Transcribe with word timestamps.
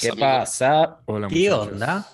¿Qué 0.00 0.08
amigos. 0.08 0.28
pasa? 0.28 1.00
Hola, 1.06 1.28
¿Qué 1.28 1.34
muchachos. 1.50 1.68
onda? 1.72 2.06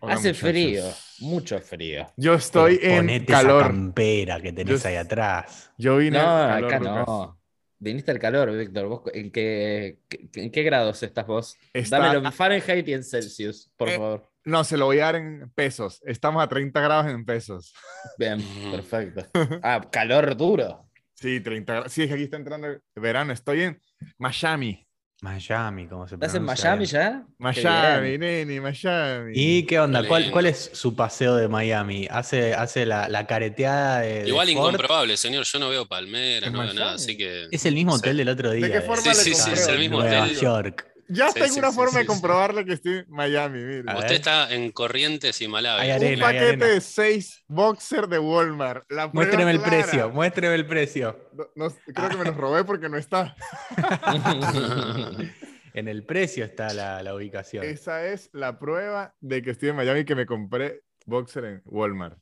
Hola, 0.00 0.14
Hace 0.14 0.28
muchachos. 0.28 0.50
frío, 0.50 0.84
mucho 1.20 1.60
frío. 1.60 2.06
Yo 2.16 2.34
estoy 2.34 2.78
en 2.82 2.96
Ponete 2.96 3.32
esa 3.32 3.42
campera 3.58 4.40
que 4.40 4.52
tenés 4.52 4.82
Yo- 4.82 4.88
ahí 4.88 4.96
atrás. 4.96 5.70
Yo 5.78 5.96
vine 5.98 6.18
No, 6.18 6.24
al 6.36 6.48
calor, 6.48 6.64
acá 6.74 6.78
Lucas. 6.78 7.06
no. 7.06 7.38
Viniste 7.78 8.10
al 8.12 8.18
calor, 8.20 8.56
Víctor. 8.56 8.86
¿Vos 8.86 9.02
¿En 9.12 9.30
qué, 9.32 9.98
qué- 10.08 10.28
en 10.34 10.50
qué 10.52 10.62
grados 10.62 11.02
estás 11.02 11.26
vos? 11.26 11.56
Está- 11.72 11.98
Dámelo 11.98 12.24
en 12.26 12.32
Fahrenheit 12.32 12.86
y 12.88 12.92
en 12.94 13.02
Celsius, 13.04 13.70
por 13.76 13.88
Eh, 13.88 13.92
favor. 13.96 14.28
No, 14.44 14.64
se 14.64 14.76
lo 14.76 14.86
voy 14.86 14.98
a 15.00 15.04
dar 15.06 15.16
en 15.16 15.50
pesos. 15.54 16.00
Estamos 16.04 16.42
a 16.42 16.48
30 16.48 16.80
grados 16.80 17.06
en 17.06 17.24
pesos. 17.24 17.72
Bien, 18.18 18.38
perfecto. 18.72 19.24
Ah, 19.62 19.80
calor 19.90 20.36
duro. 20.36 20.88
Sí, 21.14 21.40
30 21.40 21.72
grados. 21.74 21.92
Sí, 21.92 22.02
es 22.02 22.08
que 22.08 22.14
aquí 22.14 22.24
está 22.24 22.36
entrando 22.36 22.66
el 22.68 22.82
verano. 22.96 23.32
Estoy 23.32 23.62
en 23.62 23.80
Miami. 24.18 24.84
Miami, 25.22 25.86
como 25.86 26.08
se 26.08 26.16
¿Estás 26.16 26.34
en 26.34 26.42
Miami 26.42 26.84
ya? 26.84 27.24
Miami, 27.38 28.18
nene, 28.18 28.60
Miami. 28.60 29.32
¿Y 29.36 29.62
qué 29.66 29.78
onda? 29.78 30.04
¿Cuál, 30.04 30.32
cuál 30.32 30.46
es 30.46 30.70
su 30.74 30.96
paseo 30.96 31.36
de 31.36 31.46
Miami? 31.46 32.08
¿Hace, 32.10 32.54
hace 32.54 32.84
la, 32.84 33.08
la 33.08 33.24
careteada 33.28 34.00
de, 34.00 34.22
de 34.24 34.28
Igual 34.28 34.48
Ford? 34.48 34.56
incomprobable, 34.70 35.16
señor. 35.16 35.44
Yo 35.44 35.60
no 35.60 35.68
veo 35.68 35.86
palmeras, 35.86 36.50
no 36.50 36.58
veo 36.62 36.74
nada, 36.74 36.94
así 36.94 37.16
que. 37.16 37.46
Es 37.52 37.64
el 37.66 37.74
mismo 37.74 37.92
Sí. 37.92 37.98
hotel 38.00 38.16
del 38.16 38.28
otro 38.30 38.50
día. 38.50 38.72
qué 38.72 38.80
forma 38.80 39.02
Sí, 39.02 39.08
le 39.10 39.14
sí, 39.14 39.34
sí, 39.36 39.50
es 39.52 39.68
el 39.68 39.78
mismo 39.78 40.00
Nueva 40.00 40.24
hotel. 40.24 40.36
York. 40.36 40.88
Ya 41.12 41.28
Sí, 41.28 41.34
tengo 41.34 41.52
sí, 41.54 41.58
una 41.58 41.70
sí, 41.70 41.76
forma 41.76 41.90
sí, 41.92 41.96
de 41.98 42.02
sí. 42.02 42.06
comprobarle 42.06 42.64
que 42.64 42.72
estoy 42.74 42.92
en 42.98 43.06
Miami. 43.08 43.58
mire. 43.60 43.84
A 43.86 43.98
Usted 43.98 44.12
está 44.14 44.52
en 44.52 44.70
Corrientes 44.72 45.40
y 45.42 45.48
Malawi. 45.48 45.80
Hay 45.82 45.90
Un 45.90 45.94
arena, 45.96 46.26
hay 46.28 46.34
paquete 46.34 46.48
arena. 46.64 46.66
de 46.66 46.80
6 46.80 47.44
boxer 47.48 48.06
de 48.08 48.18
Walmart. 48.18 48.90
La 48.90 49.08
Muéstreme 49.08 49.50
el 49.50 49.58
clara. 49.60 49.70
precio, 49.82 50.10
muéstreme 50.10 50.54
el 50.54 50.66
precio. 50.66 51.28
No- 51.34 51.46
no- 51.54 51.74
creo 51.94 52.08
que 52.08 52.16
me 52.16 52.24
los 52.24 52.36
robé 52.36 52.64
porque 52.64 52.88
no 52.88 52.96
está. 52.96 53.34
En 55.74 55.88
el 55.88 56.04
precio 56.04 56.44
está 56.44 56.72
la, 56.74 57.02
la 57.02 57.14
ubicación. 57.14 57.64
Esa 57.64 58.06
es 58.06 58.28
la 58.34 58.58
prueba 58.58 59.14
de 59.20 59.40
que 59.40 59.52
estoy 59.52 59.70
en 59.70 59.76
Miami 59.76 60.00
y 60.00 60.04
que 60.04 60.14
me 60.14 60.26
compré 60.26 60.82
boxer 61.06 61.44
en 61.46 61.62
Walmart. 61.64 62.18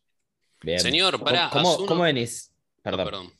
Bien. 0.62 0.78
Señor, 0.78 1.14
¿Cómo- 1.14 1.25
pará, 1.25 1.50
¿Cómo, 1.52 1.84
cómo 1.86 2.04
venís? 2.04 2.52
No, 2.84 2.97
Perdón. 2.97 3.32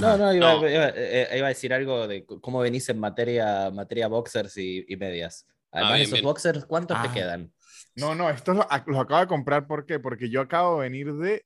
No, 0.00 0.16
no, 0.18 0.32
iba, 0.34 0.54
No. 0.54 0.68
iba- 0.68 0.92
eh, 0.94 1.28
iba 1.38 1.46
a 1.46 1.48
decir 1.48 1.72
algo 1.72 2.06
de 2.06 2.24
cómo 2.26 2.60
venís 2.60 2.88
en 2.88 2.98
materia, 3.00 3.70
materia 3.70 4.06
boxers 4.08 4.56
y, 4.58 4.84
y 4.86 4.96
medias. 4.96 5.46
Además, 5.72 5.92
Ah, 5.92 5.94
bien, 5.96 6.02
esos 6.06 6.12
bien. 6.14 6.24
boxers, 6.24 6.64
¿cuántos 6.66 6.96
Ah. 6.98 7.02
te 7.02 7.12
quedan? 7.18 7.52
No, 7.96 8.14
no, 8.14 8.28
estos 8.30 8.56
los, 8.56 8.66
ac- 8.66 8.86
los 8.86 8.98
acabo 9.00 9.20
de 9.20 9.26
comprar. 9.26 9.66
¿Por 9.66 9.86
qué? 9.86 9.98
Porque 9.98 10.28
yo 10.30 10.40
acabo 10.40 10.80
de 10.80 10.88
venir 10.88 11.12
de. 11.14 11.44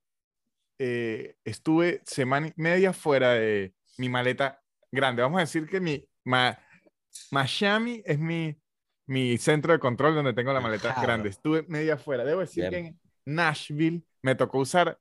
eh, 0.79 1.37
estuve 1.45 2.01
semana 2.05 2.49
y 2.49 2.53
media 2.57 2.93
fuera 2.93 3.35
de 3.35 3.73
mi 3.99 4.09
maleta 4.09 4.61
grande. 4.91 5.23
Vamos 5.23 5.39
a 5.39 5.43
decir 5.43 5.67
que 5.69 5.81
mi. 5.81 6.05
ma- 6.25 6.59
Miami 7.31 8.03
es 8.05 8.19
mi, 8.19 8.57
mi 9.07 9.39
centro 9.39 9.73
de 9.73 9.79
control 9.79 10.15
donde 10.15 10.33
tengo 10.33 10.53
la 10.53 10.61
maleta 10.61 10.89
Claro. 10.95 11.03
grande. 11.03 11.29
Estuve 11.29 11.63
media 11.69 11.97
fuera. 11.99 12.25
Debo 12.25 12.41
decir 12.41 12.65
que 12.65 12.71
Bien. 12.71 12.87
en 12.87 13.01
Nashville 13.35 14.03
me 14.23 14.35
tocó 14.35 14.59
usar. 14.59 14.99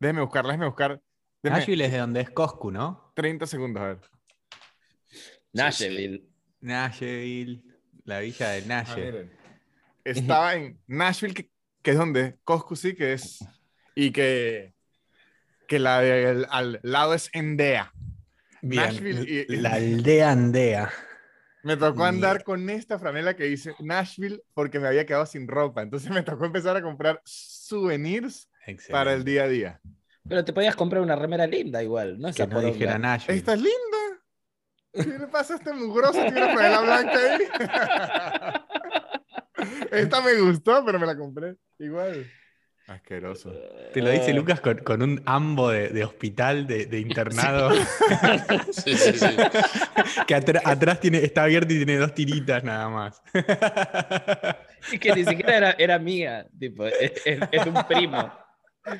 Déjeme 0.00 0.22
buscar, 0.22 0.44
déjeme 0.46 0.66
buscar. 0.66 1.00
Nashville 1.42 1.84
es 1.84 1.92
de 1.92 1.98
donde 1.98 2.20
es 2.20 2.30
Coscu, 2.30 2.70
¿no? 2.70 3.12
30 3.14 3.46
segundos, 3.46 3.82
a 3.82 3.86
ver. 3.86 3.98
Nashville. 5.52 6.24
Nashville, 6.60 7.62
la 8.04 8.20
villa 8.20 8.50
de 8.50 8.62
Ah, 8.62 8.66
Nashville. 8.66 9.30
Estaba 10.04 10.54
en 10.54 10.80
Nashville, 10.86 11.34
que, 11.34 11.50
que 11.82 11.90
es 11.92 11.96
donde 11.96 12.38
Costco 12.44 12.74
sí 12.76 12.94
que 12.94 13.12
es. 13.12 13.38
Y 13.94 14.10
que, 14.12 14.74
que 15.66 15.78
la 15.78 16.00
de 16.00 16.26
al, 16.28 16.46
al 16.50 16.80
lado 16.82 17.14
es 17.14 17.30
Endea. 17.32 17.92
Bien, 18.62 18.82
Nashville 18.84 19.44
y- 19.48 19.56
la 19.56 19.74
aldea 19.74 20.30
andea. 20.32 20.92
Me 21.62 21.76
tocó 21.76 22.04
andar 22.04 22.44
con 22.44 22.70
esta 22.70 22.98
franela 22.98 23.34
que 23.36 23.44
dice 23.44 23.74
Nashville 23.80 24.42
porque 24.54 24.78
me 24.80 24.86
había 24.88 25.04
quedado 25.06 25.26
sin 25.26 25.46
ropa. 25.48 25.82
Entonces 25.82 26.10
me 26.10 26.22
tocó 26.22 26.44
empezar 26.46 26.76
a 26.76 26.82
comprar 26.82 27.20
souvenirs 27.24 28.48
para 28.90 29.12
el 29.14 29.24
día 29.24 29.44
a 29.44 29.48
día. 29.48 29.80
Pero 30.28 30.44
te 30.44 30.52
podías 30.52 30.76
comprar 30.76 31.02
una 31.02 31.16
remera 31.16 31.46
linda 31.46 31.82
igual, 31.82 32.18
¿no? 32.18 32.26
Que 32.28 32.42
Esa 32.42 32.46
no 32.46 32.60
dijera 32.60 32.98
Nashville. 32.98 33.38
Esta 33.38 33.54
es 33.54 33.58
linda. 33.60 33.98
¿Qué 34.92 35.18
le 35.18 35.26
pasa 35.28 35.54
a 35.54 35.56
este 35.56 35.72
mugroso? 35.72 36.20
Tiene 36.22 36.42
una 36.44 36.54
franela 36.54 36.80
blanca 36.80 37.18
ahí. 37.18 37.38
Esta 39.92 40.20
me 40.20 40.34
gustó, 40.40 40.84
pero 40.84 40.98
me 40.98 41.06
la 41.06 41.16
compré 41.16 41.56
igual. 41.78 42.26
Asqueroso. 42.86 43.52
Te 43.92 44.00
lo 44.00 44.08
dice 44.10 44.30
Ah. 44.30 44.34
Lucas 44.34 44.60
con, 44.62 44.78
con 44.78 45.02
un 45.02 45.22
ambo 45.26 45.68
de, 45.70 45.88
de 45.90 46.04
hospital, 46.04 46.66
de, 46.66 46.86
de 46.86 47.00
internado, 47.00 47.70
Sí, 48.72 48.96
sí, 48.96 49.12
sí. 49.12 49.36
que 50.26 50.34
atra- 50.34 50.62
atrás 50.64 50.98
tiene, 50.98 51.18
está 51.22 51.42
abierto 51.42 51.74
y 51.74 51.76
tiene 51.84 51.98
dos 51.98 52.14
tiritas 52.14 52.64
nada 52.64 52.88
más. 52.88 53.20
Es 54.90 54.98
que 55.00 55.12
ni 55.14 55.24
siquiera 55.24 55.56
era, 55.58 55.70
era 55.72 55.98
mía, 55.98 56.46
tipo, 56.58 56.86
es, 56.86 57.12
es- 57.26 57.40
es 57.52 57.66
un 57.66 57.74
primo. 57.86 58.32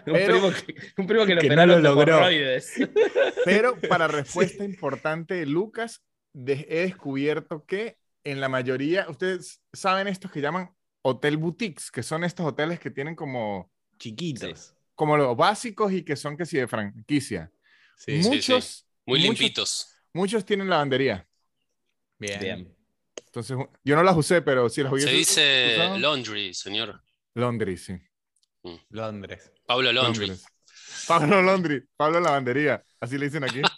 Un, 0.06 0.12
Pero- 0.12 0.32
primo 0.32 0.50
que, 0.52 0.74
un 0.96 1.06
primo 1.06 1.26
que 1.26 1.34
lo 1.34 1.40
Que 1.40 1.48
no 1.56 1.66
lo 1.66 1.78
logró. 1.80 2.20
Pero 3.44 3.78
para 3.80 4.08
respuesta 4.08 4.64
importante 4.64 5.34
de 5.34 5.46
Lucas, 5.46 6.02
de- 6.32 6.66
he 6.68 6.80
descubierto 6.82 7.64
que 7.64 7.98
en 8.24 8.40
la 8.40 8.48
mayoría, 8.48 9.06
ustedes 9.08 9.60
saben 9.72 10.08
estos 10.08 10.30
que 10.30 10.40
llaman 10.40 10.70
hotel 11.02 11.36
boutiques, 11.38 11.90
que 11.90 12.02
son 12.02 12.24
estos 12.24 12.44
hoteles 12.46 12.78
que 12.80 12.90
tienen 12.90 13.14
como, 13.14 13.70
Chiquitos. 13.98 14.74
como 14.94 15.16
los 15.16 15.36
básicos 15.36 15.92
y 15.92 16.02
que 16.02 16.16
son 16.16 16.36
que 16.36 16.44
sí 16.44 16.58
de 16.58 16.66
franquicia. 16.68 17.50
Sí. 17.96 18.22
sí. 18.22 18.28
muchos, 18.28 18.86
Muy 19.06 19.20
muchos- 19.20 19.38
limpitos. 19.40 19.88
muchos 20.12 20.44
tienen 20.44 20.68
lavandería. 20.68 21.26
Bien. 22.18 22.40
Bien. 22.40 22.74
Entonces, 23.26 23.56
yo 23.84 23.96
no 23.96 24.02
las 24.02 24.16
usé, 24.16 24.42
pero 24.42 24.68
si 24.68 24.82
las 24.82 24.92
hubiese 24.92 25.08
Se 25.10 25.14
dice 25.16 25.74
usado- 25.76 25.98
laundry, 25.98 26.52
señor. 26.54 27.02
Laundry, 27.34 27.76
sí. 27.76 27.94
Londres. 28.90 29.52
Pablo. 29.68 29.92
Londres. 29.92 30.44
Pablo 31.06 31.40
Laundry, 31.42 31.84
Pablo 31.96 32.20
Lavandería, 32.20 32.82
así 33.00 33.16
le 33.18 33.26
dicen 33.26 33.44
aquí. 33.44 33.62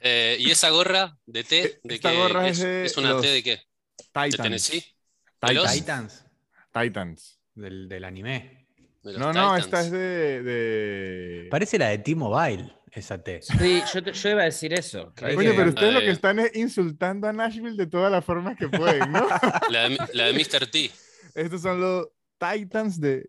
Eh, 0.00 0.36
¿Y 0.38 0.52
esa 0.52 0.70
gorra 0.70 1.18
de 1.26 1.42
té? 1.42 1.80
¿De 1.82 1.96
Esta 1.96 2.12
qué? 2.12 2.16
gorra 2.16 2.46
es 2.46 2.58
es? 2.58 2.62
de 2.64 2.84
¿Es 2.86 2.96
una 2.96 3.20
té 3.20 3.26
de 3.28 3.42
qué? 3.42 3.50
¿De 3.56 4.04
Titans. 4.04 4.36
Tennessee? 4.36 4.78
¿De 4.80 5.48
Titans. 5.48 5.54
los? 5.56 5.72
Titans, 5.72 6.24
Titans. 6.72 7.40
del, 7.56 7.88
del 7.88 8.04
anime. 8.04 8.68
¿De 9.02 9.12
los 9.14 9.18
No, 9.20 9.32
no, 9.32 9.56
Titans? 9.56 9.64
esta 9.64 9.80
es 9.80 9.90
de... 9.90 10.42
de... 10.44 11.48
Parece 11.50 11.78
la 11.78 11.88
de 11.88 11.98
T-Mobile, 11.98 12.72
esa 12.92 13.20
T. 13.20 13.40
Sí, 13.42 13.82
yo, 13.92 14.02
te- 14.04 14.12
yo 14.12 14.28
iba 14.30 14.42
a 14.42 14.44
decir 14.44 14.72
eso. 14.72 15.12
Oye, 15.36 15.52
pero 15.54 15.70
ustedes 15.70 15.92
lo 15.92 15.98
Eh. 16.00 16.04
que 16.04 16.10
están 16.12 16.38
es 16.38 16.54
insultando 16.54 17.26
a 17.26 17.32
Nashville 17.32 17.76
de 17.76 17.88
todas 17.88 18.12
las 18.12 18.24
formas 18.24 18.56
que 18.56 18.68
pueden, 18.68 19.10
¿no? 19.10 19.26
La 19.70 19.88
de, 19.88 19.98
la 20.12 20.26
de 20.26 20.32
Mr. 20.32 20.68
T. 20.70 20.92
Estos 21.34 21.60
son 21.62 21.80
los 21.80 22.06
Titans 22.38 23.00
de, 23.00 23.28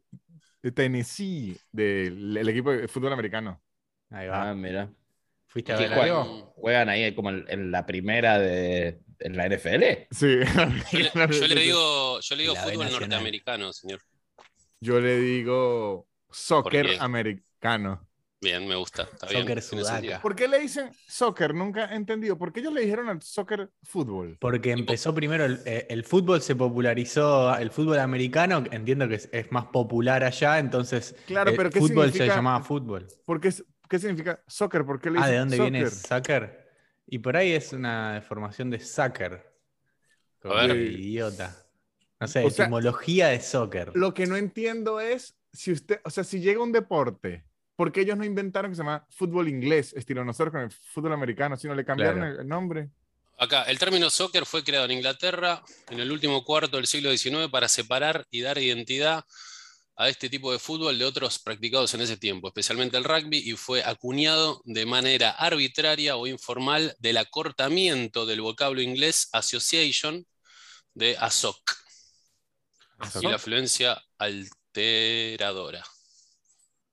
de 0.61 0.71
Tennessee, 0.71 1.57
del 1.71 2.37
el 2.37 2.49
equipo 2.49 2.71
de 2.71 2.87
fútbol 2.87 3.13
americano. 3.13 3.61
Ahí 4.09 4.27
va. 4.27 4.49
Ah, 4.49 4.53
mira. 4.55 4.91
¿Fuiste 5.47 5.73
a 5.73 5.77
¿Qué 5.77 5.87
ver 5.87 5.97
juegan? 5.97 6.41
¿Juegan 6.55 6.89
ahí 6.89 7.15
como 7.15 7.29
en, 7.31 7.45
en 7.47 7.71
la 7.71 7.85
primera 7.85 8.37
de 8.37 9.01
en 9.19 9.35
la 9.35 9.47
NFL? 9.47 9.83
Sí. 10.11 10.39
Yo 10.91 10.99
le, 10.99 11.39
yo 11.39 11.47
le 11.47 11.55
digo, 11.61 12.19
yo 12.19 12.35
le 12.35 12.41
digo 12.43 12.53
La 12.53 12.61
fútbol 12.63 12.91
norteamericano, 12.91 13.73
señor. 13.73 14.01
Yo 14.79 14.99
le 14.99 15.19
digo 15.19 16.07
soccer 16.29 16.97
americano. 16.99 18.07
Bien, 18.41 18.65
me 18.67 18.75
gusta. 18.75 19.03
Está. 19.03 19.27
Soccer 19.27 19.61
sudaca. 19.61 20.21
¿Por 20.21 20.33
qué 20.35 20.47
le 20.47 20.59
dicen 20.59 20.91
soccer? 21.07 21.53
Nunca 21.53 21.91
he 21.91 21.95
entendido. 21.95 22.37
¿Por 22.37 22.53
qué 22.53 22.61
ellos 22.61 22.71
le 22.73 22.81
dijeron 22.81 23.09
al 23.09 23.21
soccer 23.21 23.69
fútbol? 23.83 24.37
Porque 24.39 24.71
empezó 24.71 25.13
primero, 25.13 25.43
el, 25.43 25.59
eh, 25.65 25.87
el 25.89 26.05
fútbol 26.05 26.41
se 26.41 26.55
popularizó, 26.55 27.53
el 27.57 27.69
fútbol 27.69 27.99
americano, 27.99 28.63
entiendo 28.71 29.09
que 29.09 29.15
es, 29.15 29.29
es 29.33 29.51
más 29.51 29.65
popular 29.65 30.23
allá, 30.23 30.57
entonces 30.59 31.15
Claro, 31.27 31.51
eh, 31.51 31.53
pero 31.57 31.69
¿qué 31.69 31.79
fútbol 31.79 32.05
se 32.07 32.13
significa- 32.13 32.35
llamaba 32.37 32.63
fútbol. 32.63 33.07
¿Por 33.25 33.41
qué, 33.41 33.51
significa 33.51 34.41
soccer? 34.47 34.85
¿Por 34.85 35.01
qué 35.01 35.09
le 35.11 35.19
Ah, 35.19 35.23
dicen 35.27 35.33
¿de 35.33 35.39
dónde 35.39 35.57
soccer? 35.57 35.71
viene 35.71 35.89
soccer? 35.89 36.69
Y 37.07 37.19
por 37.19 37.35
ahí 37.35 37.51
es 37.51 37.73
una 37.73 38.13
deformación 38.13 38.69
de 38.69 38.79
soccer. 38.79 39.51
Como 40.41 40.53
A 40.53 40.65
ver. 40.67 40.77
idiota. 40.77 41.57
No 42.21 42.27
sé, 42.27 42.45
O 42.45 42.49
sea, 42.49 42.65
etimología 42.65 43.27
de 43.27 43.41
soccer. 43.41 43.91
Lo 43.95 44.13
que 44.13 44.27
no 44.27 44.37
entiendo 44.37 45.01
es 45.01 45.35
si 45.51 45.73
usted, 45.73 45.99
o 46.05 46.09
sea, 46.09 46.23
si 46.23 46.39
llega 46.39 46.63
un 46.63 46.71
deporte, 46.71 47.43
¿por 47.79 47.93
qué 47.93 48.01
ellos 48.01 48.17
no 48.17 48.25
inventaron 48.25 48.71
que 48.71 48.75
se 48.75 48.81
llama 48.81 49.07
fútbol 49.09 49.47
inglés, 49.47 49.93
estilo 49.93 50.25
nosotros 50.25 50.51
con 50.51 50.61
el 50.63 50.69
fútbol 50.69 51.13
americano, 51.13 51.55
sino 51.55 51.73
le 51.73 51.85
cambiaron 51.85 52.17
Claro. 52.19 52.33
el, 52.33 52.39
el 52.41 52.47
nombre? 52.49 52.89
Acá, 53.37 53.63
el 53.63 53.79
término 53.79 54.09
soccer 54.09 54.45
fue 54.45 54.65
creado 54.65 54.83
en 54.83 54.91
Inglaterra 54.91 55.63
en 55.89 56.01
el 56.01 56.11
último 56.11 56.43
cuarto 56.43 56.75
del 56.75 56.87
siglo 56.87 57.09
XIX 57.09 57.47
para 57.49 57.69
separar 57.69 58.27
y 58.31 58.41
dar 58.41 58.57
identidad 58.57 59.23
a 59.95 60.09
este 60.09 60.29
tipo 60.29 60.51
de 60.51 60.59
fútbol 60.59 60.99
de 60.99 61.05
otros 61.05 61.39
practicados 61.39 61.93
en 61.93 62.01
ese 62.01 62.17
tiempo, 62.17 62.49
especialmente 62.49 62.97
el 62.97 63.05
rugby, 63.05 63.37
y 63.37 63.53
fue 63.53 63.81
acuñado 63.85 64.61
de 64.65 64.85
manera 64.85 65.29
arbitraria 65.29 66.17
o 66.17 66.27
informal 66.27 66.93
del 66.99 67.15
acortamiento 67.15 68.25
del 68.25 68.41
vocablo 68.41 68.81
inglés 68.81 69.29
association 69.31 70.27
de 70.93 71.15
ASOC 71.17 71.61
y 73.21 73.25
la 73.25 73.35
afluencia 73.35 74.01
alteradora. 74.17 75.85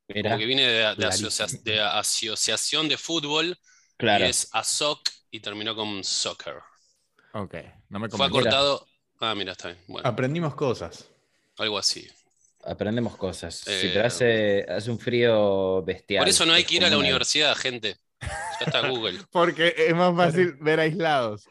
Mira, 0.09 0.31
Como 0.31 0.41
que 0.41 0.47
viene 0.47 0.63
de, 0.63 0.73
de 0.89 0.97
Clarísimo. 0.97 1.29
asocia- 1.29 1.61
de 1.63 1.81
asociación 1.81 2.89
de 2.89 2.97
fútbol 2.97 3.59
claro. 3.97 4.25
y 4.25 4.29
es 4.29 4.49
ASOC 4.53 5.01
y 5.31 5.41
terminó 5.41 5.75
con 5.75 6.05
soccer. 6.05 6.57
Ok, 7.33 7.55
no 7.89 7.99
me 7.99 8.09
Fue 8.09 8.25
acortado. 8.27 8.87
Ah, 9.21 9.35
mira, 9.35 9.53
está 9.53 9.69
bien. 9.69 9.81
Bueno, 9.89 10.09
Aprendimos 10.09 10.55
cosas. 10.55 11.09
algo 11.59 11.79
así. 11.79 12.09
Aprendemos 12.65 13.17
cosas. 13.17 13.57
sí, 13.57 13.71
Eh, 13.71 13.91
pero 13.95 14.07
hace, 14.07 14.67
hace 14.69 14.91
un 14.91 14.99
frío 14.99 15.83
bestial. 15.83 16.21
Por 16.23 16.29
eso 16.29 16.45
no 16.47 16.53
hay 16.53 16.63
Es 16.63 16.69
que 16.69 16.77
ir 16.77 16.85
a 16.85 16.91
la 16.91 16.97
una- 16.97 17.07
universidad, 17.07 17.55
gente. 17.57 17.97
Ya 18.21 18.67
está 18.67 18.89
Google. 18.89 19.19
Porque 19.31 19.75
es 19.77 19.95
más 19.95 20.15
fácil 20.17 20.55
ver 20.61 20.81
aislados. 20.81 21.45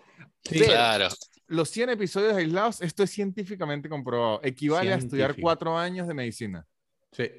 Sí, 0.43 0.59
Ver 0.59 0.69
Claro. 0.69 1.09
Los 1.47 1.69
100 1.69 1.91
episodios 1.91 2.33
aislados, 2.35 2.81
esto 2.81 3.03
es 3.03 3.11
científicamente 3.11 3.87
comprobado. 3.87 4.41
Equivale 4.43 4.91
a 4.93 4.97
estudiar 4.97 5.35
cuatro 5.39 5.77
años 5.77 6.07
de 6.07 6.13
medicina. 6.15 6.65
Sí. 7.11 7.29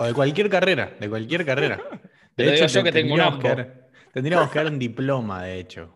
O 0.00 0.06
de 0.06 0.14
cualquier 0.14 0.48
carrera, 0.48 0.96
de 0.98 1.08
cualquier 1.08 1.44
carrera. 1.44 1.76
Lo 2.36 2.50
digo 2.52 2.66
yo 2.66 2.82
que 2.82 2.90
tengo 2.92 3.14
un 3.14 3.20
tendríamos 3.20 3.38
que 3.40 3.48
dar- 3.48 3.90
Tendríamos 4.12 4.50
que 4.50 4.58
dar 4.58 4.66
un 4.66 4.78
diploma, 4.78 5.44
de 5.44 5.60
hecho, 5.60 5.94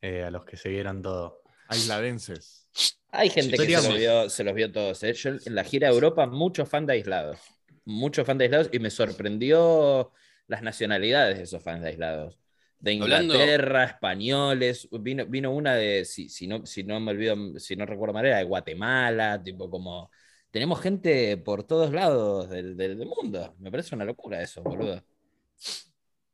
eh, 0.00 0.24
a 0.24 0.30
los 0.30 0.44
que 0.44 0.56
se 0.56 0.70
vieron 0.70 1.02
todo. 1.02 1.42
Aisladenses. 1.68 2.66
Hay 3.12 3.30
gente 3.30 3.56
que 3.56 3.66
se 3.76 3.88
los, 3.88 3.96
vio, 3.98 4.28
se 4.30 4.44
los 4.44 4.54
vio 4.54 4.72
todos. 4.72 5.02
¿eh? 5.02 5.12
Yo 5.12 5.30
en 5.44 5.54
la 5.54 5.62
gira 5.64 5.88
de 5.88 5.94
Europa, 5.94 6.26
muchos 6.26 6.68
fans 6.68 6.86
de 6.86 6.94
aislados. 6.94 7.38
Muchos 7.84 8.26
fans 8.26 8.38
de 8.38 8.44
aislados 8.46 8.68
y 8.72 8.78
me 8.80 8.90
sorprendió 8.90 10.12
las 10.46 10.62
nacionalidades 10.62 11.38
de 11.38 11.44
esos 11.44 11.62
fans 11.62 11.82
de 11.82 11.88
aislados. 11.90 12.38
De 12.80 12.98
Hablando- 13.00 13.34
Inglaterra, 13.34 13.84
españoles. 13.84 14.88
Vino, 14.92 15.26
vino 15.26 15.50
una 15.52 15.74
de, 15.74 16.04
si, 16.04 16.28
si, 16.28 16.46
no, 16.46 16.64
si 16.66 16.84
no 16.84 16.98
me 17.00 17.12
olvido, 17.12 17.36
si 17.58 17.76
no 17.76 17.86
recuerdo 17.86 18.14
mal, 18.14 18.26
era 18.26 18.38
de 18.38 18.44
Guatemala, 18.44 19.40
tipo 19.42 19.70
como. 19.70 20.10
Tenemos 20.50 20.80
gente 20.80 21.36
por 21.36 21.62
todos 21.64 21.92
lados 21.92 22.48
del, 22.48 22.76
del- 22.76 22.98
del 22.98 23.08
mundo. 23.08 23.54
Me 23.58 23.70
parece 23.70 23.94
una 23.94 24.04
locura 24.04 24.42
eso, 24.42 24.62
boludo. 24.62 25.02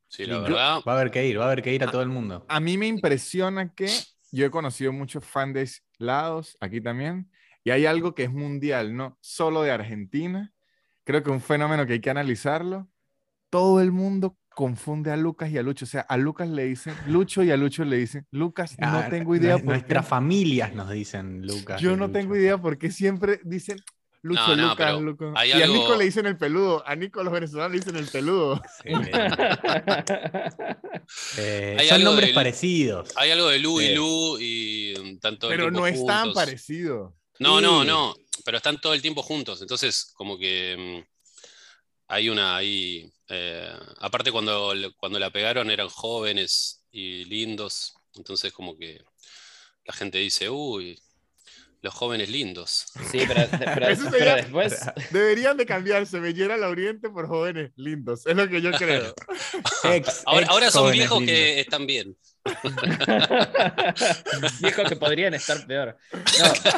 Sí, 0.07 0.25
la 0.25 0.35
Yo- 0.35 0.41
verdad. 0.43 0.79
Va 0.87 0.93
a 0.93 0.95
haber 0.99 1.11
que 1.11 1.27
ir, 1.27 1.37
va 1.39 1.43
a 1.43 1.47
haber 1.47 1.61
que 1.61 1.73
ir 1.73 1.83
a 1.83 1.91
todo 1.91 2.01
el 2.01 2.09
mundo. 2.09 2.45
A 2.47 2.59
mí 2.59 2.77
me 2.77 2.87
impresiona 2.87 3.73
que 3.73 3.89
yo 4.31 4.45
he 4.45 4.51
conocido 4.51 4.93
muchos 4.93 5.25
fans 5.25 5.53
de 5.53 5.59
aislados 5.61 6.57
aquí 6.61 6.79
también. 6.81 7.29
Y 7.63 7.71
hay 7.71 7.85
algo 7.85 8.13
que 8.15 8.23
es 8.23 8.31
mundial, 8.31 8.95
no 8.95 9.17
solo 9.21 9.63
de 9.63 9.71
Argentina. 9.71 10.53
Creo 11.03 11.23
que 11.23 11.31
un 11.31 11.41
fenómeno 11.41 11.85
que 11.85 11.93
hay 11.93 11.99
que 11.99 12.09
analizarlo. 12.09 12.87
Todo 13.49 13.81
el 13.81 13.91
mundo 13.91 14.37
confunde 14.49 15.11
a 15.11 15.17
Lucas 15.17 15.49
y 15.51 15.57
a 15.57 15.63
Lucho. 15.63 15.83
O 15.85 15.87
sea, 15.87 16.01
a 16.01 16.15
Lucas 16.17 16.47
le 16.47 16.63
dicen 16.65 16.93
Lucho 17.07 17.43
y 17.43 17.51
a 17.51 17.57
Lucho 17.57 17.83
le 17.83 17.97
dicen 17.97 18.25
Lucas. 18.31 18.77
No 18.79 18.87
Ah, 18.87 19.07
tengo 19.09 19.35
idea 19.35 19.55
por 19.57 19.65
Nuestras 19.65 20.05
qué. 20.05 20.09
familias 20.09 20.73
nos 20.73 20.89
dicen 20.91 21.45
Lucas. 21.45 21.81
Yo 21.81 21.91
no 21.97 22.07
Lucho. 22.07 22.11
tengo 22.13 22.35
idea 22.35 22.57
por 22.57 22.77
qué 22.77 22.89
siempre 22.91 23.39
dicen 23.43 23.77
Lucho, 24.25 24.41
No, 24.41 24.55
no, 24.55 24.69
Lucas, 24.69 24.75
pero 24.87 25.01
Lucas. 25.01 25.33
hay 25.35 25.49
Y 25.49 25.61
a 25.61 25.67
Nico 25.67 25.95
le 25.95 26.05
dicen 26.05 26.25
el 26.25 26.35
peludo. 26.35 26.83
A 26.87 26.95
Nico 26.95 27.23
los 27.23 27.31
venezolanos 27.31 27.71
le 27.73 27.77
dicen 27.79 27.95
el 27.95 28.07
peludo. 28.07 28.59
Eh, 31.37 31.77
Hay 31.79 31.87
son 31.87 31.95
algo 31.97 32.09
nombres 32.11 32.31
parecidos. 32.33 33.11
Hay 33.15 33.31
algo 33.31 33.49
de 33.49 33.59
Lu 33.59 33.79
y 33.81 33.85
Sí. 33.87 33.93
Lu 33.95 34.37
y 34.39 34.93
mm, 34.99 35.19
tanto 35.19 35.47
Pero 35.49 35.69
no 35.71 35.85
es 35.85 36.03
tan 36.05 36.33
parecido. 36.33 37.15
No, 37.39 37.61
no, 37.61 37.81
Sí. 37.81 37.87
no. 37.87 38.15
Pero 38.43 38.57
están 38.57 38.79
todo 38.81 38.93
el 38.93 39.01
tiempo 39.01 39.21
juntos. 39.21 39.61
Entonces, 39.61 40.11
como 40.15 40.37
que 40.37 41.03
mm, 41.05 41.07
hay 42.07 42.29
una 42.29 42.55
ahí. 42.55 43.11
eh, 43.29 43.71
aparte, 43.99 44.31
cuando, 44.31 44.73
cuando 44.97 45.19
la 45.19 45.29
pegaron 45.31 45.69
eran 45.69 45.89
jóvenes 45.89 46.83
y 46.91 47.25
lindos. 47.25 47.93
Entonces, 48.15 48.51
como 48.53 48.77
que 48.77 49.03
la 49.85 49.93
gente 49.93 50.17
dice, 50.17 50.49
uy, 50.49 50.99
los 51.85 51.93
jóvenes 51.93 52.29
lindos. 52.29 52.85
Sí, 53.11 53.19
pero, 53.27 53.47
pero- 53.75 53.87
Eso 53.87 54.03
pero 54.11 54.17
sería- 54.17 54.35
después. 54.35 54.79
Deberían 55.11 55.55
de 55.55 55.65
cambiarse 55.65 56.19
Bellera 56.19 56.57
la 56.57 56.67
Oriente 56.67 57.09
por 57.09 57.27
jóvenes 57.27 57.71
lindos. 57.77 58.25
Es 58.25 58.35
lo 58.35 58.49
que 58.49 58.61
yo 58.61 58.71
creo. 58.71 59.13
Ex- 59.85 60.23
Ahora, 60.25 60.41
ex 60.41 60.49
ahora 60.49 60.71
son 60.71 60.91
viejos 60.91 61.19
lindos. 61.19 61.35
que 61.35 61.59
están 61.61 61.85
bien. 61.87 62.17
Viejos 64.61 64.89
que 64.89 64.95
podrían 64.95 65.33
estar 65.33 65.65
peor. 65.65 65.97
No, 66.13 66.19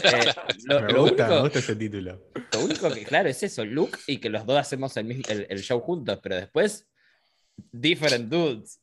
eh, 0.09 0.33
lo, 0.65 0.81
Me 0.81 0.93
lo 0.93 1.01
gusta, 1.01 1.23
me 1.27 1.29
único, 1.31 1.41
gusta 1.43 1.59
ese 1.59 1.75
título. 1.75 2.21
lo 2.53 2.59
único 2.59 2.91
que, 2.93 3.03
claro, 3.03 3.29
es 3.29 3.41
eso, 3.43 3.65
Luke 3.65 3.97
y 4.07 4.17
que 4.17 4.29
los 4.29 4.45
dos 4.45 4.57
hacemos 4.59 4.95
el, 4.97 5.05
mismo- 5.05 5.23
el, 5.29 5.47
el 5.49 5.61
show 5.61 5.79
juntos, 5.79 6.19
pero 6.21 6.35
después, 6.35 6.87
different 7.71 8.29
dudes. 8.29 8.79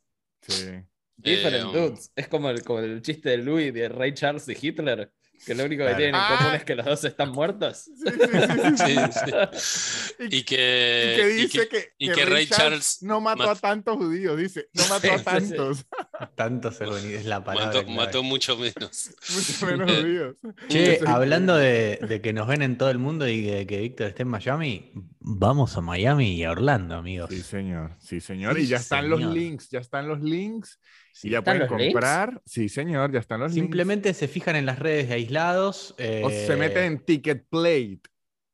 Sí. 0.47 0.71
Different 1.17 1.57
Eh, 1.75 1.79
dudes. 1.79 2.13
Es 2.17 2.29
como 2.29 2.51
el, 2.51 2.63
como 2.65 2.81
el 2.81 3.01
chiste 3.03 3.31
de 3.31 3.39
Louis, 3.39 3.73
de 3.73 3.89
Ray 3.89 4.13
Charles 4.15 4.49
y 4.49 4.57
Hitler, 4.61 5.11
que 5.45 5.55
lo 5.55 5.65
único 5.65 5.81
que 5.85 5.91
Claro. 5.91 5.97
tienen 5.97 6.15
en 6.15 6.21
Ah. 6.21 6.37
común 6.39 6.55
es 6.55 6.65
que 6.65 6.75
los 6.75 6.87
dos 6.87 7.05
están 7.05 7.31
muertos. 7.31 7.85
Sí, 7.85 7.93
sí, 8.05 8.11
sí, 8.11 8.77
sí, 8.77 8.85
Sí, 8.85 8.97
sí. 9.13 9.21
sí. 9.57 10.25
Y, 10.31 10.37
Y 10.37 10.43
que, 10.45 11.15
y 11.15 11.21
que 11.21 11.31
y 11.31 11.35
dice 11.43 11.69
que- 11.69 11.69
que, 11.69 11.93
y 11.99 12.11
que 12.11 12.25
Ray 12.25 12.47
Charles 12.47 12.99
no 13.03 13.21
mató 13.21 13.45
mat- 13.45 13.57
a 13.57 13.61
tantos 13.61 13.97
judíos, 13.97 14.37
dice. 14.39 14.69
No 14.73 14.83
mató 14.89 15.13
a 15.13 15.19
Sí, 15.19 15.25
sí, 15.25 15.47
sí. 15.49 15.55
tantos. 15.57 15.87
Tanto 16.35 16.73
ser 16.73 16.89
bonito, 16.89 17.09
es 17.19 17.25
la 17.27 17.43
palabra. 17.45 17.83
mató, 17.89 18.23
mucho 18.23 18.57
menos. 18.57 19.11
Mucho 19.35 19.67
menos 19.67 19.91
judíos. 19.93 20.37
Che, 20.69 21.01
hablando 21.07 21.57
de, 21.57 21.99
de 22.09 22.21
que 22.21 22.33
nos 22.33 22.47
ven 22.47 22.63
en 22.63 22.79
todo 22.79 22.91
el 22.91 22.99
mundo 22.99 23.27
y 23.29 23.43
de 23.43 23.67
que 23.67 23.81
Víctor 23.81 24.09
esté 24.09 24.23
en 24.23 24.29
Miami, 24.29 24.93
vamos 25.21 25.77
a 25.77 25.81
Miami 25.81 26.35
y 26.35 26.45
a 26.45 26.51
Orlando, 26.53 26.95
amigos. 26.97 27.31
Sí, 27.31 27.43
señor. 27.43 27.93
Sí, 28.01 28.21
señor. 28.21 28.55
Sí, 28.57 28.63
y 28.63 28.67
ya 28.67 28.77
están 28.79 29.09
los 29.09 29.21
links. 29.21 29.69
Ya 29.71 29.81
están 29.81 30.09
los 30.09 30.21
links. 30.21 30.79
Sí. 31.17 31.29
Y 31.29 31.31
ya 31.31 31.39
¿Están 31.39 31.59
pueden 31.59 31.79
links? 31.79 31.93
comprar. 31.95 32.43
Sí, 32.45 32.69
señor. 32.69 33.13
Ya 33.13 33.21
están 33.21 33.39
los 33.39 33.53
Simplemente 33.55 34.13
se 34.15 34.27
fijan 34.27 34.57
en 34.57 34.67
las 34.67 34.81
redes 34.81 35.09
de 35.09 35.15
aislados. 35.15 35.93
O 35.93 36.29
se 36.29 36.53
eh, 36.53 36.57
meten 36.57 36.85
en 36.85 37.05
Ticketplate. 37.05 38.01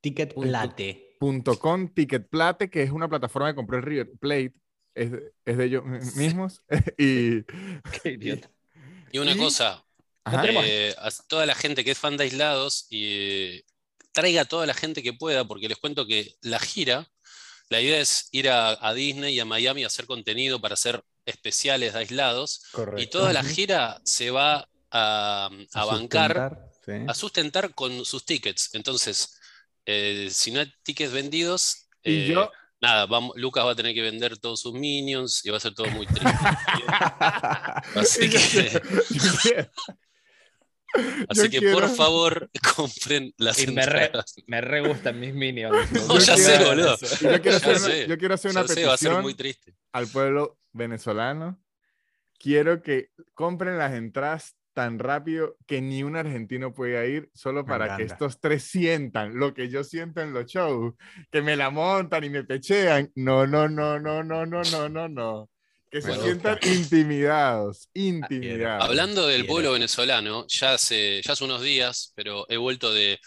Ticket 0.02 0.35
punto- 0.35 0.49
Plate. 0.50 1.17
punto 1.19 1.59
com, 1.59 1.88
Ticketplate, 1.88 2.69
que 2.69 2.83
es 2.83 2.90
una 2.90 3.09
plataforma 3.09 3.49
que 3.50 3.55
compró 3.57 3.79
el 3.79 3.83
River 3.83 4.11
Plate, 4.21 4.55
es, 4.95 5.11
es 5.47 5.57
de 5.57 5.64
ellos 5.64 5.85
mismos. 6.17 6.62
y, 6.99 7.43
Qué 8.02 8.11
idiota. 8.12 8.50
Y 9.11 9.19
una 9.19 9.33
Y- 9.33 9.38
cosa, 9.38 9.83
eh, 10.64 10.95
a 10.99 11.09
toda 11.29 11.47
la 11.47 11.55
gente 11.55 11.83
que 11.83 11.93
es 11.93 11.99
fan 11.99 12.17
de 12.19 12.25
aislados 12.25 12.87
y 12.90 13.05
eh, 13.07 13.64
traiga 14.12 14.43
a 14.43 14.45
toda 14.45 14.67
la 14.67 14.75
gente 14.75 15.02
que 15.02 15.12
pueda, 15.14 15.47
porque 15.47 15.69
les 15.69 15.79
cuento 15.79 16.07
que 16.07 16.35
la 16.43 16.59
gira, 16.59 17.09
la 17.71 17.81
idea 17.81 18.00
es 18.00 18.29
ir 18.33 18.49
a, 18.50 18.76
a 18.87 18.93
Disney 18.95 19.35
y 19.35 19.40
a 19.40 19.45
Miami 19.45 19.85
a 19.85 19.87
hacer 19.87 20.05
contenido 20.07 20.61
para 20.61 20.75
hacer 20.75 21.02
especiales 21.31 21.95
aislados. 21.95 22.65
Correcto. 22.73 23.01
Y 23.01 23.07
toda 23.07 23.33
la 23.33 23.43
gira 23.43 24.01
se 24.05 24.31
va 24.31 24.69
a, 24.91 25.51
a 25.73 25.85
bancar, 25.85 26.33
sustentar, 26.33 26.71
sí. 26.85 26.93
a 27.09 27.15
sustentar 27.15 27.75
con 27.75 28.05
sus 28.05 28.25
tickets. 28.25 28.71
Entonces, 28.75 29.39
eh, 29.87 30.29
si 30.31 30.51
no 30.51 30.61
hay 30.61 30.73
tickets 30.83 31.13
vendidos, 31.13 31.89
y 32.03 32.23
eh, 32.23 32.27
yo, 32.29 32.51
nada, 32.81 33.07
vamos, 33.07 33.33
Lucas 33.37 33.65
va 33.65 33.73
a 33.73 33.77
tener 33.77 33.95
que 33.95 34.03
vender 34.03 34.37
todos 34.39 34.61
sus 34.61 34.73
minions 34.75 35.45
y 35.45 35.51
va 35.51 35.57
a 35.57 35.61
ser 35.61 35.75
todo 35.75 35.87
muy 35.89 36.07
triste. 36.07 36.29
Así 37.95 38.29
que- 38.31 38.83
Así 41.29 41.43
yo 41.45 41.51
que 41.51 41.59
quiero- 41.61 41.79
por 41.81 41.89
favor, 41.89 42.51
compren 42.77 43.33
las 43.37 43.63
Y 43.63 43.69
me 43.69 43.87
re, 43.87 44.05
entradas. 44.07 44.35
me 44.47 44.61
re 44.61 44.81
gustan 44.87 45.19
mis 45.21 45.35
minions. 45.35 45.77
No, 46.09 46.19
ya 46.19 46.37
sé, 46.37 46.65
boludo. 46.65 46.97
yo 47.21 47.41
quiero 47.43 47.43
Ya 47.43 47.57
hacer 47.57 47.69
una, 47.71 47.79
sé, 47.79 48.07
yo 48.09 48.19
quiero 48.19 48.35
hacer 48.35 48.51
una 48.51 48.63
Ya 48.63 48.69
sé, 48.69 48.85
va 48.87 48.95
a 48.95 48.97
ser 48.97 49.09
petición 49.09 49.23
muy 49.23 49.35
triste. 49.35 49.75
al 49.93 50.07
pueblo 50.09 50.59
venezolano. 50.73 51.61
Quiero 52.39 52.83
que 52.83 53.11
compren 53.35 53.77
las 53.79 53.93
entradas 53.95 54.57
tan 54.73 54.99
rápido 54.99 55.57
que 55.67 55.83
ni 55.83 56.03
un 56.05 56.17
argentino 56.17 56.73
pueda 56.73 57.05
ir, 57.05 57.29
solo 57.35 57.67
para 57.67 57.97
que 57.97 58.05
estos 58.05 58.41
tres 58.41 58.63
sientan 58.65 59.37
lo 59.37 59.53
que 59.53 59.69
yo 59.69 59.85
siento 59.85 60.21
en 60.23 60.33
los 60.33 60.47
shows, 60.47 60.95
que 61.31 61.43
me 61.43 61.57
la 61.57 61.71
montan 61.71 62.25
y 62.25 62.31
me 62.31 62.45
pechean. 62.45 63.11
No, 63.17 63.47
no, 63.47 63.69
no, 63.69 63.99
no, 63.99 64.23
no, 64.23 64.47
no, 64.47 64.63
no, 64.63 64.89
no, 64.89 65.09
no. 65.09 65.51
Que 65.91 66.01
se 66.01 66.09
Bueno. 66.09 66.23
sientan 66.23 66.59
intimidados, 66.63 67.89
intimidados. 67.95 68.85
Hablando 68.85 69.27
del 69.27 69.45
pueblo 69.45 69.73
venezolano, 69.73 70.47
ya 70.47 70.75
hace, 70.75 71.21
ya 71.23 71.33
hace 71.33 71.45
unos 71.45 71.63
días, 71.63 72.13
pero 72.15 72.47
he 72.49 72.57
vuelto 72.57 72.93
de 72.93 73.19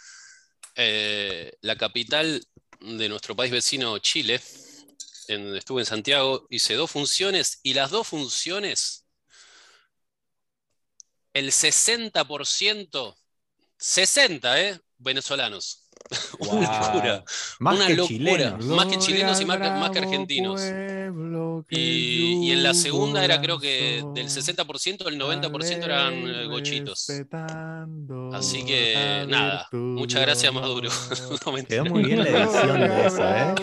eh, 0.75 1.51
la 1.61 1.75
capital 1.75 2.41
de 2.79 3.09
nuestro 3.09 3.35
país 3.35 3.51
vecino, 3.51 3.97
Chile. 3.99 4.39
En- 5.27 5.55
estuve 5.55 5.81
en 5.81 5.85
Santiago, 5.85 6.47
hice 6.49 6.75
dos 6.75 6.89
funciones 6.89 7.59
y 7.63 7.73
las 7.73 7.91
dos 7.91 8.07
funciones, 8.07 9.05
el 11.33 11.51
60%, 11.51 13.15
60, 13.77 14.61
¿eh? 14.61 14.79
Venezolanos. 14.97 15.82
Una 16.39 16.79
locura. 16.87 17.23
Más 17.59 17.75
una 17.75 17.87
que 17.87 17.93
locura. 17.95 18.07
chilenos. 18.17 18.65
Más 18.65 18.85
que 18.87 18.97
chilenos 18.99 19.41
y 19.41 19.45
más 19.45 19.57
que- 19.57 19.69
más 19.69 19.95
argentinos. 19.95 20.61
que 20.61 21.11
Y, 21.69 22.47
y 22.47 22.51
en 22.51 22.63
la 22.63 22.73
segunda 22.73 23.23
era 23.23 23.39
creo 23.41 23.59
que 23.59 24.03
del 24.13 24.25
lanzó, 24.25 24.41
60%, 24.41 25.07
el 25.07 25.19
90% 25.19 25.83
eran 25.83 26.13
eh, 26.27 26.45
gochitos. 26.47 27.07
Así 28.33 28.65
que 28.65 29.25
nada, 29.27 29.67
muchas 29.71 30.21
gracias 30.21 30.53
Maduro. 30.53 30.89
No. 31.45 31.53
Quedó 31.65 31.85
muy 31.85 32.03
bien 32.03 32.23
la 32.23 32.29
edición 32.43 32.79
de 32.79 33.05
eso, 33.07 33.23
¿eh? 33.35 33.53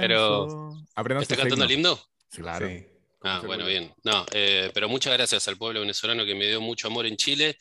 Pero, 0.00 0.72
¿Estoy 1.20 1.36
su 1.36 1.42
cantando 1.42 1.64
el 1.64 1.70
himno? 1.70 1.98
Claro. 2.30 2.68
Sí. 2.68 2.86
Ah, 3.24 3.40
bueno, 3.44 3.66
bien. 3.66 3.92
No, 4.02 4.26
eh, 4.32 4.70
pero 4.74 4.88
muchas 4.88 5.12
gracias 5.12 5.46
al 5.48 5.56
pueblo 5.56 5.80
venezolano 5.80 6.24
que 6.24 6.34
me 6.34 6.46
dio 6.48 6.60
mucho 6.60 6.88
amor 6.88 7.06
en 7.06 7.16
Chile 7.16 7.56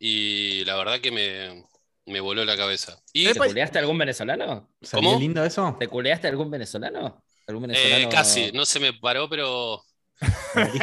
y 0.00 0.64
la 0.64 0.74
verdad 0.76 0.98
que 1.00 1.12
me, 1.12 1.64
me 2.06 2.18
voló 2.20 2.44
la 2.44 2.56
cabeza. 2.56 2.98
Y 3.12 3.26
¿Te 3.32 3.38
culeaste 3.38 3.78
a 3.78 3.82
algún 3.82 3.98
venezolano? 3.98 4.68
¿Salió 4.82 5.10
¿Cómo? 5.10 5.20
lindo 5.20 5.44
eso? 5.44 5.76
¿Te 5.78 5.86
culeaste 5.86 6.26
a 6.26 6.30
algún 6.30 6.50
venezolano? 6.50 7.22
¿Algún 7.46 7.64
eh, 7.66 7.74
venezolano? 7.74 8.08
casi, 8.08 8.50
no 8.52 8.64
se 8.64 8.80
me 8.80 8.92
paró, 8.94 9.28
pero 9.28 9.84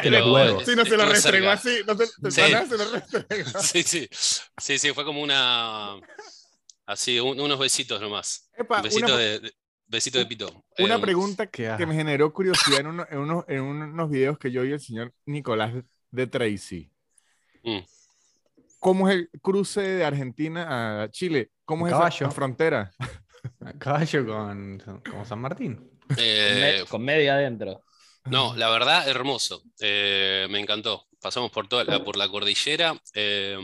Pero, 0.01 0.19
los 0.25 0.33
huevos. 0.33 0.65
Sí, 0.65 0.75
no 0.75 0.85
se 0.85 0.95
lo 0.97 1.05
restregó 1.05 1.49
así. 1.49 1.79
No 1.85 1.95
se, 1.97 2.05
de 2.17 2.31
Sí. 2.31 2.41
se 2.69 2.77
lo 2.77 2.91
restregó. 2.91 3.59
Sí, 3.61 3.83
sí. 3.83 4.07
Sí, 4.57 4.79
sí, 4.79 4.93
fue 4.93 5.03
como 5.03 5.21
una. 5.21 5.95
Así, 6.85 7.19
un- 7.19 7.39
unos 7.39 7.59
besitos 7.59 7.99
nomás. 7.99 8.49
Epa, 8.57 8.81
Besito 8.81 9.05
una, 9.07 9.17
de, 9.17 9.39
de- 9.39 9.53
besito 9.87 10.17
de 10.19 10.25
pito. 10.25 10.63
una 10.79 10.95
Eh, 10.95 10.99
pregunta 10.99 11.47
que 11.47 11.67
asco. 11.67 11.85
me 11.85 11.93
generó 11.95 12.31
curiosidad 12.33 12.79
en, 12.81 12.87
uno- 12.87 13.05
en 13.09 13.17
unos, 13.19 13.45
en 13.47 13.61
unos 13.61 14.09
videos 14.09 14.37
que 14.37 14.51
yo 14.51 14.61
vi 14.63 14.71
el 14.71 14.79
señor 14.79 15.13
Nicolás 15.25 15.73
de 16.11 16.27
Tracy. 16.27 16.89
Mm. 17.63 17.79
¿Cómo 18.79 19.09
es 19.09 19.15
el 19.15 19.29
cruce 19.41 19.81
de 19.81 20.05
Argentina 20.05 21.03
a 21.03 21.09
Chile? 21.09 21.51
¿Cómo 21.65 21.87
es 21.87 21.91
esa- 21.93 21.99
caballo. 21.99 22.25
la 22.27 22.31
frontera? 22.31 22.91
A 23.61 23.73
Caballo 23.73 24.25
con, 24.25 24.83
con 25.09 25.25
San 25.25 25.39
Martín. 25.39 25.75
Con, 26.07 26.17
eh, 26.19 26.83
con 26.89 27.03
media 27.03 27.35
adentro. 27.35 27.83
No, 28.25 28.55
la 28.55 28.69
verdad, 28.69 29.07
hermoso. 29.07 29.63
Eh, 29.79 30.47
me 30.49 30.59
encantó. 30.59 31.05
Pasamos 31.21 31.49
por 31.51 31.67
toda 31.67 31.83
la, 31.85 32.03
por 32.03 32.17
la 32.17 32.27
cordillera. 32.29 32.99
eh, 33.13 33.57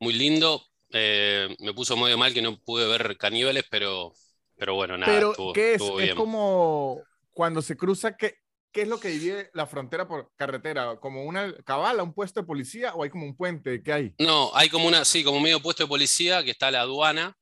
muy 0.00 0.12
lindo. 0.14 0.62
Eh, 0.90 1.54
me 1.60 1.74
puso 1.74 1.96
medio 1.96 2.16
mal 2.16 2.32
que 2.32 2.42
no 2.42 2.58
pude 2.58 2.86
ver 2.86 3.16
caníbales, 3.18 3.64
pero, 3.70 4.12
pero 4.56 4.74
bueno, 4.74 4.96
nada. 4.96 5.12
Pero, 5.12 5.30
estuvo- 5.32 5.52
¿qué 5.52 5.74
es? 5.74 5.82
estuvo 5.82 6.00
Es 6.00 6.14
como 6.14 7.02
cuando 7.32 7.60
se 7.60 7.76
cruza, 7.76 8.16
¿qué, 8.16 8.36
¿qué 8.76 8.82
es 8.82 8.88
lo 8.88 9.00
que 9.00 9.08
divide 9.08 9.48
la 9.54 9.66
frontera 9.66 10.06
por 10.06 10.30
carretera? 10.36 10.96
¿Como 11.00 11.24
una 11.24 11.50
cabala, 11.64 12.02
un 12.02 12.12
puesto 12.12 12.40
de 12.40 12.46
policía 12.46 12.94
o 12.94 13.02
hay 13.04 13.08
como 13.08 13.24
un 13.24 13.34
puente? 13.34 13.82
¿Qué 13.82 13.90
hay? 13.90 14.14
No, 14.18 14.50
hay 14.54 14.68
como 14.68 14.86
una, 14.86 15.02
sí, 15.06 15.24
como 15.24 15.40
medio 15.40 15.62
puesto 15.62 15.84
de 15.84 15.88
policía 15.88 16.44
que 16.44 16.50
está 16.50 16.70
la 16.70 16.82
aduana. 16.82 17.34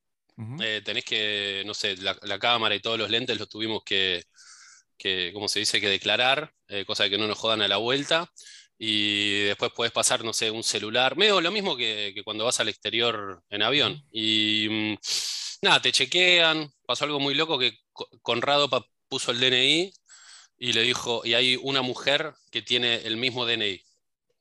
Eh, 0.60 0.80
tenés 0.84 1.04
que, 1.04 1.64
no 1.66 1.74
sé, 1.74 1.96
la, 1.96 2.16
la 2.22 2.38
cámara 2.38 2.76
y 2.76 2.80
todos 2.80 2.96
los 2.96 3.10
lentes 3.10 3.36
los 3.36 3.48
tuvimos 3.48 3.82
que, 3.84 4.22
que 4.96 5.32
¿cómo 5.34 5.48
se 5.48 5.58
dice? 5.58 5.80
Que 5.80 5.88
declarar, 5.88 6.52
eh, 6.68 6.84
cosa 6.84 7.02
de 7.02 7.10
que 7.10 7.18
no 7.18 7.26
nos 7.26 7.36
jodan 7.38 7.62
a 7.62 7.68
la 7.68 7.78
vuelta. 7.78 8.30
Y 8.78 9.40
después 9.42 9.72
puedes 9.74 9.92
pasar, 9.92 10.22
no 10.22 10.32
sé, 10.32 10.52
un 10.52 10.62
celular, 10.62 11.16
medio 11.16 11.40
lo 11.40 11.50
mismo 11.50 11.76
que, 11.76 12.12
que 12.14 12.22
cuando 12.22 12.44
vas 12.44 12.60
al 12.60 12.68
exterior 12.68 13.42
en 13.50 13.62
avión. 13.62 14.04
Y 14.12 14.68
mm, 14.70 14.96
nada, 15.62 15.82
te 15.82 15.90
chequean. 15.90 16.70
Pasó 16.86 17.04
algo 17.06 17.18
muy 17.18 17.34
loco 17.34 17.58
que 17.58 17.76
Co- 17.92 18.08
Conrado 18.22 18.70
puso 19.08 19.32
el 19.32 19.40
DNI 19.40 19.92
y 20.58 20.72
le 20.72 20.82
dijo, 20.82 21.22
y 21.24 21.34
hay 21.34 21.56
una 21.62 21.82
mujer 21.82 22.34
que 22.50 22.62
tiene 22.62 22.96
el 22.96 23.16
mismo 23.16 23.46
DNI. 23.46 23.80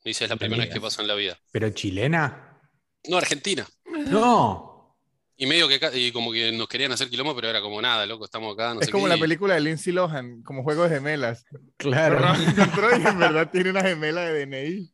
Dice, 0.05 0.25
es 0.25 0.29
la 0.29 0.35
primera 0.35 0.63
vez 0.65 0.73
que 0.73 0.81
pasó 0.81 1.01
en 1.01 1.07
la 1.07 1.15
vida. 1.15 1.37
¿Pero 1.51 1.69
chilena? 1.69 2.59
No, 3.07 3.17
Argentina. 3.17 3.65
No. 3.85 4.97
Y 5.35 5.45
medio 5.47 5.67
que 5.67 5.79
y 5.97 6.11
como 6.11 6.31
que 6.31 6.51
nos 6.51 6.67
querían 6.67 6.91
hacer 6.91 7.09
quilombo, 7.09 7.35
pero 7.35 7.49
era 7.49 7.61
como 7.61 7.81
nada, 7.81 8.05
loco, 8.05 8.25
estamos 8.25 8.53
acá, 8.53 8.73
no 8.73 8.81
es 8.81 8.85
sé 8.85 8.91
como 8.91 9.05
qué, 9.05 9.09
la 9.09 9.17
película 9.17 9.55
de 9.55 9.61
Lindsay 9.61 9.91
Lohan, 9.91 10.43
como 10.43 10.63
Juego 10.63 10.83
de 10.83 10.89
Gemelas. 10.95 11.45
Claro. 11.77 12.33
Pero 12.75 12.91
en 12.91 13.19
verdad 13.19 13.49
tiene 13.51 13.71
una 13.71 13.81
gemela 13.81 14.21
de 14.25 14.45
DNI. 14.45 14.93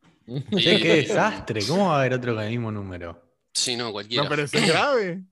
Che, 0.58 0.78
qué 0.80 0.94
desastre. 0.96 1.64
¿Cómo 1.66 1.88
va 1.88 1.96
a 1.96 2.00
haber 2.00 2.14
otro 2.14 2.34
con 2.34 2.42
el 2.44 2.50
mismo 2.50 2.72
número? 2.72 3.22
Sí, 3.52 3.76
no, 3.76 3.92
cualquiera. 3.92 4.24
No, 4.24 4.30
pero 4.30 4.44
es 4.44 4.52
grave. 4.52 5.22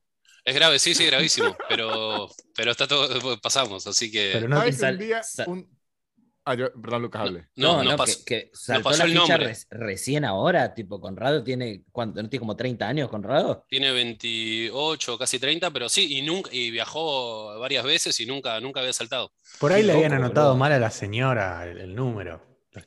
Es 0.45 0.55
grave, 0.55 0.79
sí, 0.79 0.95
sí, 0.95 1.05
gravísimo, 1.07 1.57
pero, 1.69 2.29
pero 2.57 2.71
está 2.71 2.87
todo, 2.89 3.39
pasamos, 3.41 3.87
así 3.87 4.11
que... 4.11 4.31
Pero 4.33 4.49
no, 4.49 4.57
¿Sabes 4.57 4.77
que 4.77 4.81
sal- 4.81 4.95
un 4.95 5.01
día 5.01 5.21
un... 5.47 5.78
Ah, 6.51 6.55
yo, 6.55 6.73
perdón, 6.81 7.03
Lucas, 7.03 7.23
hable. 7.23 7.49
no, 7.57 7.77
No, 7.79 7.85
nos 7.85 7.93
no, 7.93 7.97
pasó- 7.99 8.25
que, 8.25 8.45
que 8.45 8.51
saltó 8.55 8.85
pasó 8.89 9.07
la 9.07 9.21
ficha 9.21 9.37
res- 9.37 9.67
recién 9.71 10.25
ahora, 10.25 10.73
tipo, 10.73 10.99
Conrado 10.99 11.45
tiene, 11.45 11.83
¿cuánto? 11.93 12.23
¿No 12.23 12.29
tiene 12.31 12.41
como 12.41 12.57
30 12.57 12.89
años, 12.89 13.11
Conrado? 13.11 13.67
Tiene 13.69 13.93
28, 13.93 15.19
casi 15.19 15.39
30, 15.39 15.71
pero 15.71 15.89
sí, 15.89 16.17
y, 16.19 16.23
nunca, 16.23 16.49
y 16.53 16.71
viajó 16.71 17.59
varias 17.59 17.85
veces 17.85 18.19
y 18.21 18.25
nunca, 18.27 18.59
nunca 18.61 18.81
había 18.81 18.93
saltado. 18.95 19.31
por 19.61 19.73
ahí 19.73 19.83
le 19.83 19.93
habían 19.93 20.13
loco, 20.13 20.25
anotado 20.25 20.57
mal 20.57 20.73
a 20.73 20.79
la 20.79 20.91
señora 20.91 21.65
el, 21.67 21.79
el 21.81 21.95
número. 21.95 22.43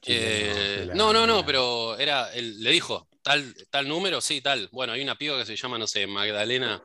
Eh, 0.08 0.86
la- 0.88 0.96
no, 0.96 1.14
no, 1.14 1.28
no, 1.28 1.38
la- 1.42 1.46
pero 1.46 1.98
era, 1.98 2.34
él 2.34 2.62
le 2.64 2.72
dijo, 2.72 3.08
tal, 3.22 3.54
tal 3.70 3.88
número, 3.88 4.22
sí, 4.22 4.42
tal. 4.42 4.70
Bueno, 4.72 4.94
hay 4.94 5.02
una 5.04 5.16
piba 5.16 5.38
que 5.38 5.46
se 5.46 5.56
llama, 5.56 5.78
no 5.78 5.86
sé, 5.86 6.08
Magdalena 6.08 6.82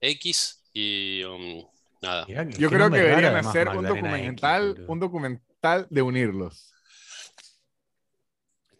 X 0.00 0.64
y 0.74 1.22
um, 1.24 1.64
nada. 2.02 2.26
Yo 2.58 2.68
creo 2.68 2.90
que 2.90 2.98
deberían 2.98 3.36
hacer 3.36 3.68
un 3.68 3.84
documental, 3.86 4.84
un 4.86 5.00
documental 5.00 5.47
de 5.90 6.02
unirlos. 6.02 6.72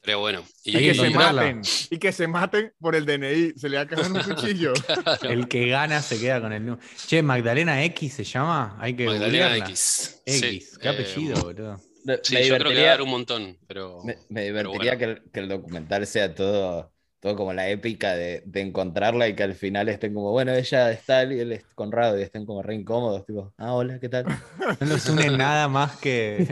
Pero 0.02 0.20
bueno. 0.20 0.44
Y, 0.64 0.72
que 0.78 0.94
se 0.94 1.10
maten. 1.10 1.60
Y 1.90 1.98
que 1.98 2.12
se 2.12 2.26
maten 2.26 2.72
por 2.80 2.94
el 2.94 3.04
DNI. 3.04 3.58
Se 3.58 3.68
le 3.68 3.76
va 3.76 3.82
a 3.82 3.86
caer 3.86 4.10
un 4.10 4.22
cuchillo. 4.22 4.72
El 5.22 5.48
que 5.48 5.68
gana 5.68 6.00
se 6.00 6.18
queda 6.18 6.40
con 6.40 6.52
el 6.52 6.64
número. 6.64 6.82
Che, 7.06 7.22
Magdalena 7.22 7.84
X 7.84 8.14
se 8.14 8.24
llama. 8.24 8.76
Hay 8.80 8.94
que 8.96 9.04
Magdalena 9.04 9.48
googlearla. 9.48 9.64
X. 9.66 10.22
X. 10.24 10.40
Sí, 10.40 10.78
Qué 10.80 10.88
eh, 10.88 10.90
apellido, 10.90 11.42
boludo. 11.42 11.80
Me 12.04 12.18
Sí, 12.22 12.36
yo 12.46 12.56
creo 12.56 12.70
que 12.70 12.78
divertiría, 12.78 12.80
va 12.80 12.86
a 12.86 12.90
dar 12.90 13.02
un 13.02 13.10
montón, 13.10 13.58
pero. 13.66 14.02
me, 14.02 14.14
me 14.30 14.50
pero 14.50 14.70
divertiría 14.70 14.94
bueno. 14.94 14.98
que, 14.98 15.04
el, 15.04 15.30
que 15.30 15.40
el 15.40 15.48
documental 15.48 16.06
sea 16.06 16.34
todo, 16.34 16.90
todo 17.20 17.36
como 17.36 17.52
la 17.52 17.68
épica 17.68 18.14
de, 18.14 18.42
de 18.44 18.60
encontrarla 18.60 19.28
y 19.28 19.34
que 19.34 19.42
al 19.42 19.54
final 19.54 19.88
estén 19.88 20.14
como, 20.14 20.30
bueno, 20.30 20.52
ella 20.54 20.90
está 20.92 21.24
y 21.24 21.40
él 21.40 21.52
es 21.52 21.64
Conrado 21.74 22.18
y 22.18 22.22
estén 22.22 22.46
como 22.46 22.62
re 22.62 22.74
incómodos, 22.74 23.26
tipo, 23.26 23.52
ah, 23.58 23.74
hola, 23.74 23.98
¿qué 23.98 24.08
tal? 24.08 24.26
No 24.80 24.86
nos 24.86 25.08
une 25.08 25.30
nada 25.30 25.68
más 25.68 25.96
que, 25.96 26.46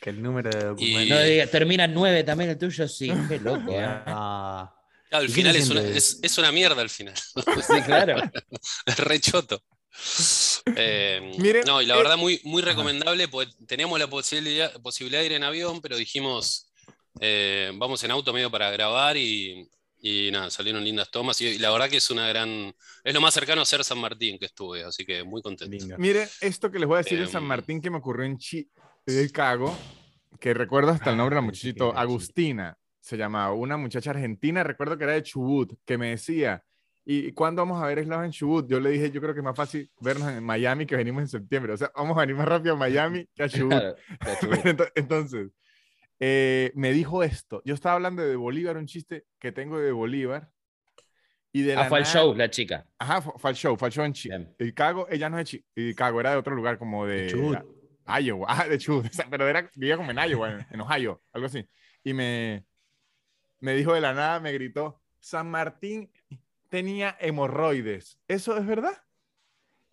que 0.00 0.10
el 0.10 0.22
número 0.22 0.50
de 0.50 0.64
documento. 0.66 1.14
No 1.14 1.22
diga, 1.22 1.46
termina 1.46 1.84
en 1.84 1.94
9 1.94 2.24
también 2.24 2.50
el 2.50 2.58
tuyo, 2.58 2.86
sí, 2.86 3.12
qué 3.28 3.38
loco. 3.40 3.72
¿eh? 3.72 3.84
Ah, 3.84 4.72
Claro, 5.08 5.24
¿Y 5.24 5.26
el 5.26 5.32
qué 5.32 5.40
final 5.40 5.56
es 5.56 5.70
una, 5.70 5.82
es, 5.82 6.18
es 6.22 6.38
una 6.38 6.52
mierda 6.52 6.82
al 6.82 6.90
final. 6.90 7.14
Sí, 7.66 7.82
claro. 7.84 8.16
Es 8.84 8.98
re 8.98 9.20
choto. 9.20 9.62
Eh, 10.76 11.32
Miren, 11.38 11.64
no, 11.66 11.80
y 11.80 11.86
la 11.86 11.94
eh, 11.94 11.98
verdad, 11.98 12.16
muy, 12.16 12.40
muy 12.44 12.60
recomendable, 12.62 13.28
porque 13.28 13.52
teníamos 13.66 13.98
la 13.98 14.08
posibilidad, 14.08 14.72
posibilidad 14.82 15.20
de 15.20 15.26
ir 15.26 15.32
en 15.32 15.44
avión, 15.44 15.80
pero 15.80 15.96
dijimos, 15.96 16.70
eh, 17.20 17.70
vamos 17.76 18.02
en 18.04 18.10
auto 18.10 18.32
medio 18.32 18.50
para 18.50 18.70
grabar 18.70 19.16
y, 19.16 19.68
y 20.00 20.30
nada, 20.30 20.50
salieron 20.50 20.84
lindas 20.84 21.10
tomas. 21.10 21.40
Y, 21.40 21.46
y 21.46 21.58
la 21.58 21.70
verdad 21.70 21.88
que 21.88 21.96
es 21.96 22.10
una 22.10 22.28
gran. 22.28 22.74
Es 23.04 23.14
lo 23.14 23.20
más 23.20 23.34
cercano 23.34 23.62
a 23.62 23.64
ser 23.64 23.82
San 23.84 23.98
Martín 23.98 24.38
que 24.38 24.46
estuve, 24.46 24.84
así 24.84 25.04
que 25.04 25.24
muy 25.24 25.42
contento. 25.42 25.76
lindo. 25.76 25.96
Miren, 25.98 26.28
esto 26.40 26.70
que 26.70 26.78
les 26.78 26.86
voy 26.88 26.96
a 26.96 27.02
decir 27.02 27.18
de 27.18 27.26
San 27.26 27.42
Em. 27.42 27.48
Martín 27.48 27.80
que 27.80 27.90
me 27.90 27.98
ocurrió 27.98 28.24
en 28.24 28.38
Chicago, 28.38 29.76
que 30.40 30.54
recuerdo 30.54 30.90
hasta 30.90 31.10
el 31.10 31.16
nombre 31.16 31.34
de 31.34 31.40
la 31.40 31.44
Ah, 31.44 31.46
muchachito. 31.46 31.96
Agustina, 31.96 32.76
se 33.00 33.16
llamaba, 33.16 33.52
una 33.54 33.76
muchacha 33.76 34.10
argentina, 34.10 34.62
recuerdo 34.64 34.98
que 34.98 35.04
era 35.04 35.12
de 35.14 35.22
Chubut, 35.22 35.72
que 35.84 35.96
me 35.96 36.10
decía, 36.10 36.62
¿y 37.04 37.30
cuándo 37.32 37.62
vamos 37.62 37.80
a 37.82 37.86
ver 37.86 38.00
Eslav 38.00 38.24
en 38.24 38.32
Chubut? 38.32 38.68
Yo 38.68 38.80
le 38.80 38.90
dije, 38.90 39.10
yo 39.12 39.20
creo 39.20 39.32
que 39.32 39.40
es 39.40 39.44
más 39.44 39.56
fácil 39.56 39.88
vernos 40.00 40.28
en 40.30 40.42
Miami 40.42 40.86
que 40.86 40.96
venimos 40.96 41.22
en 41.22 41.28
septiembre, 41.28 41.72
o 41.72 41.76
sea, 41.76 41.90
vamos 41.94 42.16
a 42.16 42.20
venir 42.22 42.34
más 42.36 42.48
rápido 42.48 42.74
a 42.74 42.78
Miami 42.78 43.26
que 43.34 43.42
a 43.44 43.48
Chubut. 43.48 43.82
Entonces, 44.96 45.48
eh, 46.20 46.72
me 46.74 46.92
dijo 46.92 47.22
esto. 47.22 47.62
Yo 47.64 47.74
estaba 47.74 47.94
hablando 47.96 48.22
de 48.22 48.36
Bolívar, 48.36 48.76
un 48.76 48.86
chiste 48.86 49.26
que 49.38 49.52
tengo 49.52 49.78
de 49.78 49.92
Bolívar. 49.92 50.50
Y 51.52 51.62
de 51.62 51.72
Ah, 51.74 51.82
la 51.82 51.88
fue 51.88 51.98
al 51.98 52.04
nada- 52.04 52.14
show 52.14 52.34
la 52.34 52.50
chica. 52.50 52.86
Ajá, 52.98 53.22
fue, 53.22 53.32
fue 53.38 53.50
al 53.50 53.56
show, 53.56 53.76
fue 53.76 53.86
al 53.88 53.92
show 53.92 54.04
en 54.04 54.12
Chi- 54.12 54.28
Bien. 54.28 54.54
Chicago. 54.60 55.06
Ella 55.10 55.30
no 55.30 55.38
es 55.38 55.50
de 55.50 55.58
Chi- 55.58 55.64
Chicago, 55.90 56.20
era 56.20 56.32
de 56.32 56.36
otro 56.36 56.54
lugar 56.54 56.78
como 56.78 57.06
de, 57.06 57.32
De. 57.32 57.62
Iowa. 58.22 58.46
Ah, 58.64 58.68
de 58.68 58.78
Chubut. 58.78 59.06
o 59.06 59.12
sea, 59.12 59.26
pero 59.30 59.48
era, 59.48 59.68
vivía 59.74 59.96
como 59.96 60.10
en 60.10 60.18
Iowa, 60.18 60.52
en, 60.52 60.66
en 60.70 60.80
Ohio, 60.80 61.22
algo 61.32 61.46
así. 61.46 61.66
Y 62.04 62.12
me, 62.12 62.64
me 63.60 63.74
dijo 63.74 63.94
de 63.94 64.00
la 64.00 64.12
nada, 64.12 64.38
me 64.38 64.52
gritó, 64.52 65.00
San 65.18 65.50
Martín 65.50 66.10
tenía 66.68 67.16
hemorroides. 67.20 68.20
¿Eso 68.28 68.56
es 68.58 68.66
verdad? 68.66 68.92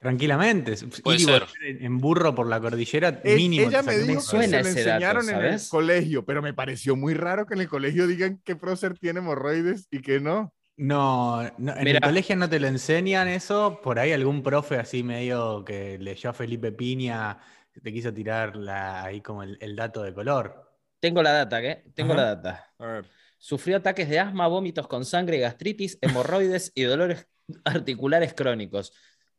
Tranquilamente. 0.04 0.76
Puede 1.04 1.18
Ir 1.18 1.22
y 1.22 1.26
ser. 1.26 1.44
en 1.82 1.98
burro 1.98 2.36
por 2.36 2.48
la 2.48 2.60
cordillera, 2.62 3.22
Él- 3.24 3.38
mínimo. 3.38 3.68
ella 3.68 3.82
te 3.82 3.88
me 3.88 3.94
dijo 3.98 4.08
Me 4.08 4.14
que 4.16 4.22
suena 4.22 4.44
se 4.46 4.52
lo 4.64 4.70
ese 4.70 4.84
dato, 4.84 4.90
enseñaron 5.06 5.30
en 5.30 5.46
el 5.54 5.62
colegio, 5.70 6.26
pero 6.26 6.42
me 6.42 6.54
pareció 6.54 6.96
muy 6.96 7.14
raro 7.16 7.46
que 7.48 7.56
en 7.56 7.62
el 7.62 7.70
colegio 7.70 8.06
digan 8.06 8.40
que 8.44 8.56
prócer 8.56 8.98
tiene 9.00 9.20
hemorroides 9.20 9.88
y 9.90 10.02
que 10.02 10.20
no. 10.20 10.54
No, 10.76 11.42
no, 11.58 11.76
en 11.78 11.84
Mira. 11.84 11.98
el 12.00 12.04
colegio 12.04 12.36
no 12.36 12.50
te 12.50 12.60
lo 12.60 12.68
enseñan 12.68 13.28
eso. 13.28 13.80
Por 13.84 13.98
ahí 14.00 14.12
algún 14.12 14.44
profe 14.44 14.78
así 14.78 15.04
medio 15.04 15.64
que 15.64 15.98
leyó 16.00 16.30
a 16.32 16.34
Felipe 16.34 16.72
Piña 16.72 17.38
te 17.82 17.92
quiso 17.92 18.14
tirar 18.14 18.56
la- 18.56 19.04
ahí 19.04 19.22
como 19.22 19.42
el, 19.44 19.58
el 19.62 19.76
dato 19.76 20.04
de 20.04 20.14
color. 20.14 20.72
Tengo 21.00 21.24
la 21.24 21.32
data, 21.32 21.60
¿qué? 21.62 21.84
Tengo 21.96 22.14
Ajá. 22.14 22.22
la 22.22 22.36
data. 22.36 22.74
A 22.80 22.86
ver. 22.86 23.06
Sufrió 23.38 23.78
ataques 23.78 24.08
de 24.10 24.20
asma, 24.20 24.48
vómitos 24.48 24.88
con 24.88 25.06
sangre, 25.06 25.38
gastritis, 25.40 25.98
hemorroides 26.02 26.72
y 26.76 26.84
dolores 26.84 27.28
articulares 27.66 28.34
crónicos. 28.34 28.94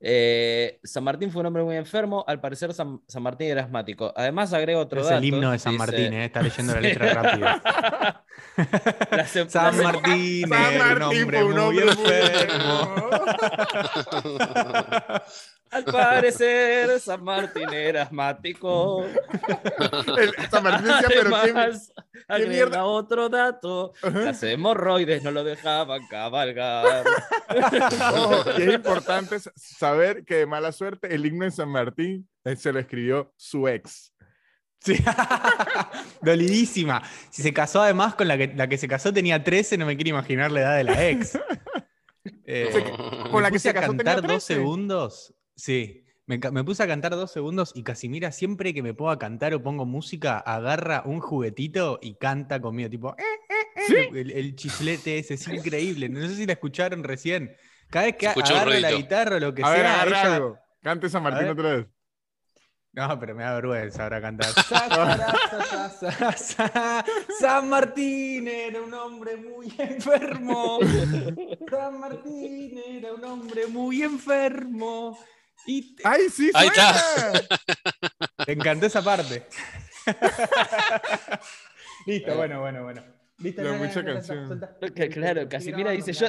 Eh, 0.06 0.80
San 0.84 1.02
Martín 1.02 1.30
fue 1.32 1.40
un 1.40 1.46
hombre 1.46 1.62
muy 1.62 1.76
enfermo. 1.76 2.24
Al 2.28 2.38
parecer, 2.38 2.74
San, 2.74 3.00
San 3.08 3.22
Martín 3.22 3.48
era 3.48 3.62
asmático. 3.62 4.12
Además, 4.14 4.52
agrego 4.52 4.80
otro 4.80 5.00
es 5.00 5.06
dato. 5.06 5.16
el 5.18 5.24
himno 5.24 5.50
de 5.50 5.58
San 5.58 5.72
dice- 5.72 5.78
Martín, 5.86 6.12
¿eh? 6.12 6.24
está 6.26 6.42
leyendo 6.42 6.74
la 6.74 6.80
letra 6.82 7.14
rápido. 7.14 7.46
La 9.10 9.26
se- 9.26 9.48
San 9.48 9.82
Martín, 9.82 10.48
San 10.48 10.72
era 10.74 10.84
un 10.84 10.98
Martín 11.00 11.22
hombre 11.22 11.38
fue 11.38 11.46
un 11.46 11.52
muy 11.54 11.60
hombre 11.80 11.84
muy 11.86 12.04
enfermo. 12.14 13.10
Al 15.74 15.84
parecer, 15.84 17.00
San 17.00 17.24
Martín 17.24 17.68
era 17.72 18.02
asmático. 18.02 19.04
El- 20.18 20.34
San 20.50 20.62
Martín 20.62 20.86
decía, 20.86 21.08
pero 21.08 21.30
qué, 21.30 21.36
Además, 21.36 21.92
agrega 22.28 22.50
mierda? 22.50 22.84
otro 22.84 23.28
dato. 23.28 23.92
Las 24.02 24.42
hemorroides 24.42 25.22
no 25.22 25.30
lo 25.30 25.42
dejaban 25.44 26.06
cabalgar. 26.08 27.04
Ojo, 28.14 28.44
y 28.58 28.62
es 28.62 28.74
importante 28.74 29.36
saber 29.56 30.24
que 30.24 30.36
de 30.36 30.46
mala 30.46 30.72
suerte 30.72 31.14
el 31.14 31.26
himno 31.26 31.44
de 31.44 31.50
San 31.50 31.68
Martín 31.68 32.28
eh, 32.44 32.56
se 32.56 32.72
lo 32.72 32.78
escribió 32.78 33.32
su 33.36 33.66
ex. 33.68 34.12
Sí. 34.80 34.96
Dolidísima. 36.20 37.02
Si 37.30 37.42
se 37.42 37.52
casó 37.54 37.82
además 37.82 38.14
con 38.14 38.28
la 38.28 38.36
que, 38.36 38.52
la 38.54 38.68
que 38.68 38.76
se 38.78 38.86
casó 38.86 39.12
tenía 39.12 39.42
13, 39.42 39.78
no 39.78 39.86
me 39.86 39.96
quiero 39.96 40.10
imaginar 40.10 40.50
la 40.52 40.60
edad 40.60 40.76
de 40.76 40.84
la 40.84 41.08
ex. 41.08 41.38
Eh, 42.46 42.70
Con 43.30 43.42
la 43.42 43.50
que 43.50 43.58
se 43.58 43.72
casó 43.72 43.94
tenía 43.94 44.14
dos 44.16 44.22
13. 44.26 44.54
segundos. 44.54 45.34
Sí. 45.56 46.04
Me, 46.26 46.38
puse 46.64 46.82
a 46.82 46.86
cantar 46.86 47.12
dos 47.12 47.30
segundos 47.30 47.72
y 47.74 47.82
Casimira 47.82 48.32
siempre 48.32 48.72
que 48.72 48.82
me 48.82 48.94
pongo 48.94 49.10
a 49.10 49.18
cantar 49.18 49.52
o 49.52 49.62
pongo 49.62 49.84
música, 49.84 50.38
agarra 50.38 51.02
un 51.04 51.20
juguetito 51.20 51.98
y 52.00 52.14
canta 52.14 52.62
conmigo, 52.62 52.88
tipo, 52.88 53.14
eh, 53.18 53.22
eh, 53.76 53.92
eh, 53.94 54.08
el, 54.14 54.30
el 54.30 54.56
chiflete 54.56 55.18
ese, 55.18 55.34
es 55.34 55.46
increíble. 55.48 56.08
No 56.08 56.26
sé 56.26 56.34
si 56.34 56.46
la 56.46 56.54
escucharon 56.54 57.04
recién. 57.04 57.54
Cada 57.90 58.06
vez 58.06 58.16
que 58.16 58.28
agarro 58.28 58.70
la 58.72 58.92
guitarra 58.92 59.36
o 59.36 59.40
lo 59.40 59.52
que 59.54 59.62
A 59.62 59.68
ver, 59.70 59.80
sea, 59.80 59.94
agarra 60.00 60.20
ella- 60.22 60.34
algo. 60.36 60.58
Cante 60.82 61.08
San 61.10 61.22
Martín 61.22 61.48
otra 61.48 61.76
vez. 61.76 61.86
No, 62.92 63.18
pero 63.18 63.34
me 63.34 63.42
da 63.42 63.54
vergüenza 63.54 64.04
ahora 64.04 64.20
cantar. 64.20 64.46
Sa, 64.52 64.62
sa, 64.62 65.18
sa, 65.50 65.90
sa, 65.90 66.10
sa, 66.10 66.36
sa. 66.36 67.04
San 67.40 67.68
Martín 67.68 68.46
era 68.46 68.80
un 68.80 68.94
hombre 68.94 69.36
muy 69.36 69.74
enfermo. 69.76 70.78
San 71.70 71.98
Martín 72.00 72.78
era 72.86 73.12
un 73.12 73.24
hombre 73.24 73.66
muy 73.66 74.02
enfermo. 74.02 75.18
Y 75.66 75.96
te, 75.96 76.02
¡Ay, 76.06 76.28
sí! 76.30 76.50
Ahí 76.54 76.68
está. 76.68 76.94
te 78.46 78.52
encantó 78.52 78.86
esa 78.86 79.02
parte. 79.02 79.46
Listo, 82.06 82.36
bueno, 82.36 82.60
bueno, 82.60 82.82
bueno. 82.84 83.02
Listo, 83.38 83.62
ya, 83.62 83.72
mucha 83.72 84.04
canción. 84.04 84.60
claro, 85.12 85.48
Casimira 85.48 85.90
dice, 85.90 86.12
yo, 86.12 86.26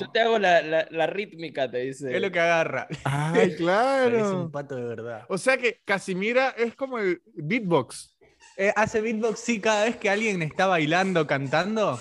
yo 0.00 0.10
te 0.10 0.20
hago 0.20 0.38
la, 0.40 0.60
la- 0.62 0.88
la 0.90 1.06
rítmica, 1.06 1.70
te 1.70 1.78
dice. 1.78 2.14
Es 2.14 2.20
lo 2.20 2.32
que 2.32 2.40
agarra. 2.40 2.88
¡Ay, 3.04 3.54
claro! 3.56 4.42
un 4.44 4.50
pato 4.50 4.74
de 4.74 4.84
verdad. 4.84 5.24
O 5.28 5.38
sea 5.38 5.56
que 5.56 5.80
Casimira 5.84 6.50
es 6.50 6.74
como 6.74 6.98
el 6.98 7.22
beatbox. 7.34 8.16
Eh, 8.56 8.72
hace 8.74 9.00
beatbox, 9.00 9.38
sí, 9.38 9.60
cada 9.60 9.84
vez 9.84 9.96
que 9.96 10.10
alguien 10.10 10.42
está 10.42 10.66
bailando, 10.66 11.26
cantando. 11.26 12.00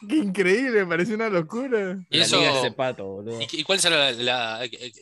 ¡Qué 0.08 0.16
increíble! 0.16 0.80
Me 0.84 0.86
parece 0.86 1.14
una 1.14 1.28
locura. 1.28 1.98
Y 2.10 2.20
eso- 2.20 2.38
liga 2.38 2.58
ese 2.58 2.70
pato, 2.72 3.06
boludo. 3.06 3.40
¿Y, 3.52 3.62
cuál 3.64 3.80
será 3.80 3.96
la, 3.96 4.12
la- 4.12 4.64
eh, 4.64 4.70
eh, 4.72 4.92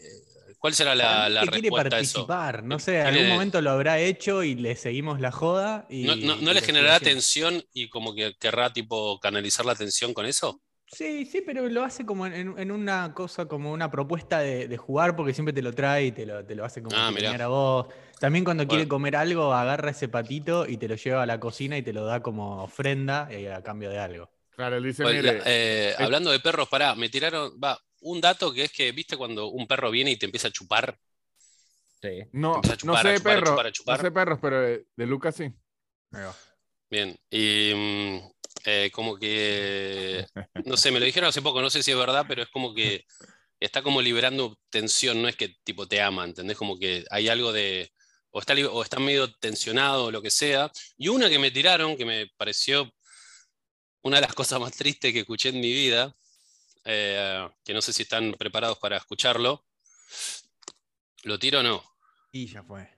cuál 0.59 0.75
será 0.75 0.95
la, 0.95 1.29
la 1.29 1.41
que 1.43 1.49
quiere 1.49 1.69
respuesta 1.71 1.97
a 1.97 2.01
eso? 2.01 2.27
participar, 2.27 2.63
no 2.65 2.79
sé, 2.79 3.01
en 3.01 3.07
algún 3.07 3.29
momento 3.29 3.61
lo 3.61 3.71
habrá 3.71 3.99
hecho 3.99 4.43
y 4.43 4.55
le 4.55 4.77
seguimos 4.77 5.21
la 5.21 5.31
joda. 5.31 5.87
Y, 5.89 6.05
¿No, 6.05 6.17
no- 6.17 6.53
le 6.53 6.61
generará 6.61 6.99
tensión 7.01 7.63
y 7.73 7.89
como 7.89 8.15
que 8.15 8.35
querrá 8.39 8.73
tipo 8.73 9.19
canalizar 9.21 9.65
la 9.67 9.75
tensión 9.75 10.15
con 10.15 10.27
eso? 10.27 10.61
Sí, 10.91 11.27
sí, 11.27 11.43
pero 11.45 11.69
lo 11.69 11.85
hace 11.85 12.07
como 12.07 12.27
en, 12.27 12.59
en 12.59 12.71
una 12.71 13.13
cosa, 13.13 13.45
como 13.45 13.73
una 13.73 13.91
propuesta 13.91 14.39
de, 14.39 14.69
de 14.69 14.77
jugar, 14.79 15.17
porque 15.17 15.35
siempre 15.35 15.53
te 15.53 15.61
lo 15.61 15.75
trae 15.75 16.07
y 16.07 16.13
te 16.13 16.25
lo, 16.25 16.45
te 16.47 16.55
lo 16.55 16.65
hace 16.65 16.83
como 16.83 16.97
Ah, 16.97 17.09
a 17.09 17.47
vos. 17.47 17.89
También 18.19 18.45
cuando 18.45 18.67
quiere 18.67 18.89
comer 18.89 19.15
algo, 19.15 19.53
agarra 19.53 19.91
ese 19.91 20.09
patito 20.09 20.67
y 20.67 20.79
te 20.79 20.89
lo 20.89 20.95
lleva 20.97 21.23
a 21.23 21.27
la 21.27 21.39
cocina 21.39 21.77
y 21.77 21.83
te 21.83 21.93
lo 21.93 22.05
da 22.07 22.23
como 22.23 22.63
ofrenda 22.63 23.29
eh, 23.31 23.53
a 23.53 23.63
cambio 23.63 23.91
de 23.91 23.99
algo. 23.99 24.31
Claro, 24.59 24.77
él 24.77 24.83
dice, 24.83 25.05
Pues, 25.05 25.15
mire, 25.15 25.41
eh, 25.45 25.95
hablando 26.01 26.33
de 26.33 26.41
perros, 26.41 26.69
pará, 26.69 26.97
me 26.97 27.09
tiraron, 27.09 27.57
va, 27.63 27.79
un 28.01 28.21
dato 28.21 28.53
que 28.53 28.65
es 28.65 28.73
que, 28.73 28.91
viste, 28.91 29.17
cuando 29.17 29.47
un 29.51 29.69
perro 29.69 29.89
viene 29.89 30.11
y 30.11 30.17
te 30.17 30.27
empieza 30.27 30.49
a 30.49 30.51
chupar, 30.51 30.99
Sí. 32.03 32.25
no, 32.33 32.61
no 32.85 32.97
sé 33.01 33.09
de 33.09 33.21
perros, 33.21 33.51
chupar, 33.51 33.67
a 33.67 33.73
chupar. 33.73 33.99
no 33.99 34.03
sé 34.03 34.11
perros, 34.11 34.39
pero 34.43 34.61
de, 34.61 34.85
de 34.97 35.07
Lucas 35.07 35.37
sí. 35.37 35.53
Bien, 36.91 37.17
y 37.31 37.73
mm, 37.73 38.19
eh, 38.65 38.91
como 38.93 39.17
que, 39.17 40.27
no 40.65 40.77
sé, 40.77 40.91
me 40.91 40.99
lo 40.99 41.07
dijeron 41.07 41.29
hace 41.29 41.41
poco, 41.41 41.63
no 41.63 41.71
sé 41.71 41.85
si 41.85 41.93
es 41.93 41.97
verdad, 41.97 42.25
pero 42.27 42.43
es 42.43 42.49
como 42.49 42.75
que 42.75 43.05
está 43.61 43.81
como 43.81 44.03
liberando 44.03 44.59
tensión, 44.71 45.23
no 45.23 45.29
es 45.29 45.37
que 45.37 45.55
tipo 45.63 45.87
te 45.87 46.03
ama, 46.03 46.25
¿entendés? 46.25 46.57
Como 46.57 46.81
que 46.81 47.05
hay 47.11 47.29
algo 47.29 47.53
de, 47.53 47.93
o 48.31 48.41
está, 48.41 48.55
o 48.73 48.83
está 48.83 48.99
medio 48.99 49.33
tensionado 49.35 50.07
o 50.07 50.11
lo 50.11 50.21
que 50.21 50.33
sea. 50.33 50.69
Y 50.97 51.07
una 51.07 51.29
que 51.29 51.39
me 51.39 51.53
tiraron, 51.53 51.97
que 51.97 52.05
me 52.05 52.27
pareció 52.37 52.93
una 54.03 54.17
de 54.17 54.23
las 54.23 54.35
cosas 54.35 54.61
más 54.61 54.73
tristes 54.73 55.13
que 55.13 55.21
escuché 55.21 55.51
en 55.51 55.61
mi 55.61 55.73
vida, 55.73 56.15
eh, 56.85 57.49
que 57.65 57.75
no 57.75 57.83
sé 57.83 57.93
si 57.93 58.03
están 58.03 58.33
preparados 58.39 58.79
para 58.79 58.97
escucharlo. 58.97 59.65
¿Lo 61.25 61.39
tiro 61.39 61.61
o 61.61 61.63
no? 61.63 61.83
Y 62.33 62.47
ya 62.47 62.63
fue. 62.63 62.89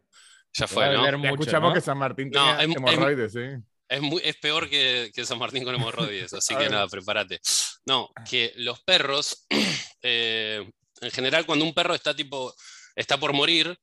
Ya 0.53 0.67
fue, 0.67 0.93
¿no? 0.93 1.03
mucho, 1.19 1.29
escuchamos 1.33 1.71
¿no? 1.71 1.75
que 1.75 1.81
San 1.81 1.99
Martín 1.99 2.31
No, 2.31 2.41
tenía 2.41 2.65
es- 2.65 2.71
es- 2.71 2.77
hemorroides, 2.77 3.33
sí. 3.33 3.65
Es, 3.89 4.01
muy, 4.01 4.21
es 4.25 4.37
peor 4.37 4.69
que, 4.69 5.11
que 5.15 5.25
San 5.27 5.39
Martín 5.39 5.65
con 5.65 5.75
hemorroides, 5.75 6.33
así 6.35 6.55
que 6.57 6.69
nada, 6.69 6.87
prepárate. 6.89 7.41
No, 7.87 8.11
que 8.29 8.53
los 8.57 8.81
perros, 8.83 9.47
eh, 10.03 10.69
en 11.01 11.11
general, 11.11 11.47
cuando 11.47 11.65
un 11.65 11.75
perro 11.75 11.95
está 11.95 12.15
tipo, 12.15 12.55
está 12.95 13.19
por 13.19 13.33
morir, 13.33 13.77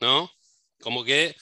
¿no? 0.00 0.30
Como 0.80 1.04
que 1.04 1.34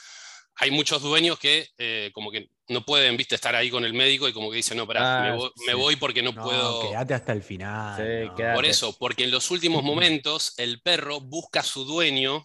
hay 0.56 0.70
muchos 0.70 1.02
dueños 1.02 1.38
que 1.38 1.68
eh, 1.78 2.10
como 2.14 2.30
que 2.30 2.48
no 2.68 2.84
pueden, 2.84 3.16
viste, 3.16 3.34
estar 3.34 3.54
ahí 3.54 3.70
con 3.70 3.84
el 3.84 3.92
médico 3.92 4.26
y 4.28 4.32
como 4.32 4.50
que 4.50 4.56
dicen, 4.56 4.76
no, 4.78 4.86
pará, 4.86 5.20
me, 5.22 5.28
Ah, 5.28 5.34
voy, 5.34 5.50
me 5.66 5.72
sí. 5.72 5.78
voy 5.78 5.96
porque 5.96 6.22
no, 6.22 6.32
No, 6.32 6.42
puedo. 6.44 6.88
quédate 6.88 7.14
hasta 7.14 7.32
el 7.32 7.42
final. 7.42 7.96
Sí, 7.96 8.30
no. 8.42 8.54
Por 8.54 8.64
eso, 8.66 8.96
porque 8.98 9.24
en 9.24 9.30
los 9.30 9.50
últimos 9.50 9.82
momentos 9.84 10.54
el 10.58 10.80
perro 10.80 11.20
busca 11.20 11.60
a 11.60 11.64
su 11.64 11.84
dueño 11.84 12.44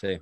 Sí. 0.00 0.18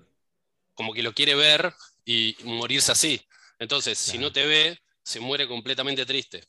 como 0.75 0.93
que 0.93 1.03
lo 1.03 1.13
quiere 1.15 1.35
ver 1.35 1.73
y 2.05 2.37
morirse 2.45 2.93
así. 2.93 3.21
Entonces, 3.59 3.99
si 3.99 4.19
no 4.19 4.31
te 4.33 4.45
ve, 4.47 4.79
se 5.03 5.21
muere 5.21 5.47
completamente 5.49 6.05
triste. 6.05 6.45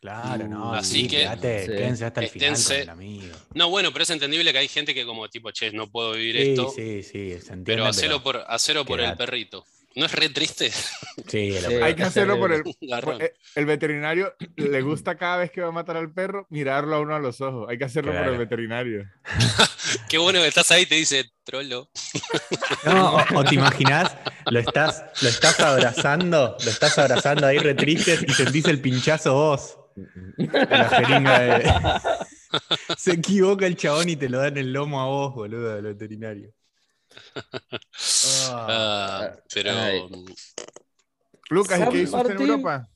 Claro, 0.00 0.46
no. 0.46 0.72
Así 0.72 1.02
sí, 1.02 1.08
que- 1.08 1.16
quédate, 1.18 1.60
Sí. 1.62 1.66
quédense 1.72 2.04
hasta 2.04 2.20
el 2.20 2.28
final 2.28 2.48
con 2.50 2.56
Esténse- 2.60 2.82
el 2.82 2.88
amigo. 2.90 3.36
No, 3.54 3.70
bueno, 3.70 3.92
pero 3.92 4.02
es 4.04 4.10
entendible 4.10 4.52
que 4.52 4.58
hay 4.58 4.68
gente 4.68 4.94
que 4.94 5.04
como 5.04 5.28
tipo, 5.28 5.50
che, 5.50 5.72
no 5.72 5.90
puedo 5.90 6.12
vivir 6.12 6.36
Sí, 6.36 6.50
esto, 6.50 6.70
sí, 6.70 7.02
sí, 7.02 7.30
se 7.30 7.54
entiende. 7.54 7.64
pero 7.64 7.86
hacelo 7.86 8.22
pero- 8.22 8.40
por, 8.44 8.44
hacelo 8.52 8.84
por 8.84 9.00
el 9.00 9.16
perrito. 9.16 9.64
¿No 9.96 10.04
es 10.06 10.12
re 10.12 10.28
triste? 10.28 10.70
Sí, 10.70 11.52
Sí. 11.52 11.74
Hay 11.82 11.94
que 11.94 12.02
hacerlo 12.04 12.38
por 12.38 12.52
el, 12.52 12.62
por- 13.02 13.22
eh, 13.22 13.32
el 13.54 13.64
veterinario 13.66 14.34
le 14.56 14.82
gusta 14.82 15.16
cada 15.16 15.38
vez 15.38 15.50
que 15.50 15.62
va 15.62 15.68
a 15.68 15.72
matar 15.72 15.96
al 15.96 16.12
perro 16.12 16.46
mirarlo 16.50 16.96
a 16.96 17.00
uno 17.00 17.14
a 17.14 17.18
los 17.18 17.40
ojos. 17.40 17.66
Hay 17.68 17.78
que 17.78 17.84
hacerlo 17.86 18.12
por 18.12 18.22
el 18.28 18.38
veterinario. 18.38 19.04
Qué 20.08 20.18
bueno 20.18 20.40
que 20.40 20.48
estás 20.48 20.70
ahí 20.70 20.82
y 20.82 20.86
te 20.86 20.96
dice, 20.96 21.24
trolo. 21.44 21.88
No, 22.84 23.16
o, 23.16 23.24
o 23.36 23.44
te 23.44 23.54
imaginás, 23.54 24.14
lo 24.50 24.58
estás, 24.60 25.04
lo 25.22 25.28
estás 25.28 25.58
abrazando, 25.60 26.56
lo 26.62 26.70
estás 26.70 26.98
abrazando 26.98 27.46
ahí 27.46 27.58
re 27.58 27.74
triste 27.74 28.18
y 28.26 28.32
sentís 28.32 28.66
el 28.66 28.80
pinchazo 28.80 29.32
vos. 29.34 29.78
La 30.36 30.88
jeringa 30.90 31.38
de... 31.40 31.72
Se 32.98 33.12
equivoca 33.12 33.66
el 33.66 33.76
chabón 33.76 34.08
y 34.10 34.16
te 34.16 34.28
lo 34.28 34.38
da 34.38 34.48
en 34.48 34.58
el 34.58 34.72
lomo 34.72 35.00
a 35.00 35.06
vos, 35.06 35.34
boludo, 35.34 35.74
del 35.74 35.84
veterinario. 35.84 36.52
Ah, 38.50 39.20
Ah, 39.22 39.36
pero 39.52 39.70
Ay. 39.72 40.02
mm, 40.02 40.26
Lucas, 41.50 41.80
¿y 41.80 41.90
qué 41.92 41.98
hizo 42.02 42.16
usted 42.16 42.30
en. 42.34 42.40
Europa? 42.42 42.88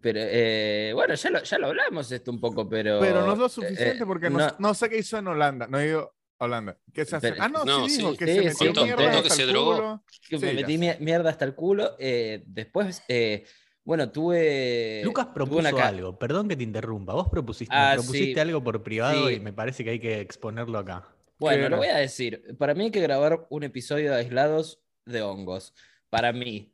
Pero 0.00 0.20
eh, 0.22 0.90
bueno, 0.94 1.14
ya 1.14 1.30
lo, 1.30 1.42
ya 1.42 1.58
lo 1.58 1.66
hablamos 1.68 2.10
esto 2.12 2.30
un 2.30 2.40
poco, 2.40 2.68
pero. 2.68 3.00
Pero 3.00 3.24
no 3.26 3.32
es 3.32 3.38
lo 3.38 3.46
eh, 3.46 3.50
suficiente 3.50 4.04
porque 4.06 4.28
no, 4.30 4.38
no- 4.38 4.56
no 4.58 4.74
sé 4.74 4.88
qué 4.90 4.98
hizo 4.98 5.16
en 5.18 5.28
Holanda. 5.28 5.66
No 5.66 5.78
he 5.80 5.86
ido 5.88 6.14
a 6.38 6.44
Holanda. 6.44 6.78
¿Qué 6.92 7.04
se 7.04 7.16
hace? 7.16 7.30
Pero- 7.32 7.42
Ah, 7.42 7.48
no, 7.48 7.64
No, 7.64 7.88
sí 7.88 7.96
dijo 7.96 8.10
sí, 8.12 8.16
que 8.18 8.26
sí, 8.26 8.32
se 8.34 8.42
metió 8.44 8.66
contó- 8.66 8.84
mierda 8.84 9.02
contó 9.04 9.10
que 9.22 9.28
hasta 9.28 9.34
se 9.34 9.42
el 9.42 9.48
drogó. 9.48 9.74
culo. 9.76 10.04
que 10.28 10.38
Sí, 10.38 10.44
me 10.44 10.54
metí 10.54 10.78
mierda 10.78 11.30
hasta 11.30 11.44
el 11.44 11.54
culo. 11.54 11.96
eh, 11.98 12.42
después, 12.46 13.02
eh, 13.08 13.46
bueno, 13.84 14.10
tuve. 14.10 15.00
Lucas 15.04 15.26
tuve 15.26 15.34
propuso 15.34 15.58
una 15.60 15.86
algo, 15.86 16.18
perdón 16.18 16.48
que 16.48 16.56
te 16.56 16.64
interrumpa. 16.64 17.14
Vos 17.14 17.28
propusiste, 17.30 17.74
Ah, 17.74 17.92
propusiste 17.94 18.34
sí. 18.34 18.40
algo 18.40 18.62
por 18.62 18.82
privado 18.82 19.28
Sí. 19.28 19.34
y 19.36 19.40
me 19.40 19.52
parece 19.54 19.84
que 19.84 19.90
hay 19.90 20.00
que 20.00 20.20
exponerlo 20.20 20.78
acá. 20.78 21.08
Bueno, 21.38 21.64
¿Qué 21.64 21.68
lo 21.70 21.76
voy 21.78 21.88
a 21.88 21.96
decir. 21.96 22.42
Para 22.58 22.74
mí 22.74 22.84
hay 22.84 22.90
que 22.90 23.00
grabar 23.00 23.46
un 23.50 23.62
episodio 23.64 24.10
de 24.12 24.18
aislados 24.18 24.80
de 25.04 25.22
hongos. 25.22 25.74
Para 26.10 26.32
mí. 26.32 26.70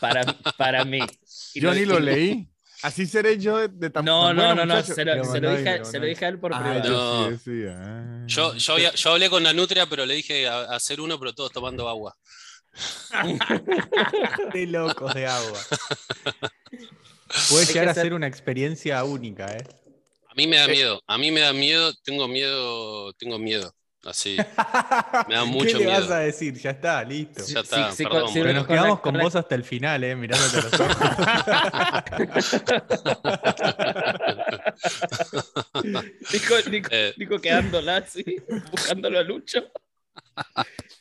Para, 0.00 0.24
para 0.56 0.84
mí. 0.84 1.00
Y 1.54 1.60
Yo 1.60 1.74
ni 1.74 1.84
lo 1.84 1.98
y- 1.98 2.02
leí. 2.02 2.48
Así 2.82 3.06
seré 3.06 3.38
yo 3.38 3.58
de, 3.58 3.68
de 3.68 3.90
tan 3.90 4.04
No, 4.04 4.26
tan 4.26 4.36
no, 4.36 4.42
bueno, 4.42 4.54
no, 4.56 4.66
no. 4.66 4.74
muchacho. 4.74 4.94
Se 4.94 5.04
lo, 5.04 5.14
Lo 5.14 5.24
se 5.24 5.40
lo 5.40 5.54
dije, 5.56 5.84
se 5.84 5.98
lo 6.00 6.06
dije 6.06 6.24
a 6.24 6.28
él 6.28 6.38
por 6.40 6.52
Ah, 6.52 6.58
privado. 6.80 7.30
No. 7.30 7.38
sí 7.38 7.62
ah. 7.68 8.24
yo, 8.26 8.54
yo, 8.56 8.76
yo 8.78 9.10
hablé 9.12 9.30
con 9.30 9.44
la 9.44 9.52
nutria, 9.52 9.86
pero 9.86 10.04
le 10.04 10.14
dije 10.14 10.48
a, 10.48 10.62
a 10.62 10.76
hacer 10.76 11.00
uno, 11.00 11.16
pero 11.18 11.32
todos 11.32 11.52
tomando 11.52 11.88
agua. 11.88 12.16
De 14.52 14.66
locos 14.66 15.14
de 15.14 15.26
agua. 15.26 15.58
Puede 17.50 17.66
llegar 17.66 17.88
a 17.88 17.94
ser 17.94 18.14
una 18.14 18.26
experiencia 18.26 19.04
única, 19.04 19.46
¿eh? 19.56 19.64
A 20.32 20.34
mí 20.34 20.46
me 20.46 20.56
da 20.56 20.66
miedo, 20.66 21.02
a 21.06 21.18
mí 21.18 21.30
me 21.30 21.40
da 21.40 21.52
miedo, 21.52 21.92
tengo 22.02 22.26
miedo, 22.26 23.12
tengo 23.14 23.38
miedo. 23.38 23.70
Así, 24.04 24.36
me 25.28 25.34
da 25.34 25.44
mucho 25.44 25.76
¿Qué 25.78 25.84
le 25.84 25.90
vas 25.90 26.00
miedo. 26.00 26.14
a 26.14 26.18
decir? 26.20 26.54
Ya 26.58 26.70
está, 26.70 27.04
listo. 27.04 27.44
Ya 27.46 27.60
está, 27.60 27.90
Sí, 27.90 27.96
sí, 27.98 28.04
perdón. 28.04 28.28
sí, 28.32 28.38
boludo. 28.40 28.44
Pero 28.46 28.52
nos 28.60 28.66
quedamos 28.66 29.00
con 29.00 29.18
vos 29.18 29.36
hasta 29.36 29.54
el 29.54 29.62
final, 29.62 30.02
¿eh? 30.04 30.16
Mirándote 30.16 30.58
a 30.58 30.62
los 30.62 30.80
ojos. 30.80 30.96
Nico, 36.32 36.54
Nico, 36.70 36.88
Eh. 36.92 37.14
Nico 37.16 37.38
quedándola 37.38 37.96
así, 37.98 38.24
buscándolo 38.70 39.18
a 39.18 39.22
Lucho. 39.22 39.64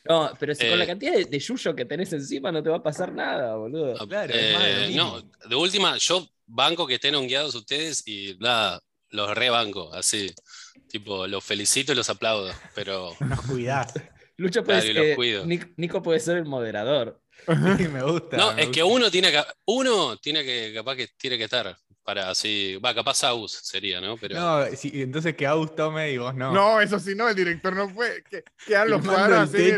No, 0.06 0.32
pero 0.40 0.56
si 0.56 0.68
con 0.70 0.78
la 0.78 0.84
Eh. 0.84 0.88
cantidad 0.88 1.14
de, 1.14 1.26
de 1.26 1.40
yuyo 1.40 1.76
que 1.76 1.86
tenés 1.86 2.12
encima 2.14 2.52
no 2.52 2.62
te 2.64 2.70
va 2.70 2.78
a 2.78 2.84
pasar 2.84 3.12
nada, 3.14 3.56
boludo. 3.56 3.96
Claro, 4.08 4.34
de 4.34 4.52
lo 4.52 4.60
Eh, 4.62 4.92
no, 4.96 5.22
de 5.22 5.56
última, 5.56 5.98
yo 5.98 6.28
banco 6.46 6.86
que 6.88 6.96
estén 6.96 7.16
hongueados 7.16 7.56
ustedes 7.56 8.06
y 8.08 8.36
nada, 8.40 8.82
los 9.12 9.36
rebanco, 9.36 9.94
así. 9.94 10.34
Tipo, 10.90 11.28
los 11.28 11.44
felicito 11.44 11.92
y 11.94 11.96
los 11.96 12.10
aplaudo, 12.10 12.52
pero 12.76 13.12
Nos 13.20 13.42
cuidás. 13.42 13.94
Lucho 14.38 14.64
puede 14.64 14.92
Claro, 14.92 15.16
cuido. 15.16 15.46
Nic- 15.46 15.74
Nico 15.78 16.02
puede 16.02 16.20
ser 16.20 16.38
el 16.38 16.46
moderador. 16.46 17.22
Sí, 17.78 17.88
me 17.88 18.04
gusta. 18.04 18.38
No, 18.38 18.54
me 18.54 18.64
es 18.64 18.70
que 18.70 18.84
uno 18.84 19.10
tiene 19.10 19.32
que, 19.32 19.44
uno 19.66 20.18
tiene 20.18 20.44
que, 20.44 20.74
capaz 20.76 20.96
que 20.96 21.08
tiene 21.18 21.38
que 21.38 21.46
estar 21.46 21.76
para 22.04 22.30
así, 22.30 22.78
va, 22.84 22.94
capaz 22.94 23.16
Saus 23.16 23.52
sería, 23.64 24.02
¿no? 24.02 24.18
Pero 24.18 24.36
No, 24.36 24.66
entonces 24.66 25.36
que 25.36 25.46
Agus 25.48 25.76
tome 25.76 26.12
y 26.12 26.18
vos 26.18 26.34
no. 26.36 26.52
No, 26.52 26.82
eso 26.82 27.00
sí, 27.00 27.14
no, 27.16 27.30
el 27.30 27.36
director 27.36 27.76
no 27.76 27.90
fue. 27.90 28.24
Que, 28.30 28.44
quedan 28.66 28.90
los 28.90 29.04
cuadros 29.06 29.50
así. 29.54 29.72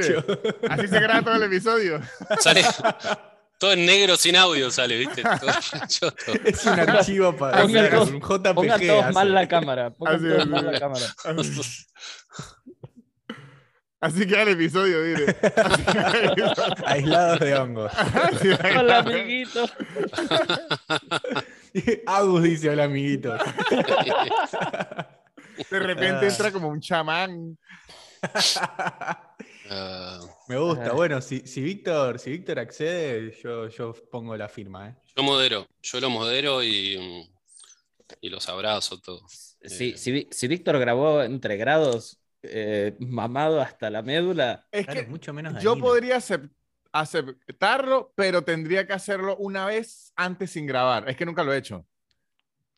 Así 0.70 0.88
se 0.88 1.00
graba 1.00 1.22
todo 1.22 1.36
el 1.36 1.44
episodio. 1.44 2.02
sale 2.40 2.64
todo 3.58 3.74
en 3.74 3.86
negro 3.86 4.18
sin 4.18 4.36
audio, 4.36 4.70
sale, 4.72 4.98
¿viste? 4.98 5.24
Todo 5.40 5.52
choto. 5.88 6.34
Es 6.44 6.66
un 6.66 6.80
archivo 6.80 7.36
para 7.36 7.62
Pongan 7.62 7.90
todos- 7.90 8.10
un 8.12 8.20
JPG. 8.20 8.54
Pongan 8.56 8.82
todos 8.88 9.04
hace. 9.06 9.14
mal 9.14 9.34
la 9.34 9.48
cámara. 9.48 9.90
Pongan 9.92 10.16
Así 10.16 10.26
todos 10.28 10.40
es, 10.42 10.48
mal 10.48 10.60
sí. 10.60 10.66
la 10.72 10.80
cámara. 10.80 11.06
Así 14.02 14.28
queda 14.28 14.42
el 14.42 14.50
episodio, 14.50 14.98
mire. 15.00 15.38
Aislados 16.86 17.40
de 17.40 17.56
hongos. 17.56 17.92
Así 17.96 18.50
Hola, 18.78 18.98
amiguito. 19.00 19.66
Agus 22.06 22.44
dice 22.44 22.70
hola 22.70 22.84
amiguitos. 22.84 23.40
De 25.72 25.80
repente 25.80 26.26
Ah. 26.26 26.30
entra 26.30 26.52
como 26.52 26.68
un 26.68 26.82
chamán. 26.82 27.58
Ah, 29.70 30.20
Me 30.54 30.60
gusta. 30.60 30.84
Ajá. 30.86 30.94
Bueno, 30.94 31.20
si, 31.22 31.40
si 31.48 31.62
Víctor, 31.62 32.20
si 32.20 32.30
Víctor 32.30 32.60
accede, 32.60 33.36
yo, 33.42 33.68
yo 33.70 33.94
pongo 34.12 34.38
la 34.38 34.48
firma, 34.48 34.90
¿eh? 34.90 34.96
yo 35.16 35.24
modero, 35.24 35.68
yo 35.82 36.00
lo 36.00 36.10
modero 36.12 36.64
y, 36.64 37.28
y 38.22 38.30
los 38.30 38.48
abrazo 38.50 39.00
todos. 39.00 39.58
Sí, 39.64 39.94
Eh, 39.96 40.28
si, 40.32 40.48
Víctor 40.48 40.78
grabó 40.78 41.24
entre 41.24 41.58
grados, 41.58 42.20
eh, 42.44 42.96
mamado 43.00 43.62
hasta 43.62 43.90
la 43.90 44.04
médula, 44.04 44.68
Es 44.72 44.86
Claro, 44.86 45.02
que 45.02 45.08
mucho 45.08 45.34
menos 45.34 45.54
yo 45.64 45.72
dañino. 45.72 45.88
podría 45.88 46.18
acep- 46.18 46.52
aceptarlo, 46.92 48.14
pero 48.16 48.44
tendría 48.44 48.86
que 48.86 48.94
hacerlo 48.94 49.36
una 49.38 49.66
vez 49.66 50.14
antes 50.16 50.52
sin 50.52 50.68
grabar. 50.68 51.10
Es 51.10 51.18
que 51.18 51.26
nunca 51.26 51.44
lo 51.44 51.52
he 51.52 51.58
hecho. 51.58 51.84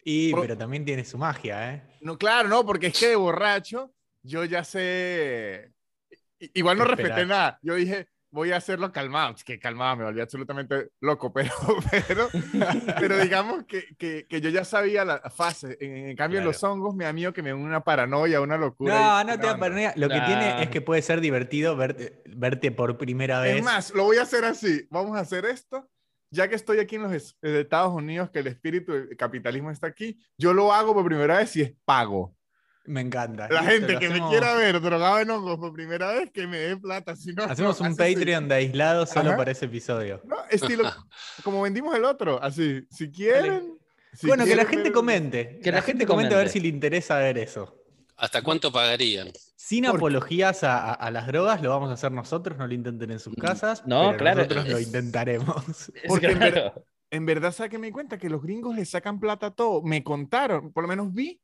Y, 0.06 0.32
Por- 0.32 0.42
pero 0.42 0.58
también 0.58 0.86
tiene 0.86 1.04
su 1.04 1.18
magia, 1.18 1.74
¿eh? 1.74 1.84
No, 2.00 2.18
claro, 2.18 2.48
no, 2.48 2.66
porque 2.66 2.88
es 2.88 2.98
que 2.98 3.08
de 3.10 3.16
borracho 3.18 3.92
yo 4.24 4.46
ya 4.46 4.64
sé. 4.64 5.75
I- 6.46 6.52
Igual 6.54 6.78
no 6.78 6.84
¿Qué 6.84 6.90
respeté 6.92 7.10
esperar? 7.10 7.28
nada. 7.28 7.60
Yo 7.62 7.76
dije, 7.76 8.08
voy 8.32 8.52
a 8.52 8.58
hacerlo 8.58 8.92
calmado. 8.92 9.34
Es 9.36 9.44
que 9.44 9.58
calmado, 9.60 9.96
me 9.98 10.04
volví 10.04 10.20
absolutamente 10.22 10.90
loco, 11.02 11.32
pero, 11.34 11.52
pero, 12.08 12.30
pero 13.00 13.18
digamos 13.20 13.64
que, 13.66 13.96
que, 13.98 14.28
que 14.28 14.42
yo 14.42 14.50
ya 14.50 14.66
sabía 14.66 15.06
la 15.06 15.20
fase. 15.30 15.78
En, 15.80 15.96
en 16.10 16.16
cambio, 16.16 16.40
en 16.40 16.46
los 16.46 16.62
hongos 16.64 16.96
me 16.96 17.06
da 17.06 17.14
miedo 17.14 17.34
que 17.34 17.42
me 17.42 17.50
dé 17.50 17.54
una 17.56 17.84
paranoia, 17.84 18.42
una 18.42 18.58
locura. 18.58 18.94
No, 18.94 19.22
y- 19.22 19.26
no 19.34 19.40
te 19.40 19.48
da 19.48 19.54
no. 19.54 19.60
paranoia. 19.60 19.94
Lo 19.96 20.10
que 20.10 20.18
Nah. 20.18 20.26
tiene 20.26 20.64
es 20.64 20.70
que 20.70 20.82
puede 20.82 21.02
ser 21.02 21.22
divertido 21.22 21.76
verte, 21.78 22.22
verte 22.28 22.72
por 22.72 22.98
primera 22.98 23.40
vez. 23.40 23.58
Es 23.58 23.64
más, 23.64 23.94
lo 23.94 24.04
voy 24.04 24.18
a 24.18 24.24
hacer 24.24 24.44
así. 24.46 24.86
Vamos 24.90 25.16
a 25.18 25.22
hacer 25.22 25.46
esto. 25.46 25.90
Ya 26.32 26.50
que 26.50 26.56
estoy 26.56 26.80
aquí 26.80 26.96
en 26.98 27.04
los 27.04 27.14
es- 27.14 27.38
Estados 27.42 27.94
Unidos, 27.94 28.30
que 28.32 28.40
el 28.40 28.48
espíritu 28.48 28.92
del 28.92 29.16
capitalismo 29.16 29.72
está 29.72 29.88
aquí, 29.88 30.20
yo 30.38 30.54
lo 30.54 30.74
hago 30.74 30.94
por 30.94 31.06
primera 31.06 31.38
vez 31.38 31.56
y 31.56 31.62
es 31.62 31.74
pago. 31.86 32.35
Me 32.88 33.02
encanta. 33.02 33.48
La 33.50 33.64
gente 33.64 33.98
que 33.98 34.10
me 34.10 34.20
quiera 34.30 34.56
ver 34.56 34.80
drogado 34.82 35.20
en 35.20 35.30
hongos 35.30 35.58
por 35.58 35.74
primera 35.74 36.12
vez, 36.14 36.32
que 36.32 36.46
me 36.48 36.58
dé 36.58 36.78
plata. 36.78 37.16
Si 37.16 37.34
no, 37.34 37.44
Hacemos 37.44 37.80
no, 37.82 37.88
un 37.88 37.96
sí. 37.96 37.98
Patreon 37.98 38.48
de 38.48 38.56
aislado 38.56 39.06
solo 39.06 39.30
Ajá. 39.30 39.38
para 39.38 39.52
ese 39.52 39.66
episodio. 39.66 40.22
No, 40.26 40.38
estilo, 40.50 40.84
como 41.44 41.62
vendimos 41.64 41.96
el 41.96 42.06
otro, 42.06 42.42
así. 42.42 42.86
Si 42.92 43.10
quieren. 43.12 43.78
si 44.14 44.28
bueno, 44.28 44.46
que 44.46 44.56
la 44.56 44.66
gente 44.66 44.84
ver- 44.84 44.92
comente. 44.94 45.60
Que 45.64 45.72
la, 45.72 45.78
la 45.78 45.82
gente 45.82 46.00
gente 46.04 46.06
comente 46.06 46.36
a 46.36 46.38
ver 46.38 46.50
si 46.50 46.60
le 46.60 46.68
interesa 46.68 47.18
ver 47.18 47.38
eso. 47.38 47.82
¿Hasta 48.18 48.42
cuánto 48.42 48.72
pagarían? 48.72 49.30
Sin 49.56 49.84
Porque- 49.86 49.98
apologías 49.98 50.64
a, 50.64 50.78
a- 50.78 50.94
a 50.94 51.12
las 51.12 51.26
drogas, 51.28 51.62
lo 51.62 51.70
vamos 51.72 51.90
a 51.90 51.94
hacer 51.94 52.12
nosotros, 52.12 52.58
no 52.58 52.68
lo 52.68 52.74
intenten 52.74 53.12
en 53.12 53.20
sus 53.20 53.34
casas. 53.36 53.84
No, 53.88 54.06
pero 54.12 54.18
claro, 54.20 54.38
Nosotros 54.44 54.70
lo 54.70 54.80
intentaremos. 54.80 55.90
es 55.96 56.04
Porque 56.08 56.28
en 56.28 56.38
claro. 56.38 56.86
En 57.12 57.26
verdad, 57.26 57.52
¿sabes 57.52 57.70
que 57.72 57.78
me 57.78 57.88
di 57.88 57.94
cuenta? 57.94 58.18
Que 58.18 58.30
los 58.30 58.42
gringos 58.42 58.76
le 58.76 58.84
sacan 58.86 59.20
plata 59.20 59.48
a 59.48 59.52
todo. 59.52 59.82
Me 59.84 60.04
contaron, 60.04 60.72
por 60.74 60.84
lo 60.84 60.88
menos 60.88 61.14
vi 61.14 61.40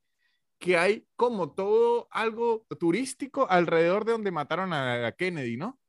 que 0.61 0.77
hay 0.77 1.05
como 1.17 1.51
todo 1.51 2.07
algo 2.11 2.65
turístico 2.79 3.49
alrededor 3.49 4.05
de 4.05 4.11
donde 4.13 4.31
mataron 4.31 4.71
a, 4.71 5.07
a 5.07 5.11
Kennedy, 5.13 5.57
¿no? 5.57 5.79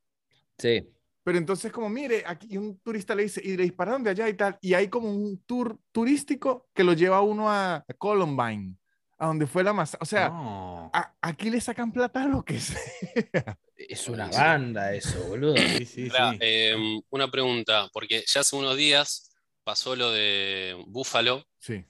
Sí. 0.59 0.89
Pero 1.23 1.39
entonces, 1.39 1.71
como 1.71 1.89
mire, 1.89 2.25
aquí 2.27 2.57
un 2.57 2.79
turista 2.81 3.15
le 3.15 3.25
dice, 3.25 3.41
y 3.45 3.57
le 3.57 3.63
dispararon 3.65 4.03
de 4.03 4.11
allá 4.11 4.29
y 4.29 4.35
tal, 4.35 4.59
y 4.61 4.75
hay 4.75 4.89
como 4.89 5.09
un 5.15 5.39
tour 5.45 5.79
turístico 5.93 6.69
que 6.75 6.83
lo 6.85 6.95
lleva 6.95 7.19
a 7.19 7.23
uno 7.23 7.49
a, 7.51 7.77
a 7.77 7.95
Columbine, 7.99 8.75
a 9.19 9.27
donde 9.27 9.47
fue 9.47 9.63
la 9.63 9.73
masacre. 9.73 10.03
O 10.03 10.07
sea, 10.07 10.31
No. 10.31 10.91
a- 10.93 11.15
aquí 11.21 11.51
le 11.51 11.61
sacan 11.61 11.93
plata 11.93 12.23
a 12.25 12.27
lo 12.27 12.43
que 12.45 12.59
sea. 12.59 13.59
Es 13.77 14.09
una 14.09 14.29
banda 14.29 14.95
eso, 14.95 15.23
boludo. 15.29 15.57
Sí, 15.57 15.85
sí, 15.87 16.09
sí. 16.11 16.17
eh, 16.41 17.01
una 17.11 17.31
pregunta, 17.31 17.89
porque 17.93 18.25
ya 18.27 18.41
hace 18.41 18.57
unos 18.57 18.77
días 18.77 19.31
pasó 19.65 19.95
lo 19.95 20.11
de 20.11 20.83
Búfalo. 20.89 21.45
Sí. 21.59 21.85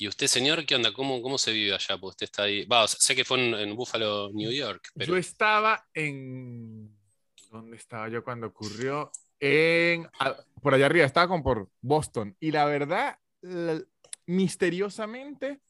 ¿Y 0.00 0.08
usted, 0.08 0.28
señor, 0.28 0.64
qué 0.64 0.74
onda? 0.76 0.94
¿Cómo, 0.94 1.20
cómo 1.20 1.36
se 1.36 1.52
vive 1.52 1.74
allá? 1.74 1.98
Porque 1.98 2.06
usted 2.06 2.24
está 2.24 2.44
ahí. 2.44 2.64
Va, 2.64 2.84
o 2.84 2.88
sea, 2.88 2.98
sé 2.98 3.14
que 3.14 3.22
fue 3.22 3.38
en, 3.38 3.54
en 3.54 3.76
Buffalo, 3.76 4.30
New 4.32 4.50
York, 4.50 4.88
pero 4.94 5.12
Yo 5.12 5.18
estaba 5.18 5.86
en... 5.92 6.96
¿Dónde 7.50 7.76
estaba 7.76 8.08
yo 8.08 8.24
cuando 8.24 8.46
ocurrió? 8.46 9.12
En... 9.38 10.08
a- 10.18 10.36
por 10.62 10.72
allá 10.72 10.86
arriba, 10.86 11.04
estaba 11.04 11.28
como 11.28 11.42
por 11.42 11.68
Boston. 11.82 12.34
Y 12.40 12.50
la 12.50 12.64
verdad, 12.64 13.18
la- 13.42 13.82
misteriosamente, 14.24 15.60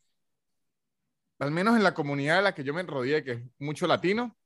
al 1.40 1.50
menos 1.50 1.76
en 1.76 1.82
la 1.82 1.92
comunidad 1.92 2.36
de 2.36 2.42
la 2.42 2.54
que 2.54 2.62
yo 2.62 2.72
me 2.72 2.84
rodeé, 2.84 3.24
que 3.24 3.32
es 3.32 3.40
mucho 3.58 3.88
latino, 3.88 4.38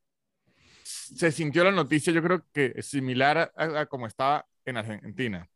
se 0.83 1.31
sintió 1.31 1.63
la 1.63 1.73
noticia, 1.73 2.11
yo 2.11 2.23
creo 2.23 2.43
que 2.55 2.81
similar 2.81 3.53
a, 3.55 3.81
a- 3.81 3.87
como 3.87 4.07
estaba 4.07 4.47
en 4.65 4.79
Argentina. 4.79 5.47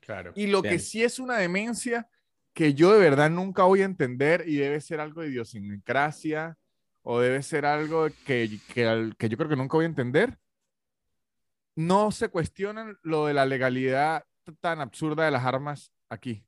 Claro. 0.00 0.32
Y 0.34 0.48
lo 0.48 0.60
que 0.60 0.70
Bien. 0.70 0.80
sí 0.80 1.04
es 1.04 1.20
una 1.20 1.38
demencia 1.38 2.08
que 2.54 2.74
yo 2.74 2.92
de 2.92 3.00
verdad 3.00 3.30
nunca 3.30 3.64
voy 3.64 3.82
a 3.82 3.84
entender 3.84 4.44
y 4.46 4.56
debe 4.56 4.80
ser 4.80 5.00
algo 5.00 5.20
de 5.22 5.28
idiosincrasia 5.28 6.56
o 7.02 7.20
debe 7.20 7.42
ser 7.42 7.66
algo 7.66 8.06
que, 8.24 8.58
que, 8.72 9.12
que 9.18 9.28
yo 9.28 9.36
creo 9.36 9.48
que 9.48 9.56
nunca 9.56 9.76
voy 9.76 9.84
a 9.84 9.88
entender. 9.88 10.38
No 11.76 12.12
se 12.12 12.28
cuestionan 12.28 12.96
lo 13.02 13.26
de 13.26 13.34
la 13.34 13.44
legalidad 13.44 14.24
tan 14.60 14.80
absurda 14.80 15.24
de 15.24 15.32
las 15.32 15.44
armas 15.44 15.92
aquí. 16.08 16.46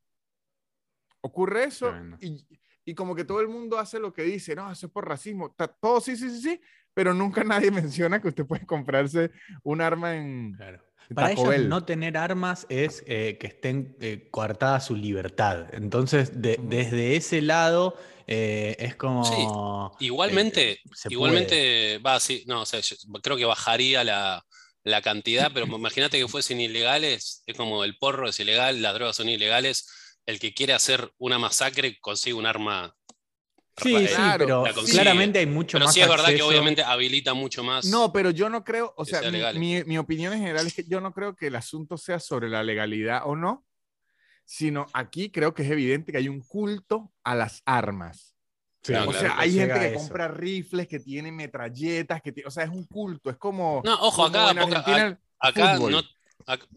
Ocurre 1.20 1.64
eso 1.64 1.92
y, 2.20 2.46
y 2.84 2.94
como 2.94 3.16
que 3.16 3.24
todo 3.24 3.40
el 3.40 3.48
mundo 3.48 3.78
hace 3.78 3.98
lo 3.98 4.12
que 4.12 4.22
dice, 4.22 4.54
no, 4.54 4.70
eso 4.70 4.86
es 4.86 4.92
por 4.92 5.08
racismo. 5.08 5.54
Todo 5.80 6.00
sí, 6.00 6.16
sí, 6.16 6.30
sí, 6.30 6.40
sí, 6.40 6.60
pero 6.94 7.12
nunca 7.12 7.42
nadie 7.42 7.70
menciona 7.72 8.22
que 8.22 8.28
usted 8.28 8.46
puede 8.46 8.64
comprarse 8.64 9.32
un 9.64 9.80
arma 9.80 10.14
en, 10.14 10.54
Claro. 10.54 10.84
Para 11.14 11.28
Taco 11.28 11.42
ellos 11.42 11.50
Bell. 11.50 11.68
no 11.68 11.84
tener 11.84 12.16
armas 12.16 12.66
es 12.68 13.02
eh, 13.06 13.36
que 13.38 13.46
estén 13.46 13.96
eh, 14.00 14.28
coartada 14.30 14.80
su 14.80 14.96
libertad. 14.96 15.66
Entonces, 15.72 16.40
de- 16.42 16.56
Ujú. 16.58 16.68
desde 16.68 17.16
ese 17.16 17.42
lado 17.42 17.96
eh, 18.26 18.76
es 18.78 18.96
como... 18.96 19.96
igualmente, 20.00 20.72
eh, 20.72 20.80
igualmente, 21.10 21.98
va, 21.98 22.18
sí, 22.20 22.44
no, 22.46 22.62
o 22.62 22.66
sea, 22.66 22.80
yo 22.80 22.96
creo 23.22 23.36
que 23.36 23.44
bajaría 23.44 24.02
la, 24.04 24.44
la 24.82 25.00
cantidad, 25.02 25.50
pero 25.54 25.66
imagínate 25.66 26.18
que 26.18 26.28
fuesen 26.28 26.60
ilegales, 26.60 27.42
es 27.46 27.56
como 27.56 27.84
el 27.84 27.96
porro 27.96 28.28
es 28.28 28.40
ilegal, 28.40 28.82
las 28.82 28.94
drogas 28.94 29.16
son 29.16 29.28
ilegales, 29.28 29.86
el 30.26 30.40
que 30.40 30.54
quiere 30.54 30.72
hacer 30.72 31.12
una 31.18 31.38
masacre 31.38 31.98
consigue 32.00 32.34
un 32.34 32.46
arma. 32.46 32.94
Sí, 33.82 33.94
eh, 33.94 34.08
sí, 34.08 34.14
Claro, 34.14 34.62
pero 34.64 34.84
claramente 34.86 35.38
hay 35.38 35.46
mucho 35.46 35.76
Pero 35.76 35.84
más 35.86 35.94
sí 35.94 36.00
es 36.00 36.08
verdad 36.08 36.28
que 36.34 36.42
obviamente 36.42 36.82
habilita 36.82 37.34
mucho 37.34 37.62
más. 37.62 37.84
No, 37.86 38.12
pero 38.12 38.30
yo 38.30 38.48
no 38.48 38.64
creo, 38.64 38.94
o 38.96 39.04
sea, 39.04 39.20
sea 39.20 39.30
mi, 39.52 39.58
mi- 39.58 39.84
mi 39.84 39.98
opinión 39.98 40.32
en 40.32 40.40
general 40.40 40.66
es 40.66 40.74
que 40.74 40.84
yo 40.84 41.00
no 41.00 41.12
creo 41.12 41.36
que 41.36 41.48
el 41.48 41.56
asunto 41.56 41.98
sea 41.98 42.18
sobre 42.18 42.48
la 42.48 42.62
legalidad 42.62 43.22
o 43.26 43.36
no, 43.36 43.64
sino 44.44 44.86
aquí 44.92 45.30
creo 45.30 45.52
que 45.52 45.62
es 45.62 45.70
evidente 45.70 46.12
que 46.12 46.18
hay 46.18 46.28
un 46.28 46.40
culto 46.40 47.12
a 47.24 47.34
las 47.34 47.62
armas. 47.66 48.34
Sí, 48.82 48.94
o 48.94 49.02
claro, 49.10 49.12
sea, 49.12 49.34
hay 49.38 49.50
llega 49.50 49.74
gente 49.74 49.88
que 49.88 49.94
eso. 49.94 49.98
compra 49.98 50.28
rifles, 50.28 50.86
que 50.86 51.00
tiene 51.00 51.32
metralletas, 51.32 52.22
que 52.22 52.30
ti- 52.32 52.44
o 52.46 52.50
sea, 52.50 52.64
es 52.64 52.70
un 52.70 52.84
culto, 52.84 53.30
es 53.30 53.36
como... 53.36 53.82
No, 53.84 53.94
ojo, 53.94 54.22
como 54.30 54.38
acá, 54.38 54.50
en 54.52 54.58
poca- 54.58 54.78
Argentina 54.78 55.20
acá 55.40 55.74
fútbol. 55.76 55.92
no. 55.92 56.02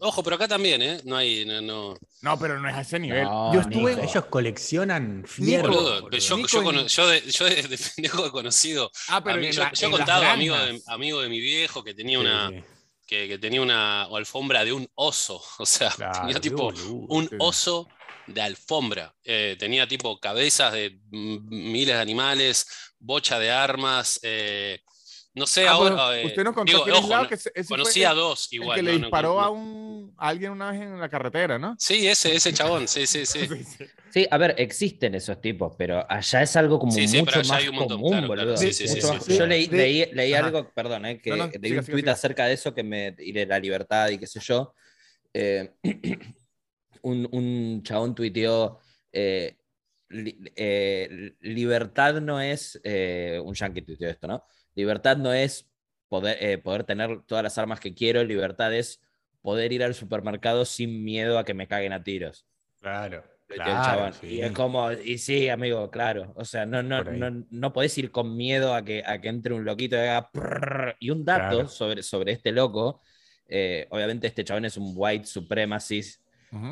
Ojo, 0.00 0.22
pero 0.22 0.36
acá 0.36 0.48
también, 0.48 0.82
¿eh? 0.82 1.00
No 1.04 1.16
hay. 1.16 1.44
No, 1.44 1.60
no. 1.60 1.98
No, 2.22 2.38
pero 2.38 2.58
no 2.60 2.68
es 2.68 2.74
a 2.74 2.80
ese 2.82 2.98
nivel. 2.98 3.24
No, 3.24 3.52
yo 3.54 3.60
Nico, 3.62 3.88
estuve... 3.88 4.04
Ellos 4.04 4.24
coleccionan 4.26 5.24
fierro. 5.26 5.72
Yo, 6.10 6.10
yo, 6.46 6.70
en- 6.72 6.86
yo 6.88 7.06
de, 7.08 7.20
yo 7.30 7.44
de- 7.46 7.62
de 7.62 7.78
pendejo 7.78 8.26
he 8.26 8.30
conocido. 8.30 8.90
Ah, 9.08 9.22
pero 9.22 9.38
mí- 9.38 9.46
en 9.46 9.52
yo, 9.52 9.62
la- 9.62 9.72
yo 9.72 9.86
he 9.86 9.90
contado 9.90 10.24
amigo 10.26 10.56
de, 10.56 10.82
amigo 10.86 11.20
de 11.22 11.28
mi 11.28 11.40
viejo 11.40 11.82
que 11.84 11.94
tenía 11.94 12.18
Sí, 12.18 12.24
una. 12.26 12.48
sí. 12.50 12.62
Que, 13.06 13.26
que 13.26 13.38
tenía 13.38 13.60
una 13.62 14.02
alfombra 14.04 14.64
de 14.64 14.72
un 14.72 14.88
oso. 14.94 15.42
O 15.58 15.66
sea, 15.66 15.90
Claro, 15.90 16.20
tenía 16.20 16.40
tipo 16.40 16.64
boludo. 16.64 17.06
un 17.08 17.28
sí. 17.28 17.36
oso 17.38 17.88
de 18.26 18.42
alfombra. 18.42 19.14
Eh, 19.24 19.56
tenía 19.58 19.88
tipo 19.88 20.20
cabezas 20.20 20.72
de 20.72 20.98
miles 21.10 21.94
de 21.96 22.00
animales, 22.00 22.66
bocha 22.98 23.38
de 23.38 23.50
armas. 23.50 24.20
eh, 24.22 24.80
no 25.34 25.46
sé, 25.46 25.66
Ah, 25.66 25.72
ahora. 25.72 26.20
eh, 26.20 26.26
usted 26.26 26.42
nos 26.44 26.54
contó 26.54 26.72
digo, 26.72 26.84
que, 26.84 26.90
el 26.90 26.96
ojo, 26.96 27.04
aislado 27.04 27.22
no- 27.24 27.28
que 27.28 27.34
ese- 27.34 27.52
ese 27.54 27.64
fue 27.68 27.76
conocí 27.78 28.04
a 28.04 28.14
dos 28.14 28.48
el 28.50 28.56
igual. 28.62 28.76
que 28.76 28.82
le 28.82 28.92
no- 28.92 28.98
disparó 28.98 29.34
no- 29.34 29.40
a, 29.40 29.50
un, 29.50 30.14
a 30.16 30.28
alguien 30.28 30.52
una 30.52 30.70
vez 30.72 30.80
en 30.82 30.98
la 30.98 31.08
carretera, 31.08 31.58
¿no? 31.58 31.76
Sí, 31.78 32.06
ese, 32.06 32.34
ese 32.34 32.52
chabón, 32.52 32.88
sí, 32.88 33.06
sí, 33.06 33.24
sí. 33.26 33.48
Sí, 34.12 34.26
a 34.28 34.38
ver, 34.38 34.56
existen 34.58 35.14
esos 35.14 35.40
tipos, 35.40 35.74
pero 35.78 36.04
allá 36.10 36.42
es 36.42 36.56
algo 36.56 36.80
como 36.80 36.90
Sí, 36.92 37.06
sí, 37.06 37.22
pero 37.24 37.24
mucho 37.24 37.38
allá 37.40 37.48
más 37.48 37.62
hay 37.62 37.68
un 37.68 37.74
montón, 37.76 37.96
común, 37.98 38.10
claro, 38.10 38.26
claro, 38.26 38.42
boludo. 38.42 38.56
sí, 38.56 38.72
sí, 38.72 38.88
Mucho 38.88 39.06
sí, 39.06 39.14
más- 39.14 39.24
sí, 39.24 39.38
Yo 39.38 39.46
leí, 39.46 39.66
De- 39.68 40.10
leí, 40.12 40.34
algo, 40.34 40.72
perdón, 40.72 41.06
eh, 41.06 41.20
que 41.20 41.30
No, 41.30 41.36
no, 41.36 41.46
leí 41.46 41.60
siga, 41.70 41.80
un 41.80 41.86
tuit 41.86 42.08
acerca 42.08 42.46
de 42.46 42.54
eso 42.54 42.74
que 42.74 42.82
me 42.82 43.14
y 43.18 43.30
de 43.30 43.46
la 43.46 43.60
libertad 43.60 44.08
y 44.08 44.18
qué 44.18 44.26
sé 44.26 44.40
yo, 44.40 44.74
eh, 45.32 45.74
un, 47.02 47.28
un 47.30 47.82
chabón 47.84 48.14
tuiteó, 48.16 48.80
eh, 49.12 49.56
li- 50.08 50.38
eh, 50.56 51.36
libertad 51.40 52.20
no 52.20 52.40
es, 52.40 52.80
eh, 52.82 53.40
un 53.42 53.54
yankee 53.54 53.82
tuiteó 53.82 54.08
esto, 54.10 54.26
¿no? 54.26 54.44
Libertad 54.74 55.16
no 55.16 55.32
es 55.32 55.68
poder, 56.08 56.36
eh, 56.40 56.58
poder 56.58 56.84
tener 56.84 57.22
todas 57.26 57.42
las 57.44 57.58
armas 57.58 57.80
que 57.80 57.94
quiero, 57.94 58.24
libertad 58.24 58.74
es 58.74 59.00
poder 59.42 59.72
ir 59.72 59.82
al 59.82 59.94
supermercado 59.94 60.64
sin 60.64 61.02
miedo 61.04 61.38
a 61.38 61.44
que 61.44 61.54
me 61.54 61.66
caguen 61.66 61.92
a 61.92 62.02
tiros. 62.02 62.46
Claro. 62.80 63.24
claro, 63.48 64.12
sí. 64.12 64.26
Y 64.26 64.42
es 64.42 64.52
como, 64.52 64.92
y 64.92 65.18
sí, 65.18 65.48
amigo, 65.48 65.90
claro. 65.90 66.32
O 66.36 66.44
sea, 66.44 66.66
no, 66.66 66.82
no, 66.82 67.02
no, 67.04 67.46
no 67.50 67.72
podés 67.72 67.96
ir 67.98 68.10
con 68.10 68.36
miedo 68.36 68.74
a 68.74 68.84
que, 68.84 69.02
a 69.04 69.20
que 69.20 69.28
entre 69.28 69.54
un 69.54 69.64
loquito 69.64 69.96
y 69.96 70.00
haga 70.00 70.30
prrr. 70.30 70.96
Y 71.00 71.10
un 71.10 71.24
dato 71.24 71.56
Claro. 71.56 71.68
sobre, 71.68 72.02
sobre 72.02 72.32
este 72.32 72.52
loco, 72.52 73.00
eh, 73.48 73.86
obviamente 73.90 74.26
este 74.28 74.44
chabón 74.44 74.64
es 74.66 74.76
un 74.76 74.92
white 74.94 75.26
supremacist 75.26 76.22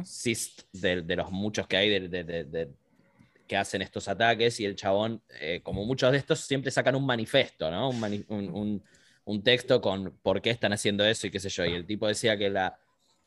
cis 0.05 0.57
de, 0.73 1.03
de 1.03 1.17
los 1.17 1.31
muchos 1.31 1.67
que 1.67 1.77
hay 1.77 1.89
de- 2.09 2.25
de- 2.25 2.71
que 3.49 3.57
hacen 3.57 3.83
estos 3.83 4.09
ataques 4.09 4.61
y 4.61 4.67
el 4.67 4.77
chabón, 4.77 5.23
eh, 5.41 5.61
como 5.65 5.85
muchos 5.87 6.13
de 6.13 6.19
estos, 6.19 6.41
siempre 6.41 6.71
sacan 6.71 6.95
un 6.97 7.07
manifesto, 7.07 7.71
¿no? 7.71 7.91
Un, 7.91 8.01
mani- 8.01 8.25
un- 8.29 8.51
un- 8.51 8.85
un 9.25 9.43
texto 9.43 9.81
con 9.81 10.17
por 10.23 10.41
qué 10.43 10.51
están 10.51 10.73
haciendo 10.73 11.05
eso 11.05 11.27
y 11.27 11.31
qué 11.31 11.41
sé 11.41 11.49
yo. 11.51 11.65
Y 11.67 11.75
el 11.75 11.87
tipo 11.87 12.07
decía 12.09 12.39
que 12.39 12.51
la, 12.51 12.79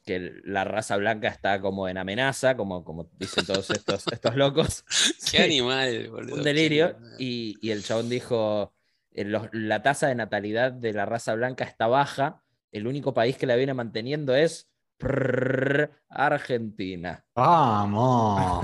que 0.05 0.31
la 0.45 0.63
raza 0.63 0.97
blanca 0.97 1.27
está 1.27 1.61
como 1.61 1.87
en 1.87 1.97
amenaza, 1.97 2.55
como, 2.57 2.83
como 2.83 3.09
dicen 3.19 3.45
todos 3.45 3.69
estos, 3.71 4.07
estos 4.11 4.35
locos. 4.35 4.83
Qué 5.31 5.37
Sí, 5.37 5.43
animal, 5.43 6.09
boludo. 6.09 6.35
un 6.37 6.43
delirio. 6.43 6.97
Y, 7.19 7.57
y 7.61 7.71
el 7.71 7.83
chabón 7.83 8.09
dijo, 8.09 8.73
eh, 9.13 9.25
los- 9.25 9.47
la 9.53 9.83
tasa 9.83 10.07
de 10.07 10.15
natalidad 10.15 10.71
de 10.71 10.93
la 10.93 11.05
raza 11.05 11.35
blanca 11.35 11.63
está 11.65 11.87
baja, 11.87 12.41
el 12.71 12.87
único 12.87 13.13
país 13.13 13.37
que 13.37 13.45
la 13.45 13.55
viene 13.55 13.73
manteniendo 13.73 14.35
es 14.35 14.70
prrr, 15.01 15.91
Argentina. 16.09 17.23
Vamos. 17.35 18.63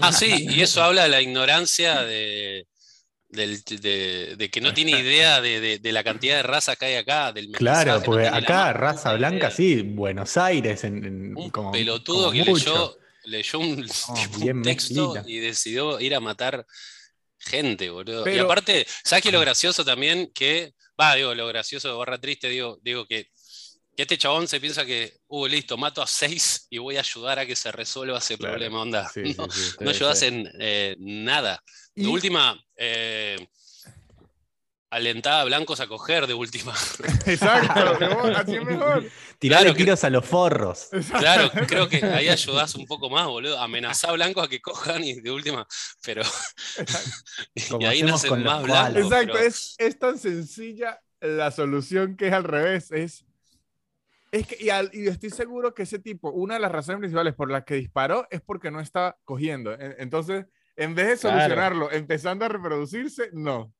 Ah, 0.00 0.12
sí, 0.12 0.46
y 0.48 0.60
eso 0.62 0.82
habla 0.82 1.04
de 1.04 1.08
la 1.10 1.20
ignorancia 1.22 2.02
de, 2.02 2.66
del- 3.28 3.62
de, 3.64 4.34
de 4.36 4.50
que 4.50 4.60
no 4.60 4.72
tiene 4.74 4.92
idea 4.92 5.40
de, 5.40 5.60
de- 5.60 5.78
de 5.78 5.92
la 5.92 6.02
cantidad 6.02 6.36
de 6.36 6.42
razas 6.42 6.76
que 6.76 6.86
hay 6.86 6.94
acá, 6.96 7.32
del 7.32 7.50
Claro, 7.52 7.98
no 7.98 8.02
porque 8.02 8.26
acá 8.28 8.72
raza 8.72 9.12
blanca, 9.14 9.36
idea. 9.46 9.50
sí, 9.50 9.82
Buenos 9.82 10.36
Aires, 10.36 10.84
en, 10.84 11.04
en- 11.04 11.36
Un 11.36 11.50
como, 11.50 11.72
pelotudo 11.72 12.30
como 12.30 12.44
que 12.44 12.50
mucho. 12.50 12.96
leyó, 13.24 13.58
leyó 13.58 13.58
un, 13.60 13.86
tipo, 14.14 14.38
bien 14.40 14.56
un 14.58 14.62
texto 14.62 15.14
y 15.26 15.38
decidió 15.38 16.00
ir 16.00 16.14
a 16.14 16.20
matar 16.20 16.64
gente, 17.38 17.90
boludo. 17.90 18.22
Y 18.22 18.24
Pero- 18.24 18.44
aparte, 18.44 18.86
¿sabes 19.04 19.22
qué 19.22 19.28
es 19.28 19.34
lo 19.34 19.40
gracioso 19.40 19.84
también? 19.84 20.30
Que, 20.34 20.74
va, 21.00 21.14
digo, 21.14 21.34
lo 21.34 21.46
gracioso, 21.48 21.98
barra 21.98 22.18
triste, 22.18 22.48
digo, 22.48 22.78
digo 22.82 23.06
que, 23.06 23.28
que 23.96 24.02
este 24.02 24.18
chabón 24.18 24.48
se 24.48 24.60
piensa 24.60 24.84
que, 24.84 25.18
uh, 25.28 25.46
listo, 25.46 25.76
mato 25.76 26.02
a 26.02 26.06
seis 26.06 26.66
y 26.70 26.78
voy 26.78 26.96
a 26.96 27.00
ayudar 27.00 27.38
a 27.38 27.46
que 27.46 27.54
se 27.56 27.70
resuelva 27.72 28.18
ese 28.18 28.36
Claro. 28.36 28.54
problema, 28.54 28.80
onda. 28.82 29.08
Sí, 29.08 29.22
no, 29.38 29.50
sí, 29.50 29.60
sí. 29.62 29.76
no 29.80 29.90
Sí, 29.90 29.96
ayudas 29.96 30.18
sí. 30.18 30.26
en 30.26 30.50
eh, 30.60 30.96
nada. 30.98 31.62
De 31.94 32.06
última, 32.08 32.58
eh, 32.76 33.36
alentada 34.90 35.40
a 35.40 35.44
blancos 35.44 35.80
a 35.80 35.86
coger, 35.88 36.26
de 36.26 36.34
última. 36.34 36.72
Exacto, 37.26 37.98
mejor, 37.98 38.32
así 38.34 38.54
es 38.56 38.64
mejor. 38.64 39.04
Tirarle 39.38 39.74
Claro 39.74 39.96
que- 40.00 40.06
a 40.06 40.10
los 40.10 40.24
forros. 40.24 40.88
Claro, 41.18 41.50
creo 41.66 41.88
que 41.88 42.04
ahí 42.04 42.28
ayudás 42.28 42.74
un 42.76 42.86
poco 42.86 43.10
más, 43.10 43.26
boludo. 43.26 43.58
Amenazá 43.60 44.10
a 44.10 44.12
blancos 44.12 44.44
a 44.44 44.48
que 44.48 44.60
cojan 44.60 45.02
y 45.02 45.14
de 45.20 45.30
última, 45.30 45.66
pero. 46.04 46.22
y 47.80 47.84
ahí 47.84 48.02
nacen 48.02 48.42
más 48.42 48.62
blancos. 48.62 49.02
Exacto, 49.04 49.32
pero- 49.34 49.38
es, 49.46 49.74
es 49.78 49.98
tan 49.98 50.18
sencilla 50.18 51.00
la 51.20 51.50
solución 51.50 52.16
que 52.16 52.28
es 52.28 52.32
al 52.32 52.44
revés. 52.44 52.90
Es, 52.92 53.24
es 54.40 54.46
que, 54.48 54.56
y, 54.58 54.68
al- 54.70 54.90
y 54.92 55.06
estoy 55.06 55.30
seguro 55.30 55.74
que 55.74 55.84
ese 55.84 55.98
tipo, 56.00 56.30
una 56.30 56.54
de 56.54 56.60
las 56.60 56.72
razones 56.72 56.98
principales 56.98 57.34
por 57.34 57.50
las 57.50 57.64
que 57.64 57.74
disparó 57.76 58.26
es 58.30 58.40
porque 58.40 58.70
no 58.70 58.80
está 58.80 59.16
cogiendo. 59.24 59.72
En- 59.74 59.94
Entonces, 59.98 60.46
en 60.76 60.94
vez 60.94 61.06
de 61.06 61.16
Claro. 61.18 61.38
solucionarlo 61.38 61.92
empezando 61.92 62.44
a 62.44 62.48
reproducirse, 62.48 63.30
no. 63.32 63.72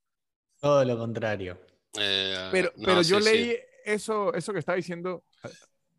Todo 0.61 0.85
lo 0.85 0.97
contrario. 0.97 1.59
eh, 1.99 2.49
Pero, 2.53 2.73
no, 2.77 2.85
pero 2.87 3.03
sí, 3.05 3.11
yo 3.11 3.21
sí. 3.21 3.25
leí 3.25 3.57
eso, 3.85 4.33
eso 4.35 4.53
que 4.53 4.59
estaba 4.61 4.77
diciendo 4.77 5.25
eh, 5.45 5.49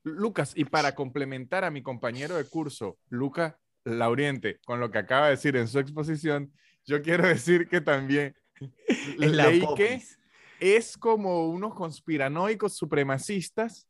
Lucas, 0.04 0.54
y 0.56 0.64
para 0.66 0.96
complementar 0.96 1.64
a 1.66 1.72
mi 1.72 1.82
compañero 1.82 2.36
de 2.36 2.46
curso, 2.46 2.98
Lucas 3.10 3.56
Lauriente, 3.84 4.60
con 4.66 4.80
lo 4.80 4.90
que 4.90 5.00
acaba 5.00 5.26
de 5.26 5.32
decir 5.32 5.56
en 5.58 5.68
su 5.68 5.80
exposición, 5.80 6.52
yo 6.86 7.02
quiero 7.02 7.28
decir 7.28 7.68
que 7.68 7.82
también 7.82 8.36
Es 9.20 9.32
la 9.32 9.48
leí 9.50 9.66
que 9.76 10.02
es 10.60 10.98
como 10.98 11.50
unos 11.50 11.74
conspiranoicos 11.76 12.76
supremacistas 12.78 13.88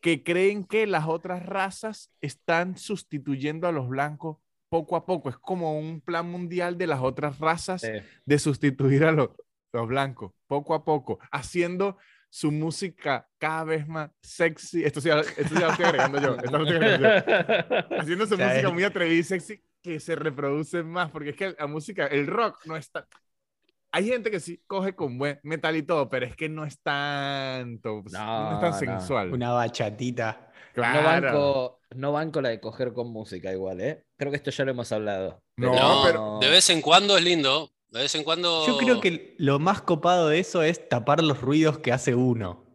que 0.00 0.22
creen 0.22 0.64
que 0.64 0.86
las 0.86 1.06
otras 1.06 1.44
razas 1.44 2.12
están 2.20 2.76
sustituyendo 2.76 3.66
a 3.66 3.72
los 3.72 3.88
blancos 3.88 4.38
poco 4.68 4.96
a 4.96 5.06
poco. 5.06 5.28
Es 5.28 5.36
como 5.38 5.78
un 5.78 6.00
plan 6.00 6.28
mundial 6.30 6.76
de 6.78 6.86
las 6.86 7.00
otras 7.00 7.38
razas 7.38 7.80
Sí. 7.82 7.88
de 8.24 8.38
sustituir 8.38 9.04
a 9.04 9.12
los, 9.12 9.30
los 9.72 9.86
blancos, 9.88 10.32
poco 10.46 10.74
a 10.74 10.84
poco, 10.84 11.18
haciendo 11.30 11.96
su 12.28 12.50
música 12.52 13.28
cada 13.38 13.64
vez 13.64 13.86
más 13.88 14.10
sexy. 14.20 14.84
Esto 14.84 15.00
sí, 15.00 15.08
esto 15.08 15.54
ya 15.54 15.66
lo 15.66 15.70
estoy 15.72 15.86
agregando 15.86 16.20
yo. 16.20 16.36
esto 16.36 16.58
lo 16.58 16.64
estoy 16.64 16.76
agregando 16.76 17.08
yo. 17.08 17.96
Haciendo 18.00 18.26
su 18.26 18.36
música 18.36 18.70
muy 18.70 18.84
atrevida 18.84 19.18
y 19.18 19.22
sexy 19.22 19.62
que 19.82 20.00
se 20.00 20.16
reproduce 20.16 20.82
más, 20.82 21.10
porque 21.10 21.30
es 21.30 21.36
que 21.36 21.54
la 21.58 21.66
música, 21.66 22.06
el 22.08 22.26
rock 22.26 22.58
no 22.66 22.76
está... 22.76 23.06
Hay 23.96 24.06
gente 24.06 24.30
que 24.30 24.40
sí 24.40 24.60
coge 24.66 24.94
con 24.94 25.16
buen 25.16 25.40
metal 25.42 25.74
y 25.74 25.82
todo, 25.82 26.10
pero 26.10 26.26
es 26.26 26.36
que 26.36 26.50
no 26.50 26.66
es 26.66 26.78
tanto, 26.82 28.02
pues, 28.02 28.12
no, 28.12 28.52
es 28.52 28.60
tan 28.60 28.60
No, 28.60 28.70
no. 28.70 28.78
sensual. 28.78 29.32
Una 29.32 29.52
bachatita. 29.52 30.50
Claro. 30.74 31.00
No, 31.00 31.06
banco, 31.06 31.80
no 31.94 32.12
banco 32.12 32.40
la 32.42 32.50
de 32.50 32.60
coger 32.60 32.92
con 32.92 33.10
música 33.10 33.50
igual, 33.50 33.80
¿eh? 33.80 34.04
Creo 34.18 34.30
que 34.30 34.36
esto 34.36 34.50
ya 34.50 34.66
lo 34.66 34.72
hemos 34.72 34.92
hablado. 34.92 35.42
No, 35.56 35.74
No, 35.74 36.02
pero- 36.04 36.38
de 36.42 36.50
vez 36.50 36.68
en 36.68 36.82
cuando 36.82 37.16
es 37.16 37.24
lindo. 37.24 37.70
De 37.88 38.00
vez 38.02 38.14
en 38.14 38.24
cuando. 38.24 38.66
Yo 38.66 38.76
creo 38.76 39.00
que 39.00 39.34
lo 39.38 39.58
más 39.58 39.80
copado 39.80 40.28
de 40.28 40.40
eso 40.40 40.62
es 40.62 40.86
tapar 40.90 41.22
los 41.24 41.40
ruidos 41.40 41.78
que 41.78 41.92
hace 41.92 42.14
uno. 42.14 42.66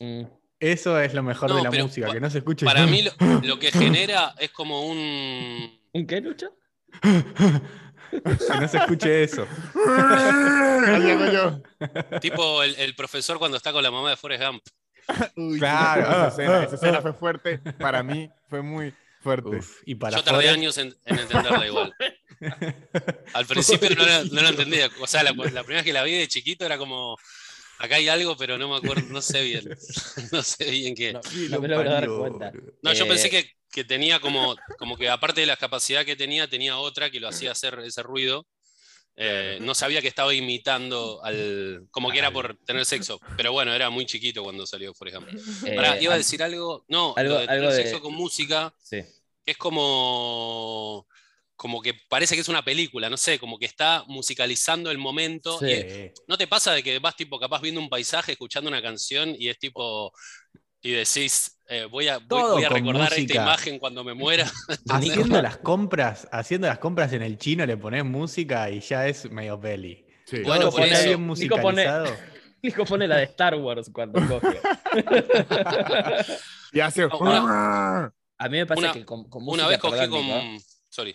Mm. 0.00 0.24
Eso 0.58 1.00
es 1.00 1.14
lo 1.14 1.22
mejor 1.22 1.48
No, 1.48 1.56
de 1.56 1.62
la 1.62 1.70
música, 1.70 2.10
que 2.12 2.20
no 2.20 2.28
se 2.28 2.38
escuche. 2.38 2.66
Para 2.66 2.86
mí 2.86 3.00
lo, 3.02 3.12
lo 3.42 3.58
que 3.58 3.70
genera 3.72 4.34
es 4.38 4.50
como 4.50 4.84
un. 4.86 5.80
¿Un 5.94 6.06
qué, 6.06 6.20
Lucho? 6.20 6.52
que 8.50 8.60
no 8.60 8.68
se 8.68 8.78
escuche 8.78 9.22
eso. 9.24 9.46
Tipo 12.20 12.62
el, 12.62 12.74
el 12.76 12.94
profesor 12.94 13.38
cuando 13.38 13.56
está 13.56 13.72
con 13.72 13.82
la 13.82 13.90
mamá 13.90 14.10
de 14.10 14.16
Forrest 14.16 14.42
Gump. 14.44 14.62
Uy, 15.36 15.58
Claro. 15.58 16.02
esa 16.02 16.28
escena, 16.28 16.64
esa 16.64 16.74
escena 16.76 17.00
fue 17.02 17.12
fuerte. 17.12 17.58
Para 17.78 18.02
mí 18.02 18.30
fue 18.48 18.62
muy 18.62 18.94
fuerte. 19.22 19.48
Uf, 19.56 19.82
y 19.84 19.94
para 19.94 20.16
Yo 20.16 20.24
tardé 20.24 20.44
Forrest- 20.46 20.54
años 20.54 20.78
en, 20.78 20.94
en 21.06 21.18
entenderla 21.18 21.66
igual. 21.66 21.94
Al 23.34 23.46
principio 23.46 23.90
no 23.96 24.06
la, 24.06 24.24
no 24.24 24.42
la 24.42 24.48
entendía. 24.50 24.88
O 25.00 25.06
sea, 25.06 25.22
la, 25.22 25.32
la 25.32 25.34
primera 25.62 25.62
vez 25.64 25.84
que 25.84 25.92
la 25.92 26.02
vi 26.04 26.12
de 26.18 26.28
chiquito 26.28 26.64
era 26.64 26.78
como. 26.78 27.16
Acá 27.82 27.96
hay 27.96 28.08
algo, 28.08 28.36
pero 28.36 28.58
no 28.58 28.68
me 28.68 28.76
acuerdo, 28.76 29.02
no 29.08 29.22
sé 29.22 29.42
bien. 29.42 29.64
No 30.32 30.42
sé 30.42 30.70
bien 30.70 30.94
qué. 30.94 31.12
No, 31.14 31.20
no 31.22 31.48
lo 31.56 31.60
me 31.62 31.68
logro 31.68 31.90
dar 31.90 32.06
cuenta. 32.08 32.52
No, 32.82 32.92
yo 32.92 33.04
Eh, 33.04 33.08
pensé 33.08 33.30
que, 33.30 33.50
que 33.72 33.84
tenía 33.84 34.20
como, 34.20 34.54
como 34.78 34.96
que 34.96 35.08
aparte 35.08 35.40
de 35.40 35.46
la 35.46 35.56
capacidad 35.56 36.04
que 36.04 36.14
tenía, 36.14 36.46
tenía 36.48 36.76
otra 36.78 37.10
que 37.10 37.20
lo 37.20 37.28
hacía 37.28 37.52
hacer 37.52 37.78
ese 37.80 38.02
ruido. 38.02 38.46
Eh, 39.16 39.58
no 39.60 39.74
sabía 39.74 40.00
que 40.00 40.08
estaba 40.08 40.32
imitando 40.34 41.20
al. 41.24 41.86
como 41.90 42.10
que 42.10 42.18
era 42.18 42.30
por 42.30 42.56
tener 42.64 42.84
sexo. 42.86 43.18
Pero 43.36 43.52
bueno, 43.52 43.72
era 43.74 43.90
muy 43.90 44.06
chiquito 44.06 44.42
cuando 44.42 44.66
salió, 44.66 44.92
por 44.94 45.08
ejemplo. 45.08 45.32
Eh, 45.66 45.74
Pará, 45.74 46.00
iba 46.00 46.14
a 46.14 46.18
decir 46.18 46.42
algo. 46.42 46.84
No, 46.88 47.14
algo- 47.16 47.34
lo 47.34 47.40
de 47.40 47.46
tener 47.46 47.60
algo 47.64 47.74
de- 47.74 47.82
sexo 47.82 48.00
con 48.00 48.14
música, 48.14 48.72
Sí. 48.82 48.98
que 49.44 49.50
es 49.52 49.56
como. 49.56 51.06
Como 51.60 51.82
que 51.82 51.92
parece 52.08 52.34
que 52.34 52.40
es 52.40 52.48
una 52.48 52.64
película, 52.64 53.10
no 53.10 53.18
sé, 53.18 53.38
como 53.38 53.58
que 53.58 53.66
está 53.66 54.02
musicalizando 54.06 54.90
el 54.90 54.96
momento. 54.96 55.58
Sí. 55.58 55.66
y 55.66 56.10
¿No 56.26 56.38
te 56.38 56.46
pasa 56.46 56.72
de 56.72 56.82
que 56.82 56.98
vas 57.00 57.14
tipo 57.16 57.38
capaz 57.38 57.60
viendo 57.60 57.82
un 57.82 57.90
paisaje, 57.90 58.32
escuchando 58.32 58.70
una 58.70 58.80
canción 58.80 59.34
y 59.38 59.50
es 59.50 59.58
tipo. 59.58 60.10
y 60.80 60.92
decís, 60.92 61.60
eh, 61.68 61.84
voy, 61.84 62.08
a, 62.08 62.16
voy, 62.16 62.64
a 62.64 62.68
recordar 62.70 63.12
esta 63.12 63.34
imagen 63.42 63.78
cuando 63.78 64.02
me 64.02 64.14
muera? 64.14 64.50
haciendo 64.88 65.42
las 65.42 65.58
compras, 65.58 66.26
haciendo 66.32 66.66
las 66.66 66.78
compras 66.78 67.12
en 67.12 67.20
el 67.20 67.36
chino 67.36 67.66
le 67.66 67.76
pones 67.76 68.06
música 68.06 68.70
y 68.70 68.80
ya 68.80 69.06
es 69.06 69.30
medio 69.30 69.60
peli. 69.60 70.06
Sí. 70.24 70.38
Bueno, 70.40 70.70
por 70.70 70.80
eso. 70.80 71.04
bien 71.08 71.26
Nico 71.26 71.56
pone- 71.56 71.84
musicalizado. 71.84 72.16
Nico 72.62 72.84
pone 72.86 73.06
la 73.06 73.16
de 73.18 73.24
Star 73.24 73.54
Wars 73.56 73.90
cuando 73.92 74.18
coge. 74.40 74.58
Y 76.72 76.80
hace. 76.80 77.04
Una- 77.04 78.14
A 78.38 78.48
mí 78.48 78.56
me 78.56 78.64
pasa 78.64 78.80
Una- 78.80 78.92
que 78.94 79.04
con, 79.04 79.28
con 79.28 79.46
Una 79.46 79.66
vez 79.66 79.76
cogí 79.78 79.98
perdón, 79.98 80.26
con. 80.26 80.52
Nico, 80.52 80.64
Sorry. 80.88 81.14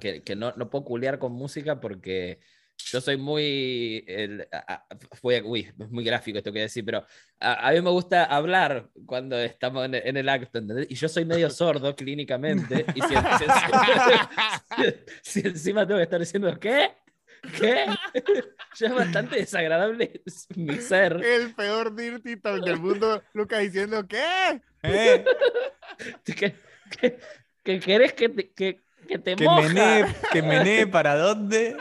Que, 0.00 0.22
que 0.22 0.36
no, 0.36 0.52
no 0.56 0.70
puedo 0.70 0.84
culear 0.84 1.18
con 1.18 1.32
música 1.32 1.80
porque 1.80 2.38
yo 2.76 3.00
soy 3.00 3.16
muy. 3.16 4.04
el- 4.08 4.48
a- 4.52 4.86
fue, 5.12 5.42
uy, 5.42 5.60
es 5.78 5.90
muy 5.90 6.04
gráfico 6.04 6.38
esto 6.38 6.52
que 6.52 6.60
decir, 6.60 6.84
pero 6.84 7.04
a, 7.40 7.68
a 7.68 7.72
mí 7.72 7.80
me 7.80 7.90
gusta 7.90 8.24
hablar 8.24 8.88
cuando 9.06 9.38
estamos 9.38 9.84
en, 9.86 9.94
en 9.94 10.16
el 10.16 10.28
acto, 10.28 10.58
¿entendés? 10.58 10.86
Y 10.90 10.94
yo 10.96 11.08
soy 11.08 11.24
medio 11.24 11.48
sordo 11.50 11.94
clínicamente. 11.94 12.84
Y 12.94 13.00
si, 13.00 13.08
si- 13.08 13.14
si- 14.84 14.94
si 15.22 15.40
encima 15.48 15.86
tengo 15.86 15.98
que 15.98 16.04
estar 16.04 16.20
diciendo, 16.20 16.56
¿qué? 16.58 16.90
¿Qué? 17.60 17.84
ya 18.78 18.86
es 18.86 18.94
bastante 18.94 19.36
desagradable 19.36 20.22
mi 20.56 20.76
ser. 20.78 21.22
El 21.22 21.54
peor 21.54 21.94
Dirty 21.94 22.36
Talk 22.36 22.64
del 22.64 22.78
mundo. 22.80 23.22
Lucas 23.34 23.60
diciendo, 23.60 24.06
¿qué? 24.08 24.62
¿Eh? 24.82 25.24
¿Que, 26.24 26.34
que, 26.34 27.18
que 27.62 27.80
querés 27.80 28.14
que 28.14 28.28
te, 28.30 28.52
que, 28.52 28.83
que 29.06 29.18
te 29.18 29.36
Que 29.36 29.44
moja? 29.44 29.68
menee, 29.68 30.14
que 30.32 30.42
menee 30.42 30.86
para 30.86 31.16
dónde. 31.16 31.76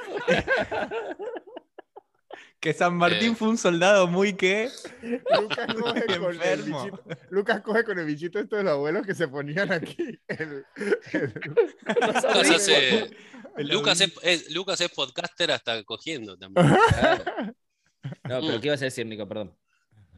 que 2.59 2.73
San 2.73 2.95
Martín 2.95 3.33
Eh. 3.33 3.35
fue 3.35 3.49
un 3.49 3.57
soldado 3.57 4.07
muy 4.07 4.33
que. 4.33 4.69
Lucas 5.01 5.67
coge, 5.75 6.05
con 6.19 6.41
el 6.41 6.61
bichito, 6.63 7.03
Lucas 7.29 7.61
coge 7.61 7.83
con 7.83 7.99
el 7.99 8.05
bichito 8.05 8.39
esto 8.39 8.55
de 8.55 8.63
los 8.63 8.73
abuelos 8.73 9.05
que 9.05 9.13
se 9.13 9.27
ponían 9.27 9.71
aquí. 9.71 10.19
El- 10.27 10.65
el- 11.11 11.33
Los 11.99 12.23
Lucas, 12.23 12.25
hace- 12.55 13.11
Lucas, 13.57 14.01
es, 14.01 14.13
es- 14.23 14.51
Lucas 14.51 14.79
es 14.81 14.89
podcaster 14.89 15.51
hasta 15.51 15.83
cogiendo 15.83 16.37
también. 16.37 16.67
Claro. 16.89 17.23
No, 18.25 18.41
pero 18.41 18.57
Mm. 18.57 18.59
¿qué 18.61 18.67
ibas 18.67 18.81
a 18.81 18.85
decir, 18.85 19.05
Nico? 19.05 19.25
Perdón. 19.25 19.55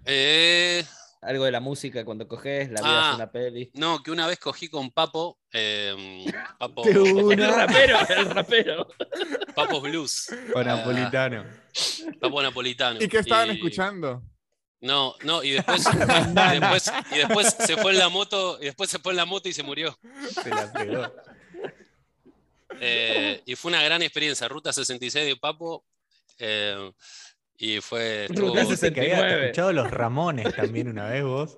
Eh, 0.05 0.83
Algo 1.25 1.45
de 1.45 1.51
la 1.51 1.59
música 1.59 2.05
cuando 2.05 2.27
coges, 2.27 2.69
la 2.71 2.81
vida 2.81 3.07
Ah. 3.07 3.09
es 3.11 3.15
una 3.15 3.31
peli. 3.31 3.71
no, 3.73 4.03
que 4.03 4.11
una 4.11 4.27
vez 4.27 4.37
cogí 4.39 4.67
con 4.69 4.91
Papo. 4.91 5.39
eh, 5.51 6.25
Papo, 6.59 6.83
El 7.31 7.37
rapero, 7.53 7.97
el 8.09 8.29
rapero. 8.29 8.87
Papo 9.55 9.81
Blues. 9.81 10.29
O 10.53 10.59
Ah, 10.59 10.63
napolitano. 10.63 11.45
Papo 12.19 12.41
napolitano. 12.43 13.01
¿Y 13.01 13.07
qué 13.07 13.19
estaban 13.19 13.49
Y- 13.49 13.53
escuchando? 13.53 14.21
No, 14.81 15.15
no, 15.23 15.41
y 15.43 15.51
después, 15.51 15.83
y 15.93 16.59
después, 16.59 16.91
y 17.11 17.17
después 17.17 17.55
se 17.59 17.75
fue 17.77 17.93
en 17.93 17.97
la 17.97 18.09
moto, 18.09 18.59
y 18.61 18.65
después 18.65 18.89
se 18.89 18.99
fue 18.99 19.13
en 19.13 19.17
la 19.17 19.25
moto 19.25 19.49
y 19.49 19.53
se 19.53 19.63
murió. 19.63 19.97
Se 20.43 20.49
la 20.49 20.71
pegó. 20.71 21.11
Eh, 22.79 23.41
y 23.45 23.55
fue 23.55 23.69
una 23.71 23.81
gran 23.83 24.01
experiencia. 24.01 24.47
Ruta 24.47 24.71
66 24.73 25.25
de 25.25 25.35
Papo. 25.37 25.83
eh, 26.37 26.91
y 27.57 27.79
fue. 27.81 28.25
estuvo- 28.25 28.47
Ruta 28.49 28.65
Viste 28.65 28.91
que 28.93 29.01
habías 29.01 29.17
69. 29.19 29.45
escuchado 29.45 29.73
los 29.73 29.91
Ramones 29.91 30.55
también 30.55 30.87
una 30.89 31.09
vez 31.09 31.23
vos. 31.23 31.57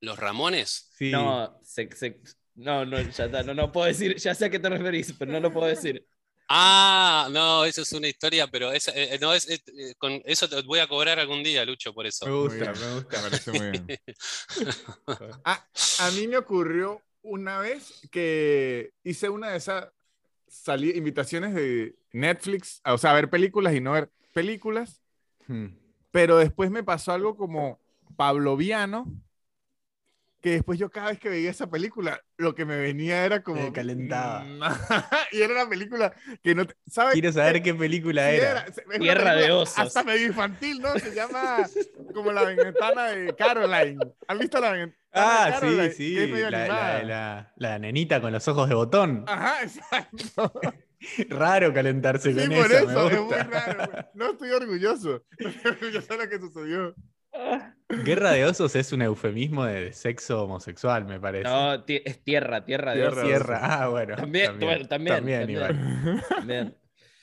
Los 0.00 0.18
Ramones. 0.18 0.90
Sí. 0.96 1.10
No, 1.10 1.58
se- 1.62 1.90
se- 1.96 2.20
no, 2.54 2.84
no, 2.84 3.00
ya 3.00 3.24
está, 3.26 3.42
no, 3.42 3.54
no 3.54 3.72
puedo 3.72 3.86
decir, 3.86 4.16
ya 4.16 4.34
sé 4.34 4.46
a 4.46 4.50
qué 4.50 4.58
te 4.58 4.68
referís, 4.68 5.12
pero 5.18 5.32
no 5.32 5.40
lo 5.40 5.52
puedo 5.52 5.66
decir. 5.66 6.06
Ah, 6.48 7.28
no, 7.32 7.64
eso 7.64 7.82
es 7.82 7.92
una 7.92 8.06
historia, 8.06 8.46
pero 8.46 8.70
esa, 8.70 8.92
eh, 8.94 9.18
no, 9.20 9.32
es, 9.34 9.48
eh, 9.50 9.60
con 9.98 10.22
eso 10.24 10.48
te 10.48 10.62
voy 10.62 10.78
a 10.78 10.86
cobrar 10.86 11.18
algún 11.18 11.42
día, 11.42 11.64
Lucho, 11.64 11.92
por 11.92 12.06
eso. 12.06 12.24
Me 12.24 12.32
gusta, 12.32 12.72
me 12.72 12.94
gusta. 12.94 13.16
Me 13.22 13.22
parece 13.30 13.52
muy 13.52 13.70
bien. 13.70 13.86
Ah, 15.44 15.66
a 16.00 16.10
mí 16.12 16.28
me 16.28 16.36
ocurrió 16.36 17.02
una 17.22 17.58
vez 17.58 18.00
que 18.12 18.92
hice 19.02 19.28
una 19.28 19.50
de 19.50 19.56
esas 19.58 19.88
invitaciones 20.94 21.54
de 21.54 21.96
Netflix, 22.12 22.80
o 22.84 22.96
sea, 22.98 23.10
a 23.10 23.14
ver 23.14 23.28
películas 23.28 23.74
y 23.74 23.80
no 23.80 23.92
ver 23.92 24.10
películas. 24.32 25.02
Pero 26.10 26.38
después 26.38 26.70
me 26.70 26.82
pasó 26.84 27.12
algo 27.12 27.36
como 27.36 27.80
pavloviano, 28.16 29.06
que 30.40 30.50
después 30.52 30.78
yo 30.78 30.90
cada 30.90 31.08
vez 31.08 31.18
que 31.18 31.28
veía 31.28 31.50
esa 31.50 31.68
película, 31.68 32.22
lo 32.36 32.54
que 32.54 32.64
me 32.64 32.76
venía 32.76 33.24
era 33.24 33.42
como... 33.42 33.60
Te 33.60 33.72
calentaba. 33.72 34.44
Mm, 34.44 34.60
y 35.32 35.40
era 35.42 35.54
una 35.54 35.68
película 35.68 36.12
que 36.42 36.54
no... 36.54 36.66
te- 36.66 36.76
¿Sabes? 36.86 37.14
Quiero 37.14 37.32
saber 37.32 37.62
qué 37.62 37.74
película 37.74 38.30
Sí, 38.30 38.36
era. 38.36 38.66
una 38.86 38.98
Tierra 38.98 39.34
de 39.34 39.50
osos. 39.50 39.78
Hasta 39.78 40.04
medio 40.04 40.26
infantil, 40.26 40.80
¿no? 40.80 40.92
Se 40.98 41.12
llama 41.14 41.66
como 42.14 42.30
La 42.32 42.44
Ventana 42.44 43.06
de 43.08 43.34
Caroline. 43.34 43.98
¿Han 44.28 44.38
visto 44.38 44.60
La 44.60 44.70
Ventana 44.72 44.96
Ah, 45.12 45.46
de 45.46 45.52
Caroline? 45.52 45.90
sí, 45.90 46.16
sí. 46.16 46.30
La, 46.42 46.50
la- 46.50 47.02
la- 47.02 47.52
la 47.56 47.78
nenita 47.78 48.20
con 48.20 48.32
los 48.32 48.46
ojos 48.46 48.68
de 48.68 48.74
botón. 48.76 49.24
Ajá, 49.26 49.62
exacto. 49.64 50.52
Raro 51.28 51.72
calentarse 51.74 52.32
Sí, 52.32 52.38
con 52.38 52.48
por 52.56 52.66
esa, 52.66 52.78
eso, 52.78 52.86
me 52.86 52.92
es 53.06 53.12
muy 53.12 53.18
gusta. 53.20 53.42
raro. 53.44 54.08
No 54.14 54.30
estoy 54.30 54.50
orgulloso. 54.50 55.24
No 55.40 55.48
estoy 55.48 55.70
orgulloso 55.72 56.16
de 56.16 56.24
lo 56.24 56.30
que 56.30 56.38
sucedió. 56.38 56.94
Guerra 58.04 58.32
de 58.32 58.44
osos 58.46 58.74
es 58.76 58.92
un 58.92 59.02
eufemismo 59.02 59.64
de 59.66 59.92
sexo 59.92 60.42
homosexual, 60.44 61.04
me 61.04 61.20
parece. 61.20 61.44
No, 61.44 61.74
es 61.86 62.24
tierra, 62.24 62.64
tierra 62.64 62.92
de 62.92 63.00
Tierra 63.00 63.12
osos. 63.16 63.24
Tierra. 63.28 63.60
Ah, 63.62 63.88
bueno. 63.88 64.16
También, 64.16 64.58
bueno, 64.58 64.88
también, 64.88 65.16
También, 65.16 65.40
también. 65.40 65.50
igual. 65.50 66.24
También. 66.28 66.76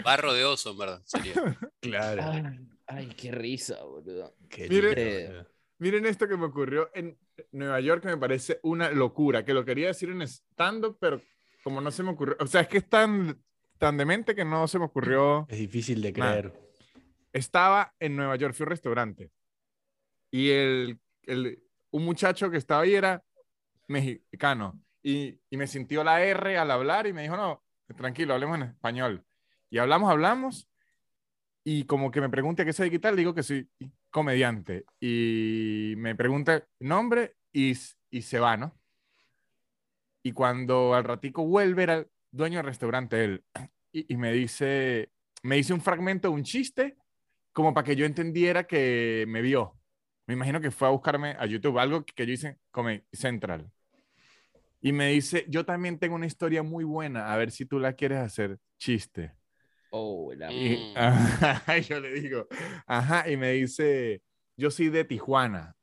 Barro 0.03 0.33
de 0.33 0.45
oso, 0.45 0.71
en 0.71 0.77
verdad. 0.77 1.01
Sería. 1.05 1.33
Claro. 1.81 2.23
Ay, 2.25 2.43
ay, 2.87 3.07
qué 3.17 3.31
risa, 3.31 3.81
boludo. 3.83 4.35
Qué 4.49 4.69
Mire- 4.69 4.87
lindo, 4.95 5.01
Eh, 5.01 5.27
boludo. 5.29 5.47
Miren 5.79 6.05
esto 6.05 6.27
que 6.27 6.37
me 6.37 6.45
ocurrió 6.45 6.89
en 6.93 7.17
Nueva 7.51 7.79
York, 7.81 8.03
que 8.03 8.09
me 8.09 8.17
parece 8.17 8.59
una 8.63 8.89
locura, 8.91 9.43
que 9.43 9.53
lo 9.53 9.65
quería 9.65 9.87
decir 9.87 10.09
en 10.09 10.21
stand-up, 10.21 10.97
pero 11.01 11.21
como 11.63 11.81
no 11.81 11.89
se 11.91 12.03
me 12.03 12.11
ocurrió, 12.11 12.37
o 12.39 12.45
sea, 12.47 12.61
es 12.61 12.67
que 12.67 12.77
es 12.77 12.87
tan, 12.89 13.41
tan 13.83 13.97
demente 13.97 14.33
que 14.33 14.45
no 14.45 14.67
se 14.67 14.79
me 14.79 14.85
ocurrió. 14.85 15.45
Es 15.49 15.57
difícil 15.59 16.01
de 16.01 16.13
creer. 16.13 16.53
estaba 17.33 17.93
en 17.99 18.15
Nueva 18.15 18.35
York, 18.37 18.53
fui 18.53 18.63
a 18.63 18.67
un 18.67 18.69
restaurante. 18.69 19.31
Y 20.31 20.49
el, 20.49 20.99
el- 21.23 21.61
un 21.91 22.05
muchacho 22.05 22.49
que 22.49 22.57
estaba 22.57 22.81
ahí 22.83 22.95
era 22.95 23.21
mexicano. 23.87 24.79
Y, 25.03 25.37
y 25.49 25.57
me 25.57 25.67
sintió 25.67 26.03
la 26.03 26.23
R 26.23 26.57
al 26.57 26.71
hablar 26.71 27.07
y 27.07 27.13
me 27.13 27.23
dijo, 27.23 27.35
no, 27.35 27.61
tranquilo, 27.97 28.33
hablemos 28.33 28.55
en 28.57 28.63
español. 28.63 29.23
Y 29.69 29.77
hablamos, 29.79 30.09
hablamos. 30.09 30.67
Y 31.65 31.83
como 31.85 32.09
que 32.09 32.21
me 32.21 32.29
pregunta 32.29 32.65
qué 32.65 32.73
soy 32.73 32.89
y 32.93 32.99
tal, 32.99 33.15
digo 33.15 33.33
que 33.35 33.43
soy 33.43 33.69
comediante. 34.09 34.85
Y 34.99 35.93
me 35.97 36.15
pregunta 36.15 36.65
nombre 36.79 37.35
y, 37.51 37.73
y 38.09 38.21
se 38.21 38.39
va, 38.39 38.57
¿no? 38.57 38.75
Y 40.23 40.31
cuando 40.31 40.93
al 40.93 41.03
ratico 41.03 41.45
vuelve, 41.45 41.83
era 41.83 42.05
dueño 42.33 42.57
del 42.57 42.65
restaurante 42.65 43.23
él. 43.23 43.43
Y, 43.95 44.11
y 44.11 44.17
me 44.17 44.31
dice, 44.33 45.11
me 45.43 45.57
dice 45.57 45.71
un 45.71 45.79
fragmento 45.79 46.27
de 46.27 46.33
un 46.33 46.41
chiste 46.41 46.97
como 47.51 47.75
para 47.75 47.85
que 47.85 47.95
yo 47.95 48.07
entendiera 48.07 48.65
que 48.65 49.25
me 49.27 49.43
vio. 49.43 49.77
Me 50.25 50.33
imagino 50.33 50.59
que 50.59 50.71
fue 50.71 50.87
a 50.87 50.91
buscarme 50.91 51.35
a 51.39 51.45
YouTube, 51.45 51.77
algo 51.77 52.03
que 52.03 52.25
yo 52.25 52.33
hice 52.33 52.57
Comedy 52.71 53.03
Central. 53.11 53.71
Y 54.81 54.91
me 54.91 55.09
dice, 55.09 55.45
yo 55.47 55.65
también 55.65 55.99
tengo 55.99 56.15
una 56.15 56.25
historia 56.25 56.63
muy 56.63 56.83
buena, 56.83 57.31
a 57.31 57.37
ver 57.37 57.51
si 57.51 57.65
tú 57.65 57.79
la 57.79 57.93
quieres 57.93 58.19
hacer 58.19 58.57
chiste. 58.77 59.33
Oh, 59.91 60.33
la 60.35 60.51
Y, 60.51 60.93
ajá, 60.95 61.77
yo 61.77 61.99
le 61.99 62.13
digo, 62.13 62.47
ajá, 62.87 63.29
y 63.29 63.37
me 63.37 63.51
dice, 63.51 64.21
yo 64.57 64.71
soy 64.71 64.89
de 64.89 65.05
Tijuana. 65.05 65.75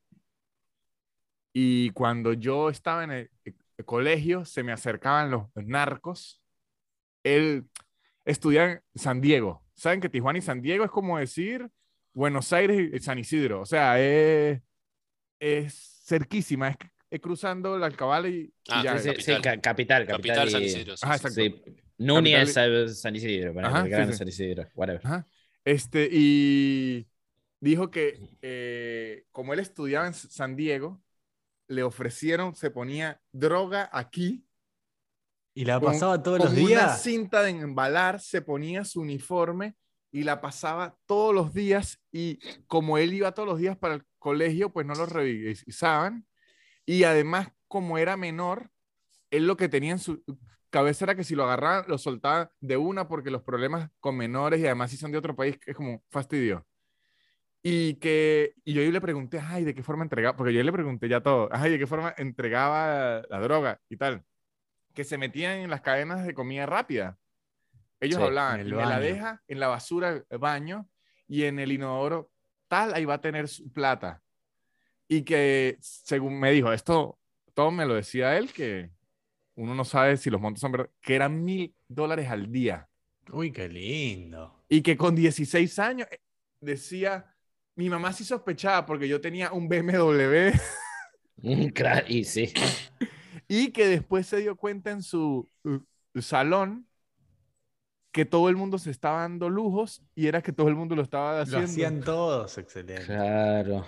Y 1.53 1.89
cuando 1.91 2.33
yo 2.33 2.69
estaba 2.69 3.03
en 3.03 3.11
el, 3.11 3.31
el 3.45 3.85
colegio, 3.85 4.45
se 4.45 4.63
me 4.63 4.71
acercaban 4.71 5.31
los 5.31 5.47
narcos. 5.55 6.40
Él 7.23 7.65
estudiaba 8.25 8.71
en 8.71 8.81
San 8.95 9.21
Diego. 9.21 9.63
¿Saben 9.73 9.99
que 10.01 10.09
Tijuana 10.09 10.39
y 10.39 10.41
San 10.41 10.61
Diego 10.61 10.83
es 10.85 10.91
como 10.91 11.17
decir 11.17 11.67
Buenos 12.13 12.51
Aires 12.53 12.91
y 12.93 12.99
San 12.99 13.17
Isidro? 13.19 13.61
O 13.61 13.65
sea, 13.65 13.99
es, 13.99 14.61
es 15.39 16.03
cerquísima, 16.05 16.69
es, 16.69 16.77
es 17.09 17.19
cruzando 17.19 17.77
la 17.77 17.87
alcabala 17.87 18.27
y, 18.27 18.33
y 18.41 18.53
Ah, 18.69 18.83
ya. 18.83 18.97
Sí, 18.99 19.09
sí, 19.09 19.15
sí, 19.21 19.31
Capital. 19.33 19.41
ca- 19.41 19.61
capital, 19.61 20.05
capital. 20.07 20.35
Capital 20.37 20.49
San 20.49 20.61
y- 20.61 20.65
Isidro. 20.65 20.97
sí, 20.97 21.05
Ajá, 21.05 21.15
exacto. 21.15 21.41
Capital 21.97 22.83
es 22.85 23.01
San 23.01 23.15
Isidro, 23.15 23.53
para 23.53 23.67
Ajá, 23.67 23.79
el 23.79 23.83
sí, 23.85 23.89
gran 23.91 24.11
sí. 24.11 24.17
San 24.17 24.27
Isidro, 24.27 24.67
whatever. 24.75 25.01
Ajá. 25.05 25.25
Este, 25.63 26.09
y 26.11 27.07
dijo 27.59 27.91
que 27.91 28.19
eh, 28.41 29.25
como 29.31 29.53
él 29.53 29.59
estudiaba 29.59 30.07
en 30.07 30.13
San 30.13 30.55
Diego, 30.55 31.01
le 31.67 31.83
ofrecieron, 31.83 32.55
se 32.55 32.71
ponía 32.71 33.21
droga 33.31 33.89
aquí. 33.93 34.43
¿Y 35.53 35.65
la 35.65 35.79
con- 35.79 35.91
pasaba 35.91 36.21
todos 36.21 36.39
con 36.39 36.47
los 36.47 36.57
una 36.57 36.67
días? 36.67 37.01
cinta 37.01 37.43
de 37.43 37.49
embalar, 37.51 38.19
se 38.19 38.41
ponía 38.41 38.85
su 38.85 39.01
uniforme 39.01 39.75
y 40.11 40.23
la 40.23 40.41
pasaba 40.41 40.97
todos 41.05 41.33
los 41.35 41.53
días. 41.53 42.01
Y 42.11 42.39
como 42.67 42.97
él 42.97 43.13
iba 43.13 43.33
todos 43.33 43.47
los 43.49 43.59
días 43.59 43.77
para 43.77 43.95
el 43.95 44.03
colegio, 44.19 44.71
pues 44.71 44.85
no 44.85 44.93
lo 44.95 45.05
revisaban. 45.05 46.25
Y 46.85 47.03
además, 47.03 47.49
como 47.67 47.97
era 47.97 48.17
menor, 48.17 48.69
él 49.29 49.47
lo 49.47 49.55
que 49.57 49.69
tenía 49.69 49.91
en 49.93 49.99
su 49.99 50.23
cabeza 50.69 51.05
era 51.05 51.15
que 51.15 51.23
si 51.23 51.35
lo 51.35 51.43
agarraban, 51.43 51.85
lo 51.87 51.97
soltaban 51.97 52.49
de 52.61 52.77
una 52.77 53.07
porque 53.07 53.29
los 53.31 53.43
problemas 53.43 53.89
con 53.99 54.15
menores 54.17 54.59
y 54.61 54.65
además 54.65 54.91
si 54.91 54.97
son 54.97 55.11
de 55.11 55.17
otro 55.17 55.35
país 55.35 55.57
es 55.65 55.75
como 55.75 56.01
fastidio. 56.09 56.65
Y 57.63 57.95
que 57.95 58.55
y 58.63 58.73
yo 58.73 58.81
le 58.89 59.01
pregunté, 59.01 59.39
ay, 59.39 59.63
¿de 59.63 59.75
qué 59.75 59.83
forma 59.83 60.03
entregaba? 60.03 60.35
Porque 60.35 60.53
yo 60.53 60.63
le 60.63 60.71
pregunté 60.71 61.07
ya 61.07 61.21
todo, 61.21 61.47
ay, 61.51 61.71
¿de 61.71 61.77
qué 61.79 61.85
forma 61.87 62.13
entregaba 62.17 63.21
la 63.29 63.39
droga 63.39 63.79
y 63.89 63.97
tal? 63.97 64.23
Que 64.93 65.03
se 65.03 65.17
metían 65.17 65.59
en 65.59 65.69
las 65.69 65.81
cadenas 65.81 66.25
de 66.25 66.33
comida 66.33 66.65
rápida. 66.65 67.17
Ellos 67.99 68.17
Sí, 68.17 68.23
hablaban, 68.23 68.61
en 68.61 68.67
el 68.67 68.75
la 68.75 68.99
deja 68.99 69.43
en 69.47 69.59
la 69.59 69.67
basura 69.67 70.23
el 70.27 70.37
baño 70.37 70.89
y 71.27 71.43
en 71.43 71.59
el 71.59 71.71
inodoro 71.71 72.31
tal, 72.67 72.93
ahí 72.93 73.05
va 73.05 73.15
a 73.15 73.21
tener 73.21 73.47
su 73.47 73.71
plata. 73.71 74.21
Y 75.07 75.23
que, 75.23 75.77
según 75.81 76.39
me 76.39 76.51
dijo, 76.51 76.71
esto 76.71 77.19
todo 77.53 77.71
me 77.71 77.85
lo 77.85 77.95
decía 77.95 78.37
él, 78.37 78.51
que 78.51 78.89
uno 79.55 79.75
no 79.75 79.83
sabe 79.83 80.17
si 80.17 80.29
los 80.29 80.39
montos 80.39 80.61
son 80.61 80.71
verdad, 80.71 80.89
que 81.01 81.15
eran 81.15 81.43
mil 81.43 81.75
dólares 81.87 82.29
al 82.29 82.51
día. 82.51 82.87
Uy, 83.31 83.51
qué 83.51 83.67
lindo. 83.67 84.63
Y 84.69 84.81
que 84.81 84.97
con 84.97 85.15
16 85.15 85.79
años 85.79 86.07
eh, 86.09 86.19
decía, 86.59 87.35
mi 87.75 87.89
mamá 87.89 88.13
sí 88.13 88.23
sospechaba 88.23 88.85
porque 88.85 89.07
yo 89.07 89.19
tenía 89.19 89.51
un 89.51 89.67
BMW 89.67 90.51
Y 92.07 92.23
sí. 92.23 92.53
y 93.53 93.71
que 93.73 93.85
después 93.87 94.27
se 94.27 94.37
dio 94.37 94.55
cuenta 94.55 94.91
en 94.91 95.03
su 95.03 95.49
uh, 95.65 96.21
salón 96.21 96.87
que 98.13 98.23
todo 98.25 98.47
el 98.49 98.55
mundo 98.55 98.77
se 98.77 98.91
estaba 98.91 99.21
dando 99.21 99.49
lujos 99.49 100.01
y 100.15 100.27
era 100.27 100.41
que 100.41 100.53
todo 100.53 100.69
el 100.69 100.75
mundo 100.75 100.95
lo 100.95 101.01
estaba 101.01 101.33
Lo 101.33 101.41
haciendo. 101.41 101.65
hacían 101.67 101.99
todos, 102.01 102.57
excelente. 102.57 103.05
Claro. 103.05 103.85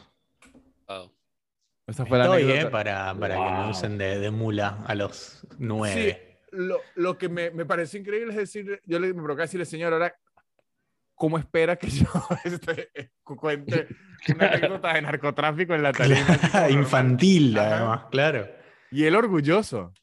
Esa 1.88 2.06
fue 2.06 2.18
la 2.18 2.26
Estoy, 2.26 2.44
eh, 2.52 2.66
para, 2.68 3.14
para 3.14 3.36
que 3.36 3.42
me 3.42 3.70
usen 3.70 3.98
de, 3.98 4.20
de 4.20 4.32
mula 4.32 4.84
a 4.86 4.96
los 4.96 5.46
Sí, 5.50 5.50
nueve. 5.60 6.40
lo, 6.52 6.80
lo 6.96 7.18
que 7.18 7.30
me, 7.30 7.52
me 7.52 7.66
pareció 7.66 8.00
increíble 8.00 8.32
es 8.34 8.38
decir, 8.40 8.82
yo 8.86 9.00
le, 9.00 9.08
me 9.08 9.14
provocaba 9.22 9.44
decirle, 9.44 9.66
señor, 9.66 9.94
ahora, 9.94 10.14
¿cómo 11.16 11.38
espera 11.38 11.76
que 11.78 11.88
yo 11.88 12.06
este, 12.46 12.92
cu- 13.24 13.36
cuente 13.36 13.88
una 14.36 14.48
anécdota 14.48 14.94
de 14.94 15.02
narcotráfico 15.02 15.74
en 15.74 15.84
la 15.84 15.92
normal? 15.92 16.72
Infantil, 16.72 17.58
además, 17.58 18.06
claro. 18.12 18.63
Y 18.94 19.06
él 19.06 19.16
orgulloso. 19.16 19.94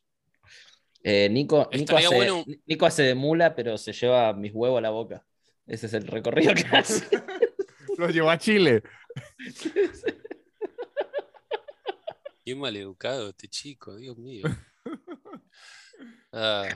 Eh, 1.03 1.29
Nico, 1.31 1.69
Nico, 1.73 1.97
hace, 1.97 2.15
bueno- 2.15 2.45
Nico 2.67 2.87
hace 2.87 3.03
de 3.05 3.15
mula, 3.15 3.55
pero 3.55 3.79
se 3.79 3.93
lleva 3.93 4.33
mis 4.35 4.53
huevos 4.53 4.79
a 4.79 4.83
la 4.83 4.91
boca. 4.91 5.25
Ese 5.67 5.87
es 5.87 5.95
el 5.95 6.07
recorrido 6.07 6.53
que 6.55 6.65
hace. 6.77 7.07
Lo 7.99 8.09
llevó 8.11 8.31
a 8.31 8.39
Chile. 8.39 8.83
Qué 12.45 12.55
maleducado 12.55 13.29
este 13.31 13.49
chico, 13.49 13.97
Dios 13.97 14.17
mío. 14.19 14.45
Ah, 16.33 16.69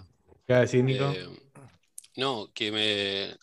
¿Qué 0.48 0.52
va 0.52 0.58
a 0.58 0.62
decir, 0.62 0.82
Nico? 0.82 1.08
eh, 1.12 1.28
no, 2.16 2.50
que 2.52 2.72
me. 2.72 3.36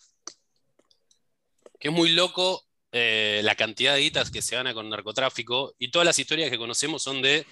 que 1.79 1.87
es 1.87 1.93
muy 1.93 2.09
loco 2.09 2.65
eh, 2.91 3.39
la 3.45 3.55
cantidad 3.55 3.95
de 3.95 4.01
guitas 4.01 4.29
que 4.29 4.41
se 4.41 4.57
gana 4.57 4.73
con 4.73 4.89
narcotráfico 4.89 5.73
y 5.79 5.89
todas 5.89 6.05
las 6.05 6.19
historias 6.19 6.49
que 6.49 6.57
conocemos 6.57 7.01
son 7.01 7.21
de 7.21 7.45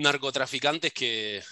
narcotraficantes 0.00 0.92
que. 0.92 1.42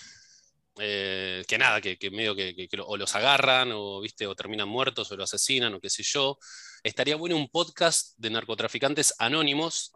eh, 0.81 1.45
que 1.49 1.59
nada, 1.59 1.81
que, 1.81 1.99
que 1.99 2.11
medio 2.11 2.35
que, 2.37 2.55
que- 2.55 2.69
que 2.69 2.77
lo- 2.77 2.87
o 2.87 2.97
los 2.97 3.15
agarran 3.17 3.71
o, 3.75 4.01
¿viste? 4.01 4.27
o 4.29 4.35
terminan 4.37 4.69
muertos 4.69 5.11
o 5.11 5.17
lo 5.17 5.25
asesinan 5.25 5.75
o 5.75 5.81
qué 5.81 5.91
sé 5.91 6.03
yo. 6.05 6.39
Estaría 6.85 7.17
bueno 7.17 7.37
un 7.37 7.49
podcast 7.49 8.15
de 8.17 8.31
narcotraficantes 8.31 9.13
anónimos, 9.19 9.93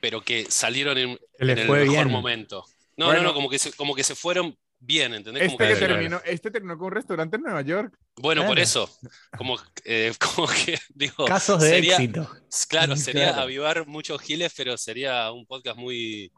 pero 0.00 0.20
que 0.22 0.46
salieron 0.50 0.98
en, 0.98 1.18
el 1.38 1.54
mejor 1.56 1.88
bien. 1.88 2.08
momento. 2.10 2.64
No, 2.98 3.06
Bueno. 3.06 3.22
no, 3.22 3.28
no, 3.28 3.34
como 3.34 3.48
que 3.48 3.58
se, 3.58 3.72
como 3.72 3.94
que 3.94 4.04
se 4.04 4.14
fueron 4.14 4.54
bien, 4.78 5.14
¿entendés? 5.14 5.44
Como 5.50 5.54
Este, 5.60 5.64
que- 5.66 5.72
que 5.72 5.78
Claro, 5.78 5.94
terminó, 5.94 6.20
este 6.26 6.50
terminó 6.50 6.76
con 6.76 6.86
un 6.88 6.92
restaurante 6.92 7.36
en 7.36 7.42
Nueva 7.44 7.62
York. 7.62 7.96
bueno, 8.16 8.46
por 8.46 8.58
eso, 8.58 8.90
como, 9.38 9.58
eh, 9.86 10.12
como 10.36 10.46
que 10.46 10.78
digo, 10.90 11.24
Casos 11.24 11.62
de 11.62 11.70
sería- 11.70 11.94
éxito. 11.96 12.30
claro, 12.68 12.96
sería 12.96 13.28
Claro. 13.28 13.42
avivar 13.42 13.86
muchos 13.86 14.20
giles, 14.20 14.52
pero 14.54 14.76
sería 14.76 15.32
un 15.32 15.46
podcast 15.46 15.78
muy, 15.78 16.30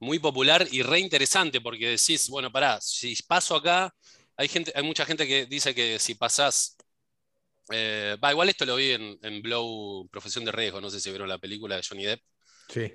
muy 0.00 0.18
popular 0.18 0.66
y 0.70 0.82
re 0.82 0.98
interesante 0.98 1.60
porque 1.60 1.90
decís, 1.90 2.28
bueno, 2.28 2.50
pará, 2.50 2.80
si 2.80 3.14
paso 3.28 3.54
acá, 3.54 3.94
hay 4.36 4.48
gente, 4.48 4.72
hay 4.74 4.82
mucha 4.82 5.04
gente 5.06 5.26
que 5.26 5.46
dice 5.46 5.74
que 5.74 5.98
si 5.98 6.14
pasás, 6.14 6.76
eh, 7.70 8.16
va, 8.22 8.32
igual 8.32 8.48
esto 8.48 8.64
lo 8.64 8.76
vi 8.76 8.92
en, 8.92 9.18
en 9.22 9.42
Blow, 9.42 10.08
Profesión 10.10 10.44
de 10.44 10.52
Riesgo, 10.52 10.80
no 10.80 10.90
sé 10.90 11.00
si 11.00 11.10
vieron 11.10 11.28
la 11.28 11.38
película 11.38 11.76
de 11.76 11.82
Johnny 11.88 12.04
Depp. 12.04 12.22
Sí. 12.68 12.92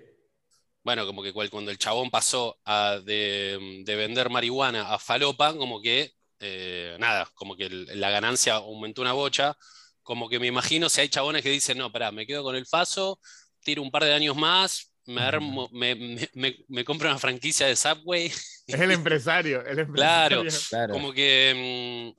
Bueno, 0.84 1.06
como 1.06 1.24
que 1.24 1.34
cuando 1.34 1.72
el 1.72 1.78
chabón 1.78 2.12
pasó 2.12 2.60
a 2.64 3.00
de, 3.04 3.82
de 3.84 3.96
vender 3.96 4.30
marihuana 4.30 4.94
a 4.94 5.00
falopa, 5.00 5.56
como 5.56 5.82
que, 5.82 6.12
eh, 6.40 6.96
nada, 7.00 7.28
como 7.34 7.56
que 7.56 7.70
la 7.70 8.12
ganancia 8.12 8.56
aumentó 8.56 9.02
una 9.02 9.14
bocha. 9.14 9.58
Como 10.04 10.30
que 10.30 10.40
me 10.40 10.46
imagino 10.46 10.88
si 10.88 11.02
hay 11.02 11.10
chabones 11.10 11.42
que 11.42 11.50
dicen, 11.50 11.80
no, 11.80 11.92
pará, 11.92 12.12
me 12.12 12.28
quedo 12.28 12.44
con 12.44 12.56
el 12.56 12.68
Faso, 12.68 13.20
tiro 13.64 13.82
un 13.82 13.90
par 13.90 14.04
de 14.04 14.14
años 14.14 14.36
más, 14.36 14.95
me, 15.08 15.22
armo- 15.22 15.70
me, 15.72 15.96
me- 15.96 16.30
me- 16.34 16.58
me 16.68 16.84
compro 16.86 17.10
una 17.10 17.20
franquicia 17.20 17.68
de 17.68 17.76
Subway. 17.76 18.32
Es 18.68 18.80
el 18.82 18.92
empresario. 18.92 19.64
El 19.66 19.86
Claro. 19.88 20.38
empresario. 20.38 20.68
Claro. 20.70 20.94
Como 20.94 21.14
que, 21.14 22.14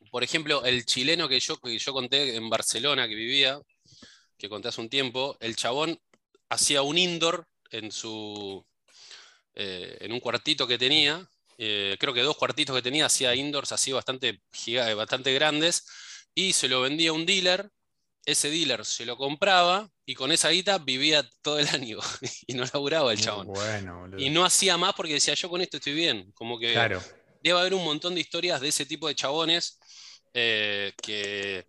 mm, 0.00 0.08
por 0.10 0.24
ejemplo, 0.24 0.64
el 0.64 0.84
chileno 0.86 1.28
que 1.28 1.38
yo, 1.40 1.56
que 1.60 1.78
yo 1.78 1.92
conté 1.92 2.34
en 2.36 2.48
Barcelona, 2.48 3.06
que 3.06 3.14
vivía, 3.14 3.60
que 4.38 4.48
conté 4.48 4.68
hace 4.68 4.80
un 4.80 4.88
tiempo, 4.88 5.36
el 5.40 5.54
chabón 5.56 6.00
hacía 6.48 6.82
un 6.82 6.96
indoor 6.98 7.46
en 7.70 7.92
su, 7.92 8.64
eh, 9.54 9.96
en 10.00 10.12
un 10.12 10.20
cuartito 10.20 10.66
que 10.66 10.78
tenía, 10.78 11.28
eh, 11.58 11.96
creo 11.98 12.14
que 12.14 12.22
dos 12.22 12.36
cuartitos 12.36 12.74
que 12.74 12.82
tenía, 12.82 13.06
hacía 13.06 13.34
indoors 13.34 13.72
así 13.72 13.92
bastante, 13.92 14.40
giga- 14.52 14.94
bastante 14.94 15.32
grandes, 15.34 15.84
y 16.34 16.52
se 16.54 16.68
lo 16.68 16.80
vendía 16.80 17.10
a 17.10 17.14
un 17.14 17.26
dealer, 17.26 17.70
ese 18.30 18.50
dealer 18.50 18.84
se 18.84 19.04
lo 19.06 19.16
compraba, 19.16 19.88
y 20.04 20.14
con 20.14 20.32
esa 20.32 20.50
guita 20.50 20.78
vivía 20.78 21.28
todo 21.42 21.58
el 21.58 21.68
año, 21.68 21.98
y 22.46 22.54
no 22.54 22.64
laburaba 22.72 23.12
el 23.12 23.20
chabón. 23.20 23.46
bueno. 23.48 24.06
Y 24.18 24.30
no 24.30 24.44
hacía 24.44 24.76
más 24.76 24.94
porque 24.94 25.14
decía, 25.14 25.34
yo 25.34 25.48
con 25.48 25.60
esto 25.60 25.76
estoy 25.78 25.94
bien. 25.94 26.30
Como 26.34 26.58
que 26.58 26.72
Claro. 26.72 27.00
debe 27.42 27.58
haber 27.58 27.74
un 27.74 27.84
montón 27.84 28.14
de 28.14 28.20
historias 28.20 28.60
de 28.60 28.68
ese 28.68 28.84
tipo 28.86 29.08
de 29.08 29.14
chabones 29.14 29.78
eh, 30.34 30.92
que, 31.02 31.64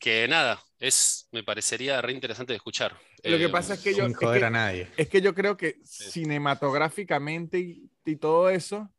que 0.00 0.26
nada, 0.28 0.62
es, 0.78 1.28
me 1.32 1.42
parecería 1.44 2.00
re 2.02 2.12
interesante 2.12 2.52
de 2.52 2.56
escuchar. 2.56 2.92
Lo 3.24 3.38
que 3.38 3.44
Eh, 3.44 3.48
pasa 3.48 3.74
es 3.74 3.80
que 3.80 3.94
yo, 3.94 4.04
Sin 4.04 4.12
es 4.12 4.18
que- 4.18 4.44
a 4.44 4.50
nadie. 4.50 4.88
es 4.96 5.08
que 5.08 5.20
yo 5.20 5.34
creo 5.34 5.56
que 5.56 5.76
cinematográficamente 5.84 7.58
y, 7.58 7.90
y 8.04 8.16
todo 8.16 8.48
eso 8.50 8.90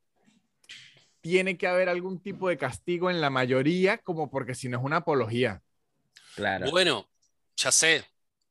tiene 1.21 1.57
que 1.57 1.67
haber 1.67 1.89
algún 1.89 2.21
tipo 2.21 2.47
de 2.49 2.57
castigo 2.57 3.09
en 3.09 3.19
la 3.21 3.29
mayoría, 3.29 3.97
como 3.97 4.29
porque 4.29 4.55
si 4.55 4.69
no 4.69 4.77
es 4.77 4.83
una 4.83 4.97
apología. 4.97 5.61
Claro. 6.37 6.69
Bueno, 6.71 7.09
ya 7.55 7.71
sé, 7.71 8.05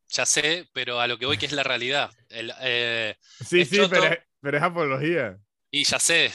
ya 0.09 0.27
sé, 0.27 0.69
pero 0.73 1.01
a 1.01 1.07
lo 1.07 1.19
que 1.19 1.27
voy 1.27 1.39
que 1.39 1.47
es 1.47 1.53
la 1.53 1.63
realidad. 1.63 2.11
El, 2.29 2.53
eh, 2.61 3.17
Sí, 3.41 3.65
sí, 3.65 3.77
choto. 3.77 3.91
pero, 3.91 4.05
es- 4.07 4.19
pero 4.41 4.57
es 4.59 4.63
apología. 4.63 5.39
y 5.71 5.85
ya 5.85 5.99
sé, 5.99 6.33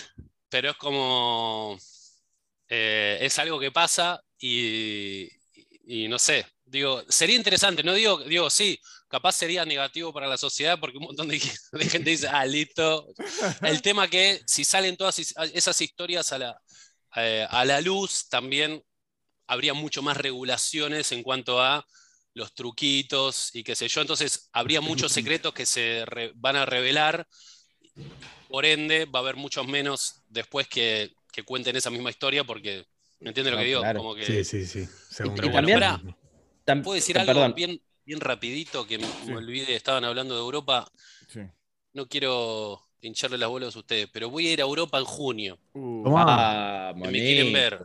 pero 0.49 0.71
es 0.71 0.77
como, 0.77 1.77
eh, 2.69 3.17
es 3.21 3.39
algo 3.39 3.59
que 3.59 3.71
pasa 3.71 4.21
y, 4.39 5.25
y- 5.53 6.05
y 6.05 6.07
no 6.07 6.19
sé, 6.19 6.45
digo, 6.65 7.03
sería 7.09 7.35
interesante, 7.35 7.83
no 7.83 7.93
digo, 7.93 8.19
digo, 8.23 8.49
sí, 8.49 8.79
capaz 9.09 9.33
sería 9.33 9.65
negativo 9.65 10.13
para 10.13 10.27
la 10.27 10.37
sociedad 10.37 10.79
porque 10.79 10.97
un 10.97 11.05
montón 11.05 11.27
de, 11.27 11.39
de 11.73 11.85
gente 11.89 12.11
dice, 12.11 12.27
ah, 12.29 12.45
listo. 12.45 13.07
El 13.61 13.81
tema 13.81 14.07
que 14.09 14.41
si 14.47 14.63
salen 14.63 14.95
todas 14.97 15.19
esas 15.19 15.81
historias 15.81 16.31
a 16.31 16.37
la, 16.39 16.61
eh, 17.17 17.45
a 17.49 17.65
la 17.65 17.81
luz, 17.81 18.29
también 18.29 18.81
habría 19.51 19.73
mucho 19.73 20.01
más 20.01 20.15
regulaciones 20.15 21.11
en 21.11 21.23
cuanto 21.23 21.61
a 21.61 21.85
los 22.33 22.53
truquitos 22.53 23.53
y 23.53 23.63
qué 23.63 23.75
sé 23.75 23.89
yo, 23.89 23.99
entonces 23.99 24.49
habría 24.53 24.79
muchos 24.79 25.11
secretos 25.11 25.53
que 25.53 25.65
se 25.65 26.05
re- 26.05 26.31
van 26.35 26.55
a 26.55 26.65
revelar, 26.65 27.27
por 28.47 28.65
ende 28.65 29.05
va 29.05 29.19
a 29.19 29.21
haber 29.23 29.35
muchos 29.35 29.67
menos 29.67 30.23
después 30.29 30.67
que, 30.67 31.11
que 31.31 31.43
cuenten 31.43 31.75
esa 31.75 31.89
misma 31.89 32.09
historia 32.09 32.43
porque, 32.45 32.85
¿me 33.19 33.29
entiendes 33.29 33.53
lo 33.53 33.59
que 33.59 33.65
digo? 33.65 33.81
claro. 33.81 33.99
Como 33.99 34.15
que, 34.15 34.25
Sí, 34.25 34.43
sí, 34.43 34.65
sí. 34.65 34.87
Según 35.09 35.35
y 35.35 35.49
también-. 35.51 36.15
Tam- 36.65 36.83
¿Puedo 36.83 36.95
decir 36.95 37.17
algo 37.19 37.33
perdón. 37.33 37.53
bien, 37.55 37.81
bien 38.05 38.19
rapidito 38.21 38.85
que 38.87 38.97
me, 38.97 39.05
me 39.05 39.25
Sí. 39.25 39.31
olvidé? 39.33 39.75
Estaban 39.75 40.05
hablando 40.05 40.35
de 40.35 40.41
Europa. 40.41 40.87
Sí. 41.27 41.41
No 41.93 42.07
quiero 42.07 42.81
hincharle 43.01 43.37
las 43.37 43.49
bolas 43.49 43.75
a 43.75 43.79
ustedes, 43.79 44.07
pero 44.13 44.29
voy 44.29 44.47
a 44.47 44.53
ir 44.53 44.61
a 44.61 44.63
Europa 44.63 44.97
en 44.99 45.05
junio. 45.05 45.59
Uh, 45.73 46.03
¿Cómo? 46.03 46.17
Ah, 46.19 46.93
me 46.95 47.11
quieren 47.11 47.51
ver. 47.53 47.79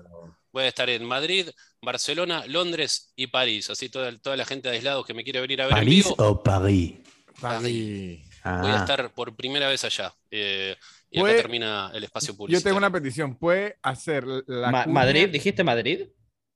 Voy 0.57 0.65
a 0.65 0.69
estar 0.69 0.89
en 0.89 1.05
Madrid, 1.05 1.51
Barcelona, 1.83 2.47
Londres 2.47 3.13
y 3.15 3.27
París. 3.27 3.69
Así 3.69 3.91
toda, 3.91 4.17
toda 4.17 4.39
la 4.39 4.47
gente 4.47 4.71
de 4.71 4.77
aislados 4.77 5.05
que 5.05 5.13
me 5.13 5.23
quiere 5.23 5.43
venir 5.43 5.61
a 5.61 5.67
ver 5.67 5.75
en 5.75 5.79
¿París 5.81 6.05
vivo, 6.07 6.17
o 6.19 6.43
París? 6.43 6.95
París. 7.39 8.21
voy 8.43 8.71
a 8.71 8.77
Ah, 8.77 8.79
estar 8.81 9.13
por 9.13 9.37
primera 9.37 9.69
vez 9.69 9.85
allá. 9.85 10.15
Eh, 10.31 10.75
y 11.11 11.19
acá 11.19 11.21
Puede- 11.27 11.37
termina 11.43 11.91
el 11.93 12.05
espacio 12.05 12.33
Yo 12.33 12.37
publicitario. 12.39 12.65
tengo 12.71 12.79
una 12.79 12.91
petición. 12.91 13.37
¿Puede 13.37 13.77
hacer 13.83 14.25
la 14.47 14.71
Ma- 14.71 14.87
¿Madrid? 14.87 15.29
¿Dijiste 15.29 15.63
Madrid? 15.63 16.09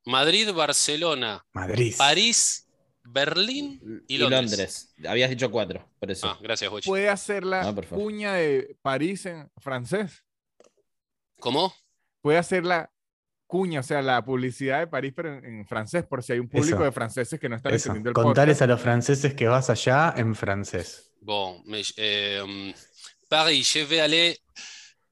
Madrid, 0.06 0.50
Barcelona, 0.50 1.44
Madrid. 1.52 1.94
París, 1.98 2.66
Berlín 3.04 4.02
y 4.08 4.14
Y 4.14 4.16
Londres. 4.18 4.40
Londres. 4.50 4.94
Habías 5.06 5.28
dicho 5.28 5.50
cuatro, 5.50 5.86
por 5.98 6.10
eso. 6.10 6.26
Ah, 6.26 6.38
gracias, 6.40 6.70
Bochi. 6.70 6.88
¿Puede 6.88 7.10
hacer 7.10 7.44
la 7.44 7.68
Ah, 7.68 7.74
por 7.74 7.84
favor. 7.84 8.02
cuña 8.04 8.32
de 8.32 8.78
París 8.80 9.26
en 9.26 9.50
francés? 9.58 10.24
¿Cómo? 11.38 11.74
Puede 12.22 12.38
hacer 12.38 12.64
la 12.64 12.90
cuña, 13.50 13.80
o 13.80 13.82
sea, 13.82 14.00
la 14.00 14.24
publicidad 14.24 14.78
de 14.78 14.86
París, 14.86 15.12
pero 15.14 15.28
en, 15.36 15.44
en 15.44 15.66
francés, 15.66 16.04
por 16.08 16.22
si 16.22 16.32
hay 16.32 16.38
un 16.38 16.48
público 16.48 16.76
Eso. 16.76 16.84
de 16.84 16.92
franceses 16.92 17.40
que 17.40 17.48
no 17.48 17.56
están 17.56 17.74
Eso. 17.74 17.88
entendiendo 17.88 18.10
el 18.10 18.14
Contales 18.14 18.54
podcast. 18.58 18.62
a 18.62 18.66
los 18.68 18.80
franceses 18.80 19.34
que 19.34 19.48
vas 19.48 19.68
allá 19.70 20.14
en 20.16 20.34
francés. 20.34 21.12
Bon, 21.20 21.60
mais 21.66 21.92
euh, 21.98 22.72
Paris, 23.28 23.62
je 23.64 23.80
vais 23.80 24.00
aller 24.00 24.38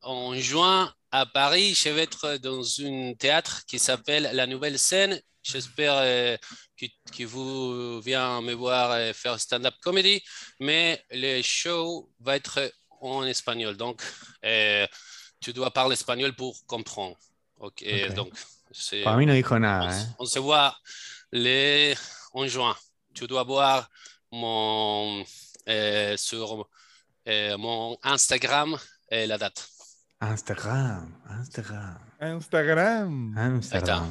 en 0.00 0.34
juin 0.36 0.92
à 1.10 1.26
Paris. 1.26 1.74
Je 1.74 1.90
vais 1.90 2.04
être 2.04 2.38
dans 2.38 2.62
un 2.80 3.14
théâtre 3.14 3.64
qui 3.66 3.78
s'appelle 3.78 4.30
La 4.32 4.46
Nouvelle 4.46 4.78
Scène. 4.78 5.20
J'espère 5.42 5.94
euh, 5.96 6.36
que, 6.76 6.86
que 7.16 7.24
vous 7.24 8.00
venez 8.00 8.42
me 8.42 8.52
voir 8.54 8.90
euh, 8.92 9.12
faire 9.12 9.38
stand-up 9.40 9.74
comedy, 9.82 10.22
mais 10.60 11.02
le 11.10 11.42
show 11.42 12.10
va 12.20 12.36
être 12.36 12.72
en 13.00 13.24
espagnol. 13.24 13.76
Donc, 13.76 14.02
euh, 14.44 14.86
tu 15.40 15.52
dois 15.52 15.70
parler 15.72 15.94
espagnol 15.94 16.34
pour 16.34 16.64
comprendre. 16.66 17.16
Ok, 17.58 17.82
Ok. 17.82 18.14
donc 18.14 18.32
c'est- 18.72 19.02
Para 19.04 19.16
mí 19.16 19.26
no 19.26 19.32
dijo 19.34 19.54
on, 19.56 19.60
nada, 19.62 19.90
s- 19.90 20.06
¿eh? 20.10 20.14
on 20.18 20.26
se 20.26 20.38
voit 20.38 20.74
les, 21.32 21.96
en 22.32 22.46
juin. 22.48 22.74
Tu 23.14 23.26
dois 23.26 23.42
voir 23.44 23.88
mon, 24.30 25.24
euh, 25.68 26.16
sur 26.16 26.68
euh, 27.26 27.56
mon 27.58 27.96
Instagram 28.04 28.76
euh, 29.12 29.26
la 29.26 29.38
date. 29.38 29.60
Amsterdam, 30.20 31.14
Amsterdam, 31.28 31.98
Instagram? 32.20 33.34
Amsterdam. 33.38 34.10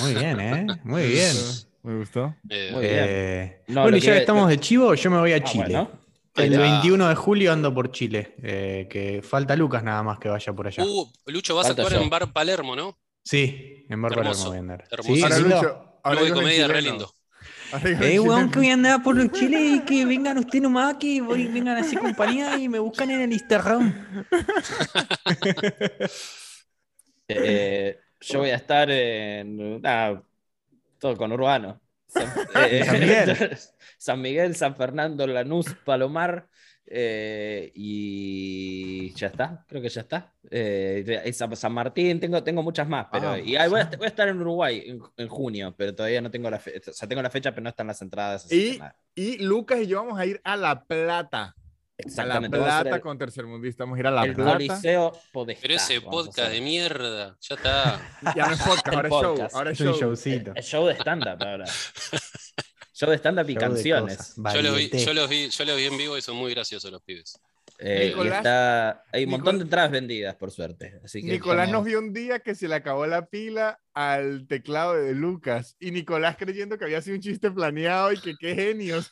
Muy 0.00 0.14
bien, 0.14 0.40
¿eh? 0.40 0.66
Muy 0.84 1.06
bien. 1.06 1.34
Me 1.82 1.98
gustó. 1.98 2.34
Eh, 2.48 2.70
Muy 2.72 2.80
bien. 2.82 3.04
Eh, 3.08 3.62
No, 3.68 3.82
bueno, 3.82 3.96
ya 3.98 4.04
que- 4.06 4.12
que 4.12 4.18
estamos 4.20 4.48
de 4.48 4.58
chivo, 4.58 4.94
yo 4.94 5.10
me 5.10 5.18
voy 5.18 5.32
a 5.32 5.36
Ah, 5.36 5.44
Chile. 5.44 5.64
bueno. 5.64 6.03
El 6.36 6.52
está. 6.52 6.62
21 6.64 7.08
de 7.08 7.14
julio 7.14 7.52
ando 7.52 7.72
por 7.72 7.90
Chile, 7.92 8.34
eh, 8.42 8.86
que 8.90 9.22
falta 9.22 9.54
Lucas 9.56 9.82
nada 9.84 10.02
más 10.02 10.18
que 10.18 10.28
vaya 10.28 10.52
por 10.52 10.66
allá. 10.66 10.84
Uh, 10.84 11.06
Lucho, 11.26 11.54
vas 11.54 11.66
a 11.66 11.70
actuar 11.70 11.92
yo. 11.92 12.00
en 12.00 12.10
Bar 12.10 12.32
Palermo, 12.32 12.74
¿no? 12.74 12.98
sí, 13.24 13.86
en 13.88 14.02
Bar 14.02 14.12
Hermoso, 14.12 14.44
Palermo 14.44 14.48
voy 14.48 14.56
a 14.56 14.60
andar. 14.60 14.84
hermoso. 14.90 15.14
Sí, 15.14 15.22
Ahora, 15.22 15.38
lindo. 15.38 15.56
Lucho, 15.56 16.00
ahora 16.02 16.18
Club 16.20 16.28
de 16.28 16.34
comedia 16.34 16.68
re 16.68 16.82
lindo. 16.82 17.14
Eh, 17.84 18.20
weón, 18.20 18.50
que 18.50 18.58
voy 18.60 18.70
a 18.70 18.74
andar 18.74 19.02
por 19.02 19.32
Chile 19.32 19.60
y 19.60 19.80
que 19.80 20.04
vengan 20.04 20.38
ustedes 20.38 20.62
nomás, 20.62 20.94
que 20.94 21.20
voy- 21.20 21.46
vengan 21.48 21.76
así 21.76 21.96
compañía 21.96 22.56
y 22.58 22.68
me 22.68 22.78
buscan 22.78 23.10
en 23.10 23.20
el 23.22 23.32
Instagram. 23.32 23.92
Eh, 27.26 27.98
yo 28.20 28.40
voy 28.40 28.50
a 28.50 28.56
estar 28.56 28.90
en. 28.90 29.80
nada, 29.80 30.22
todo 30.98 31.16
con 31.16 31.32
Urbano. 31.32 31.80
San, 32.14 32.32
eh, 32.70 32.84
San 32.84 33.00
Miguel. 33.00 33.58
San 33.98 34.20
Miguel, 34.20 34.56
San 34.56 34.76
Fernando, 34.76 35.26
Lanús, 35.26 35.66
Palomar. 35.84 36.48
eh, 36.86 37.72
y 37.74 39.12
ya 39.14 39.28
está, 39.28 39.64
creo 39.66 39.80
que 39.82 39.88
ya 39.88 40.02
está. 40.02 40.32
Eh, 40.50 41.32
San, 41.32 41.72
Martín, 41.72 42.20
tengo, 42.20 42.42
tengo 42.42 42.62
muchas 42.62 42.88
más, 42.88 43.06
pero. 43.10 43.30
Ah, 43.30 43.38
y 43.38 43.54
voy, 43.68 43.80
a, 43.80 43.90
voy 43.96 44.04
a 44.04 44.08
estar 44.08 44.28
en 44.28 44.40
Uruguay 44.40 44.82
en, 44.86 45.00
en 45.16 45.28
junio, 45.28 45.74
pero 45.76 45.94
todavía 45.94 46.20
no 46.20 46.30
tengo 46.30 46.50
la 46.50 46.58
fecha. 46.58 46.90
O 46.90 46.94
sea, 46.94 47.08
tengo 47.08 47.22
la 47.22 47.30
fecha, 47.30 47.50
pero 47.52 47.62
no 47.62 47.70
están 47.70 47.86
las 47.86 48.00
entradas. 48.02 48.50
Y-. 48.52 48.80
Y 49.14 49.38
Lucas 49.38 49.80
y 49.80 49.86
yo 49.86 50.04
vamos 50.04 50.18
a 50.18 50.26
ir 50.26 50.40
a 50.44 50.56
La 50.56 50.84
Plata. 50.84 51.54
A 51.96 52.02
La 52.02 52.08
Exactamente. 52.08 52.56
a 52.56 52.60
Plata 52.60 52.96
el- 52.96 53.00
con 53.02 53.18
Tercermundista. 53.18 53.84
Vamos 53.84 53.96
a 53.96 54.00
ir 54.00 54.06
a 54.08 54.10
La 54.10 54.24
el 54.24 54.34
Plata. 54.34 54.52
Coliseo 54.54 55.12
Podestá. 55.32 55.62
Pero 55.62 55.74
ese 55.74 56.00
podcast 56.00 56.50
de 56.50 56.60
mierda, 56.60 57.36
ya 57.40 57.54
está. 57.54 58.00
Ya 58.36 58.46
no 58.48 58.54
es 58.54 58.60
podcast, 58.62 58.88
El 58.88 58.94
ahora 58.94 59.08
es 59.08 59.14
show. 59.14 59.48
Ahora 59.52 59.70
es 59.70 59.80
Es 59.80 59.86
un 59.86 59.92
show. 59.92 60.00
showcito. 60.00 60.52
El 60.56 60.62
show 60.64 60.86
de 60.86 60.94
stand-up 60.94 61.40
ahora. 61.40 61.64
show 62.92 63.10
de 63.10 63.16
stand-up 63.18 63.48
y 63.48 63.52
Show 63.54 63.60
canciones. 63.60 64.34
Yo 64.36 64.62
los, 64.62 64.76
vi, 64.76 64.90
yo, 64.90 65.14
los 65.14 65.28
vi, 65.28 65.48
yo 65.50 65.64
los 65.64 65.76
vi 65.76 65.84
en 65.84 65.96
vivo 65.96 66.18
y 66.18 66.22
son 66.22 66.34
muy 66.36 66.52
graciosos 66.52 66.90
los 66.90 67.02
pibes. 67.02 67.38
Eh, 67.80 68.04
y 68.06 68.08
Nicolás- 68.10 68.36
está, 68.38 69.04
hay 69.12 69.24
un 69.24 69.30
montón 69.30 69.54
Nicol- 69.56 69.58
de 69.58 69.64
entradas 69.64 69.90
vendidas, 69.90 70.34
por 70.36 70.50
suerte. 70.52 71.00
Así 71.04 71.20
que 71.22 71.32
Nicolás 71.32 71.66
estamos- 71.66 71.84
nos 71.84 71.84
vio 71.84 71.98
un 71.98 72.12
día 72.12 72.38
que 72.38 72.54
se 72.54 72.68
le 72.68 72.76
acabó 72.76 73.06
la 73.06 73.26
pila 73.26 73.80
al 73.92 74.46
teclado 74.46 74.94
de 74.94 75.12
Lucas 75.14 75.76
y 75.80 75.90
Nicolás 75.90 76.36
creyendo 76.38 76.78
que 76.78 76.84
había 76.84 77.00
sido 77.02 77.16
un 77.16 77.22
chiste 77.22 77.50
planeado 77.50 78.12
y 78.12 78.20
que 78.20 78.34
qué 78.38 78.54
genios. 78.54 79.10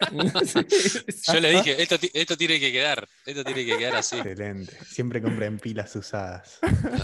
Yo 1.32 1.40
le 1.40 1.50
dije, 1.50 1.82
esto, 1.82 1.96
esto 2.12 2.36
tiene 2.36 2.58
que 2.60 2.72
quedar, 2.72 3.06
esto 3.26 3.44
tiene 3.44 3.64
que 3.64 3.76
quedar 3.78 3.96
así. 3.96 4.16
Excelente. 4.18 4.72
Siempre 4.84 5.22
compren 5.22 5.58
pilas 5.58 5.94
usadas. 5.96 6.58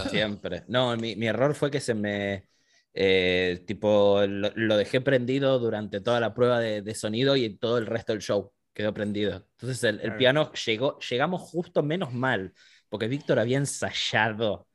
Siempre. 0.09 0.63
No, 0.67 0.95
mi, 0.97 1.15
mi 1.15 1.27
error 1.27 1.53
fue 1.55 1.71
que 1.71 1.79
se 1.79 1.93
me. 1.93 2.47
eh, 2.93 3.63
tipo, 3.67 4.21
lo, 4.27 4.51
lo 4.55 4.77
dejé 4.77 5.01
prendido 5.01 5.59
durante 5.59 6.01
toda 6.01 6.19
la 6.19 6.33
prueba 6.33 6.59
de, 6.59 6.81
de 6.81 6.95
sonido 6.95 7.35
y 7.35 7.57
todo 7.57 7.77
el 7.77 7.85
resto 7.85 8.11
del 8.13 8.21
show 8.21 8.51
quedó 8.77 8.93
prendido. 8.93 9.43
Entonces 9.53 9.83
el, 9.83 9.99
el 10.01 10.17
piano 10.17 10.51
llegó, 10.53 10.99
llegamos 10.99 11.41
justo 11.41 11.81
menos 11.81 12.13
mal, 12.13 12.53
porque 12.89 13.07
Víctor 13.07 13.39
había 13.39 13.57
ensayado, 13.57 14.67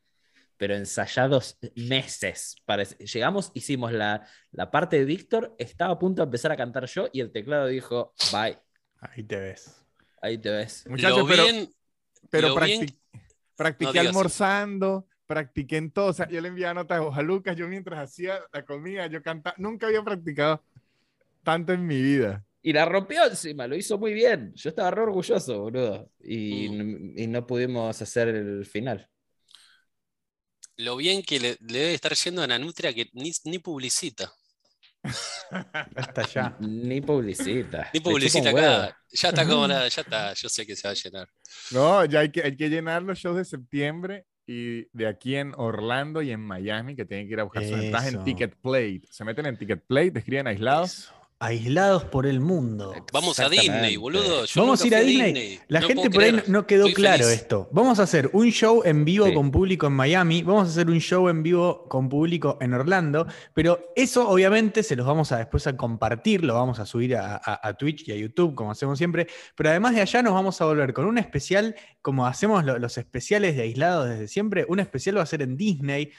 pero 0.57 0.75
ensayados 0.75 1.57
meses. 1.77 2.57
Parece. 2.65 2.97
Llegamos, 3.07 3.53
hicimos 3.55 3.93
la, 3.93 4.27
la 4.51 4.73
parte 4.73 4.99
de 4.99 5.05
Víctor, 5.05 5.55
estaba 5.57 5.93
a 5.95 5.99
punto 6.01 6.21
de 6.23 6.25
empezar 6.25 6.51
a 6.51 6.57
cantar 6.57 6.87
yo 6.87 7.09
y 7.13 7.21
el 7.21 7.31
teclado 7.31 7.69
dijo, 7.69 8.13
bye, 8.33 8.59
Ahí 8.99 9.23
te 9.23 9.37
ves. 9.37 9.85
ahí 10.21 10.37
te 10.37 10.51
ves. 10.51 10.85
Muchachos, 10.89 11.25
pero, 11.29 11.45
bien, 11.45 11.71
pero 12.29 12.57
bien- 12.57 12.81
practi- 12.87 12.99
practiqué 13.55 14.03
No 14.03 14.09
almorzando, 14.09 15.07
practiqué 15.29 15.77
en 15.77 15.93
todo. 15.93 16.07
O 16.07 16.13
sea, 16.13 16.29
yo 16.29 16.41
le 16.41 16.49
enviaba 16.49 16.75
notas 16.75 17.01
a 17.13 17.23
Lucas, 17.23 17.55
yo 17.55 17.69
mientras 17.69 18.01
hacía 18.01 18.41
la 18.53 18.65
comida, 18.65 19.07
yo 19.07 19.23
cantaba. 19.23 19.55
Nunca 19.59 19.87
había 19.87 20.03
practicado 20.03 20.65
tanto 21.45 21.73
en 21.73 21.87
mi 21.87 22.03
vida. 22.03 22.45
Y 22.63 22.73
la 22.73 22.85
rompió 22.85 23.25
encima, 23.27 23.67
lo 23.67 23.75
hizo 23.77 23.99
muy 23.99 24.13
bien. 24.15 24.53
Yo 24.55 24.69
estaba 24.71 24.91
re 24.93 25.03
orgulloso, 25.03 25.61
boludo. 25.63 26.11
Y, 26.21 26.69
Mm. 26.69 27.19
y 27.19 27.27
no 27.27 27.47
pudimos 27.47 28.01
hacer 28.01 28.29
el 28.29 28.65
final. 28.67 29.09
lo 30.79 30.97
bien 30.97 31.23
que 31.23 31.39
le, 31.39 31.57
le 31.61 31.79
debe 31.79 31.95
estar 31.95 32.15
yendo 32.15 32.43
a 32.43 32.47
Nanutria 32.47 32.93
que 32.95 33.09
ni, 33.13 33.31
ni 33.45 33.59
publicita. 33.59 34.33
Hasta 35.97 36.27
ya. 36.29 36.57
Ni 36.61 37.01
publicita. 37.01 37.91
Ni 37.93 38.01
publicita 38.01 38.51
acá. 38.51 38.97
Ya 39.11 39.29
está 39.29 39.47
como 39.47 39.69
nada, 39.69 39.87
ya 39.97 40.03
está. 40.03 40.33
Yo 40.35 40.49
sé 40.49 40.67
que 40.67 40.75
se 40.77 40.89
va 40.89 40.93
a 40.93 40.95
llenar. 40.95 41.29
No, 41.73 42.05
ya 42.05 42.21
hay 42.21 42.31
que, 42.33 42.43
hay 42.43 42.57
que 42.57 42.69
llenar 42.69 43.03
los 43.03 43.19
shows 43.19 43.37
de 43.37 43.45
septiembre 43.45 44.25
y 44.47 44.85
de 44.97 45.07
aquí 45.07 45.37
en 45.37 45.53
Orlando 45.57 46.23
y 46.23 46.31
en 46.33 46.41
Miami, 46.41 46.97
que 46.97 47.05
tienen 47.05 47.27
que 47.27 47.35
ir 47.35 47.41
a 47.41 47.45
buscar 47.45 47.63
sus 47.65 47.79
entradas 47.79 48.13
en. 48.13 48.25
Ticket 48.25 48.57
Plate. 48.61 49.03
Se 49.11 49.25
meten 49.25 49.47
en 49.47 49.57
Ticket 49.59 49.85
Plate, 49.87 50.19
escriben 50.19 50.47
aislados. 50.47 50.93
Eso. 50.99 51.15
Aislados 51.45 52.05
por 52.05 52.27
el 52.27 52.41
mundo. 52.41 52.95
Vamos 53.13 53.39
a. 53.41 53.49
Disney, 53.49 53.97
boludo. 53.97 54.45
Yo 54.45 54.63
Vamos 54.63 54.81
a 54.81 54.85
nunca 54.85 55.03
ir 55.03 55.03
a 55.03 55.07
Disney. 55.07 55.61
La 55.69 55.81
No 55.81 55.89
gente 55.89 56.09
por 56.11 56.23
ahí 56.23 56.31
creer. 56.31 56.49
no 56.49 56.67
quedó 56.67 56.87
Estoy 56.87 56.95
claro 57.03 57.25
feliz. 57.25 57.41
esto. 57.41 57.69
Vamos 57.73 57.99
a 57.99 58.05
hacer 58.05 58.31
un 58.33 58.51
show 58.51 58.83
en 58.85 59.05
vivo 59.05 59.27
Sí. 59.27 59.35
con 59.35 59.51
público 59.51 59.87
en 59.89 59.93
Miami, 59.95 60.43
vamos 60.45 60.69
a 60.69 60.71
hacer 60.71 60.89
un 60.89 61.01
show 61.01 61.29
en 61.29 61.43
vivo 61.43 61.87
con 61.89 62.09
público 62.09 62.59
en 62.61 62.73
Orlando, 62.75 63.27
pero 63.55 63.93
eso 63.97 64.29
obviamente 64.29 64.83
se 64.85 64.95
los 64.97 65.05
vamos 65.07 65.33
a 65.33 65.39
después 65.39 65.67
a 65.67 65.77
compartir, 65.77 66.45
lo 66.45 66.55
vamos 66.55 66.79
a 66.79 66.87
subir 66.87 67.17
a, 67.17 67.35
a- 67.37 67.69
a 67.69 67.75
Twitch 67.75 68.07
y 68.09 68.13
a 68.13 68.17
YouTube 68.17 68.55
como 68.55 68.71
hacemos 68.71 68.97
siempre, 68.97 69.27
pero 69.57 69.71
además 69.71 69.95
de 69.97 70.01
allá 70.03 70.23
nos 70.23 70.35
vamos 70.35 70.61
a 70.61 70.65
volver 70.65 70.93
con 70.93 71.07
un 71.07 71.19
especial, 71.19 71.75
como 72.03 72.27
hacemos 72.27 72.65
lo- 72.65 72.79
los 72.79 72.97
especiales 72.99 73.57
de 73.57 73.63
aislados 73.63 74.09
desde 74.09 74.29
siempre, 74.29 74.65
un 74.69 74.79
especial 74.81 75.19
va 75.19 75.23
a 75.23 75.27
ser 75.27 75.43
en 75.43 75.57
Disney. 75.57 76.13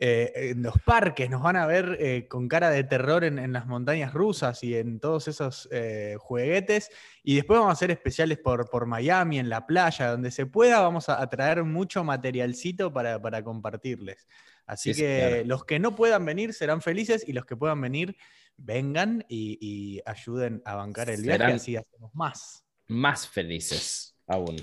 Eh, 0.00 0.50
en 0.52 0.62
los 0.62 0.74
parques, 0.84 1.28
nos 1.28 1.42
van 1.42 1.56
a 1.56 1.66
ver 1.66 1.96
eh, 2.00 2.28
con 2.28 2.46
cara 2.48 2.70
de 2.70 2.84
terror 2.84 3.24
en, 3.24 3.38
en 3.38 3.52
las 3.52 3.66
montañas 3.66 4.14
rusas 4.14 4.62
y 4.62 4.76
en 4.76 5.00
todos 5.00 5.26
esos 5.28 5.68
eh, 5.72 6.16
jueguetes. 6.18 6.90
Y 7.24 7.34
después 7.36 7.58
vamos 7.58 7.70
a 7.70 7.72
hacer 7.72 7.90
especiales 7.90 8.38
por, 8.38 8.70
por 8.70 8.86
Miami, 8.86 9.38
en 9.38 9.48
la 9.48 9.66
playa, 9.66 10.10
donde 10.10 10.30
se 10.30 10.46
pueda, 10.46 10.80
vamos 10.80 11.08
a, 11.08 11.20
a 11.20 11.28
traer 11.28 11.64
mucho 11.64 12.04
materialcito 12.04 12.92
para, 12.92 13.20
para 13.20 13.42
compartirles. 13.42 14.26
Así 14.66 14.94
Sí, 14.94 15.00
que 15.02 15.26
claro. 15.30 15.44
los 15.46 15.64
que 15.64 15.78
no 15.78 15.96
puedan 15.96 16.24
venir 16.24 16.52
serán 16.54 16.80
felices 16.82 17.24
y 17.26 17.32
los 17.32 17.44
que 17.46 17.56
puedan 17.56 17.80
venir, 17.80 18.16
vengan 18.56 19.24
y, 19.28 19.56
y 19.60 20.00
ayuden 20.04 20.62
a 20.64 20.74
bancar 20.74 21.10
el 21.10 21.22
viaje, 21.22 21.38
Serán- 21.38 21.56
así 21.56 21.76
hacemos 21.76 22.14
más. 22.14 22.64
Más 22.86 23.26
felices 23.26 24.14
aún. 24.26 24.56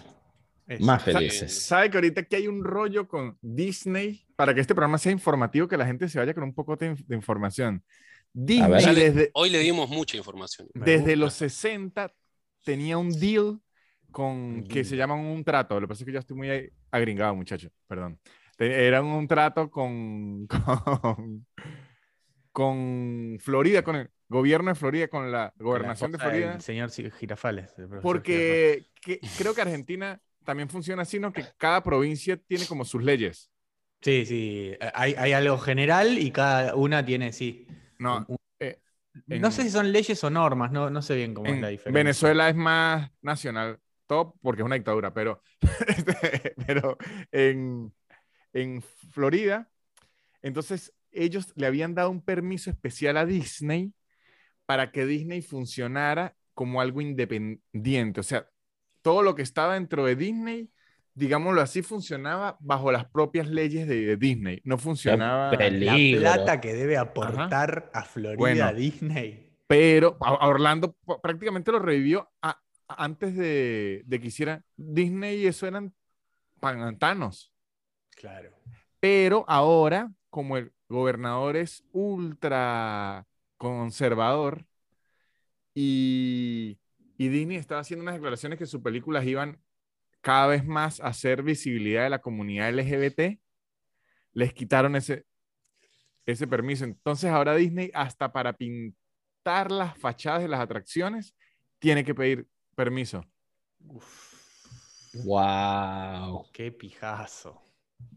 Eso. 0.68 0.84
Más 0.86 1.04
felices. 1.04 1.62
¿Sabe 1.62 1.90
que 1.92 1.98
ahorita 1.98 2.24
que 2.24 2.38
hay 2.38 2.48
un 2.48 2.64
rollo 2.64 3.08
con 3.08 3.38
Disney 3.42 4.25
para 4.36 4.54
que 4.54 4.62
este 4.62 4.76
programa 4.76 4.98
sea 4.98 5.12
informativo, 5.12 5.68
que 5.68 5.78
la 5.78 5.86
gente 5.86 6.08
se 6.10 6.20
vaya 6.20 6.34
con 6.34 6.44
un 6.44 6.54
poco 6.54 6.76
de, 6.76 6.96
de 6.96 7.16
información? 7.16 7.84
Disney 8.34 8.70
ver. 8.70 8.82
Ya 8.82 8.94
le- 8.94 9.12
desde, 9.12 9.32
Hoy 9.34 9.50
le 9.50 9.60
dimos 9.60 9.90
mucha 9.90 10.18
información. 10.18 10.68
Desde 10.74 11.16
los 11.16 11.34
60 11.36 12.12
tenía 12.64 12.98
un 12.98 13.18
deal 13.20 13.60
con 14.12 14.64
que 14.64 14.84
se 14.84 14.96
llama 14.98 15.16
un 15.16 15.44
trato. 15.44 15.76
Lo 15.80 15.88
que 15.88 15.92
pasa 15.92 16.04
es 16.04 16.06
que 16.06 16.12
yo 16.14 16.20
estoy 16.20 16.36
muy 16.38 16.72
agringado, 16.92 17.36
muchacho. 17.36 17.70
Perdón. 17.88 18.20
Era 18.58 19.02
un 19.02 19.28
trato 19.28 19.70
con, 19.70 20.48
con, 20.48 21.46
con 22.52 23.38
Florida, 23.42 23.84
con 23.84 23.96
el 23.98 24.10
gobierno 24.30 24.70
de 24.70 24.76
Florida, 24.76 25.08
con 25.08 25.32
la 25.32 25.54
gobernación 25.58 26.12
de 26.12 26.18
Florida. 26.18 26.60
señor 26.60 26.90
Girafales. 26.90 27.74
el 27.78 27.88
profesor 27.88 27.90
Girafales. 27.90 28.02
Porque 28.04 28.86
que- 29.02 29.20
creo 29.38 29.54
que 29.54 29.62
Argentina 29.62 30.20
también 30.44 30.70
funciona 30.70 31.02
así, 31.02 31.20
¿no? 31.20 31.34
Que 31.34 31.44
cada 31.58 31.84
provincia 31.84 32.38
tiene 32.38 32.66
como 32.66 32.86
sus 32.86 33.04
leyes. 33.04 33.50
Sí, 34.06 34.24
sí. 34.28 34.72
Hay, 34.94 35.16
hay 35.18 35.34
algo 35.34 35.58
general 35.58 36.20
y 36.20 36.30
cada 36.30 36.76
una 36.76 37.04
tiene, 37.04 37.34
sí. 37.34 37.66
No, 37.98 38.24
un- 38.28 38.38
eh, 38.60 38.78
no 39.28 39.50
sé 39.50 39.64
si 39.64 39.72
son 39.72 39.92
leyes 39.92 40.24
o 40.24 40.30
normas, 40.30 40.72
no, 40.72 40.92
no 40.92 41.02
sé 41.02 41.16
bien 41.16 41.34
cómo 41.34 41.48
es 41.48 41.60
la 41.60 41.70
diferencia. 41.70 42.04
Venezuela 42.04 42.48
es 42.48 42.56
más 42.56 43.10
nacional, 43.24 43.80
todo 44.06 44.36
porque 44.44 44.62
es 44.62 44.66
una 44.68 44.76
dictadura, 44.76 45.12
pero, 45.12 45.42
este, 45.88 46.54
pero 46.68 47.00
en, 47.32 47.92
en 48.54 48.84
Florida, 49.10 49.68
entonces 50.44 50.94
ellos 51.12 51.52
le 51.56 51.66
habían 51.66 51.96
dado 51.96 52.12
un 52.12 52.22
permiso 52.22 52.70
especial 52.70 53.18
a 53.18 53.26
Disney 53.26 53.92
para 54.68 54.92
que 54.92 55.08
Disney 55.08 55.42
funcionara 55.42 56.36
como 56.54 56.80
algo 56.80 57.02
independiente. 57.02 58.20
O 58.20 58.24
sea, 58.24 58.48
todo 59.02 59.24
lo 59.24 59.34
que 59.34 59.42
estaba 59.42 59.74
dentro 59.74 60.06
de 60.06 60.16
Disney, 60.16 60.70
digámoslo 61.16 61.62
así, 61.62 61.82
funcionaba 61.82 62.58
bajo 62.60 62.92
las 62.92 63.06
propias 63.06 63.48
leyes 63.48 63.88
de, 63.88 64.06
de 64.06 64.18
Disney. 64.18 64.62
No 64.66 64.78
funcionaba. 64.78 65.52
La 65.52 66.20
plata 66.20 66.62
que 66.62 66.74
debe 66.74 66.98
aportar 66.98 67.90
a 67.94 68.04
Florida 68.04 68.38
Bueno. 68.38 68.74
Disney. 68.74 69.52
pero 69.68 70.18
a 70.22 70.48
Orlando 70.48 70.96
prácticamente 71.24 71.72
lo 71.72 71.80
revivió 71.80 72.30
a- 72.42 72.60
a- 72.88 73.04
antes 73.04 73.36
de, 73.36 74.04
de 74.06 74.20
que 74.20 74.28
hiciera 74.28 74.62
Disney 74.78 75.38
y 75.42 75.48
eso 75.48 75.66
eran 75.66 75.94
pantanos. 76.60 77.52
Claro. 78.16 78.52
Pero 79.00 79.44
ahora, 79.48 80.12
como 80.30 80.58
el 80.58 80.72
gobernador 80.90 81.56
es 81.56 81.84
ultra 81.94 83.26
conservador 83.58 84.66
y, 85.74 86.78
y 87.18 87.28
Disney 87.30 87.58
estaba 87.58 87.82
haciendo 87.82 88.04
unas 88.04 88.16
declaraciones 88.16 88.60
que 88.60 88.66
sus 88.66 88.82
películas 88.82 89.26
iban 89.26 89.60
cada 90.26 90.48
vez 90.48 90.66
más 90.66 91.00
hacer 91.02 91.44
visibilidad 91.44 92.06
de 92.06 92.10
la 92.10 92.18
comunidad 92.18 92.74
LGBT, 92.74 93.40
les 94.34 94.54
quitaron 94.56 94.96
ese, 94.96 95.24
ese 96.26 96.48
permiso. 96.48 96.84
Entonces 96.84 97.30
ahora 97.30 97.54
Disney, 97.54 97.92
hasta 97.94 98.34
para 98.34 98.54
pintar 98.54 99.70
las 99.70 99.96
fachadas 100.00 100.42
de 100.42 100.48
las 100.48 100.62
atracciones, 100.62 101.36
tiene 101.78 102.04
que 102.04 102.16
pedir 102.16 102.48
permiso. 102.76 103.24
Wow. 105.26 106.48
Qué 106.52 106.72
pijazo. 106.72 107.62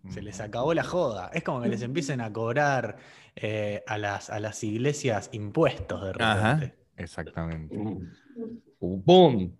Se 0.08 0.22
les 0.22 0.40
acabó 0.40 0.72
la 0.72 0.84
joda. 0.84 1.30
Es 1.34 1.42
como 1.42 1.60
que 1.60 1.68
les 1.68 1.82
empiecen 1.82 2.22
a 2.22 2.32
cobrar 2.32 2.96
eh, 3.36 3.84
a, 3.86 3.98
las, 3.98 4.30
a 4.30 4.40
las 4.40 4.64
iglesias 4.64 5.28
impuestos 5.32 6.02
de 6.02 6.24
Ajá. 6.24 6.54
repente. 6.54 6.78
Exactamente. 6.96 7.76
Boom. 8.80 9.58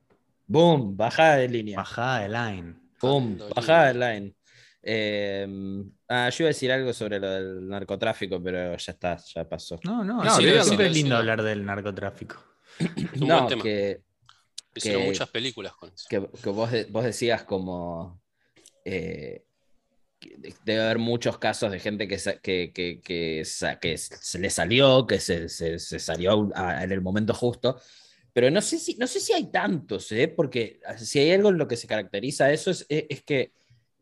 Boom. 0.49 0.97
Bajada 0.97 1.37
de 1.37 1.49
línea. 1.49 1.77
Bajada 1.77 2.21
de 2.21 2.29
line. 2.29 2.75
Boom. 3.01 3.39
Bajada 3.55 3.93
de 3.93 3.95
line. 3.95 4.35
Eh, 4.83 5.47
ah, 6.09 6.31
yo 6.31 6.45
iba 6.45 6.47
a 6.49 6.55
decir 6.55 6.73
algo 6.73 6.93
sobre 6.93 7.21
lo 7.21 7.31
del 7.31 7.69
narcotráfico, 7.69 8.43
pero 8.43 8.77
ya 8.77 8.93
está, 8.93 9.17
ya 9.35 9.47
pasó. 9.49 9.79
No, 9.85 10.03
no, 10.03 10.25
No, 10.25 10.31
sí, 10.37 10.43
siempre 10.63 10.87
es 10.87 10.93
Sí, 10.95 11.03
lindo 11.03 11.15
sí. 11.17 11.21
hablar 11.21 11.43
del 11.43 11.65
narcotráfico. 11.65 12.37
Es 12.79 13.21
un 13.21 13.29
no, 13.29 13.37
buen 13.37 13.49
tema. 13.49 13.63
que, 13.63 14.01
Hicieron 14.75 15.03
que- 15.03 15.09
muchas 15.09 15.29
películas 15.29 15.75
con 15.75 15.93
eso. 15.93 16.07
que, 16.09 16.29
que 16.43 16.49
vos, 16.51 16.71
de- 16.71 16.85
vos 16.85 17.05
decías 17.05 17.43
como 17.43 18.21
eh, 18.85 19.45
debe 20.65 20.81
haber 20.83 20.99
muchos 20.99 21.39
casos 21.39 21.71
de 21.71 21.79
gente 21.81 22.09
que, 22.09 22.19
sa- 22.19 22.39
que, 22.39 22.73
que, 22.73 23.01
que 23.03 23.45
sa- 23.45 23.79
que 23.79 23.99
se 23.99 24.39
le 24.39 24.49
salió, 24.51 25.07
que 25.07 25.21
se, 25.21 25.49
se- 25.49 25.79
se 25.79 25.99
salió 25.99 26.49
a- 26.55 26.83
en 26.83 26.93
el 26.93 27.01
momento 27.03 27.35
justo. 27.35 27.79
Pero 28.39 28.53
no 28.53 28.61
sé 28.63 28.79
si, 28.79 28.95
no 28.95 29.09
sé 29.09 29.19
si 29.19 29.33
hay 29.33 29.51
tantos, 29.51 30.13
¿eh? 30.13 30.29
porque 30.29 30.79
si 30.97 31.19
hay 31.19 31.33
algo 31.33 31.49
en 31.49 31.59
lo 31.59 31.67
que 31.67 31.77
se 31.77 31.89
caracteriza 31.89 32.53
eso 32.53 32.71
es, 32.71 32.87
es, 32.89 33.05
es 33.09 33.23
que 33.25 33.51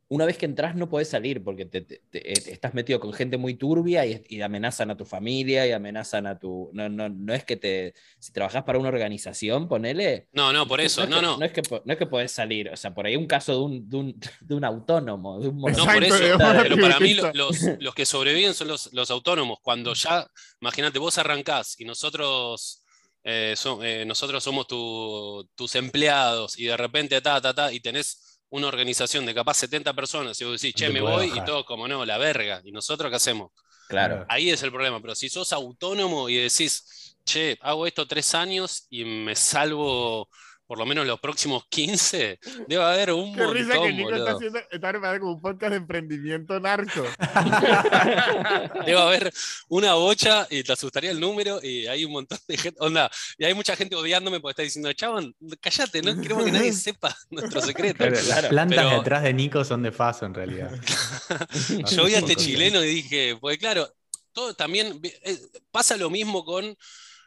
una 0.09 0.27
vez 0.27 0.37
que 0.37 0.45
entras 0.45 0.77
no 0.77 0.91
podés 0.91 1.09
salir 1.09 1.43
porque 1.43 1.65
te, 1.65 1.81
te- 1.81 2.03
te- 2.11 2.31
eh, 2.33 2.35
estás 2.53 2.75
metido 2.75 3.01
con 3.01 3.15
gente 3.15 3.39
muy 3.39 3.55
turbia 3.55 4.05
y, 4.05 4.23
y 4.29 4.43
amenazan 4.43 4.91
a 4.91 4.97
tu 4.97 5.07
familia 5.07 5.67
y 5.67 5.73
amenazan 5.73 6.27
a 6.27 6.39
tu... 6.39 6.69
No, 6.75 6.89
no, 6.91 7.09
no 7.09 7.33
es 7.33 7.45
que 7.45 7.57
te... 7.57 7.95
Si 8.19 8.31
trabajás 8.31 8.63
para 8.65 8.79
una 8.79 8.91
organización, 8.91 9.69
ponele... 9.69 10.29
No, 10.33 10.53
no, 10.53 10.69
por 10.69 10.81
eso, 10.83 11.05
es 11.05 11.09
no, 11.09 11.17
que- 11.17 11.23
no. 11.23 11.39
No 11.39 11.45
es 11.47 11.53
que, 11.53 11.63
no 11.85 11.93
es 11.95 11.99
que 11.99 12.07
podés 12.07 12.31
salir, 12.31 12.69
o 12.69 12.77
sea, 12.77 12.93
por 12.95 13.07
ahí 13.07 13.17
un 13.17 13.27
caso 13.27 13.53
de 13.53 13.59
un, 13.65 13.89
de 13.89 13.97
un, 13.97 14.21
de 14.43 14.55
un 14.55 14.65
autónomo, 14.65 15.41
de 15.41 15.49
un 15.49 15.57
No, 15.57 15.85
por 15.87 16.05
eso, 16.05 16.19
pero 16.63 16.77
para 16.77 17.01
mí 17.01 17.15
los, 17.15 17.57
los 17.81 17.95
que 17.95 18.05
sobreviven 18.05 18.53
son 18.53 18.69
los, 18.69 18.93
los 18.93 19.11
autónomos. 19.11 19.59
Cuando 19.63 19.95
ya, 19.95 20.25
imagínate, 20.61 20.99
vos 21.01 21.17
arrancás 21.19 21.75
y 21.81 21.85
nosotros, 21.85 22.85
eh, 23.29 23.55
so- 23.57 23.83
eh, 23.83 24.05
nosotros 24.07 24.43
somos 24.45 24.69
tu- 24.69 25.49
tus 25.57 25.75
empleados 25.75 26.57
y 26.59 26.67
de 26.67 26.77
repente, 26.77 27.21
ta, 27.21 27.41
ta, 27.41 27.53
ta, 27.53 27.73
y 27.73 27.81
tenés 27.81 28.41
una 28.51 28.69
organización 28.69 29.27
de 29.27 29.35
capaz 29.35 29.55
70 29.55 29.93
personas 29.95 30.41
y 30.41 30.45
vos 30.45 30.61
decís, 30.61 30.75
che, 30.77 30.89
me 30.91 31.01
voy, 31.01 31.27
y 31.27 31.31
bajar. 31.31 31.45
todo 31.45 31.65
como 31.65 31.89
no, 31.89 32.05
la 32.05 32.19
verga. 32.19 32.61
¿Y 32.65 32.71
nosotros 32.71 33.11
qué 33.11 33.17
hacemos? 33.17 33.51
Claro. 33.89 34.25
Ahí 34.29 34.51
es 34.51 34.63
el 34.63 34.71
problema. 34.71 35.01
Pero 35.03 35.17
si 35.17 35.29
sos 35.29 35.53
autónomo 35.53 36.29
y 36.29 36.37
decís, 36.37 37.17
che, 37.25 37.59
hago 37.61 37.85
esto 37.89 38.07
tres 38.07 38.33
años 38.37 38.87
y 38.91 39.05
me 39.05 39.35
salvo 39.35 40.29
por 40.67 40.79
lo 40.79 40.87
menos 40.87 41.07
los 41.07 41.21
próximos 41.21 41.65
15, 41.69 42.39
debe 42.67 42.83
haber 42.83 43.13
un 43.13 43.35
Qué 43.35 43.47
risa 43.47 43.73
que 43.75 43.79
montón, 43.79 43.97
Nico 43.97 44.11
está 44.11 44.19
boludo. 44.25 44.37
haciendo, 44.37 44.59
está 44.71 44.89
preparado 44.91 45.21
como 45.21 45.33
un 45.33 45.41
podcast 45.41 45.71
de 45.71 45.77
emprendimiento 45.77 46.59
narco. 46.61 47.05
Debe 48.87 49.01
haber 49.01 49.33
una 49.69 49.95
bocha 49.95 50.47
y 50.51 50.63
te 50.63 50.73
asustaría 50.73 51.11
el 51.11 51.21
número 51.21 51.61
y 51.63 51.87
hay 51.87 52.05
un 52.05 52.13
montón 52.13 52.39
de 52.49 52.57
gente, 52.57 52.79
onda, 52.81 53.11
y 53.39 53.45
hay 53.45 53.55
mucha 53.55 53.77
gente 53.77 53.97
odiándome 53.97 54.41
porque 54.41 54.53
está 54.53 54.63
diciendo, 54.63 54.93
chabón, 54.93 55.35
cállate, 55.61 56.03
no 56.03 56.21
queremos 56.21 56.45
que 56.45 56.53
nadie 56.53 56.73
sepa 56.73 57.17
nuestro 57.31 57.61
secreto. 57.61 57.97
Pero 57.99 58.17
Claro, 58.17 58.43
las 58.43 58.51
plantas 58.51 58.85
pero- 58.87 58.99
detrás 58.99 59.23
de 59.23 59.33
Nico 59.35 59.65
son 59.65 59.83
de 59.83 59.93
Faso 59.93 60.27
en 60.27 60.35
realidad. 60.35 60.71
Yo 61.95 62.05
vi 62.05 62.15
a 62.15 62.19
este 62.19 62.37
chileno 62.37 62.83
y 62.83 62.89
dije, 62.89 63.37
pues 63.41 63.59
claro, 63.59 63.89
todo 64.33 64.55
también 64.55 65.01
eh, 65.03 65.39
pasa 65.71 65.97
lo 65.97 66.11
mismo 66.11 66.45
con 66.45 66.77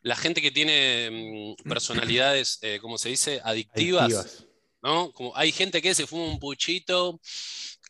la 0.04 0.16
gente 0.16 0.42
que 0.42 0.52
tiene 0.52 1.56
mm, 1.60 1.64
personalidades, 1.70 2.60
eh, 2.62 2.80
¿cómo 2.82 2.98
se 2.98 3.10
dice? 3.10 3.42
Adictivas, 3.44 4.04
Adictivas. 4.14 4.46
¿no? 4.82 5.12
Como 5.12 5.36
hay 5.36 5.52
gente 5.52 5.82
que 5.82 5.94
se 5.96 6.08
fuma 6.08 6.26
un 6.26 6.40
puchito 6.40 7.20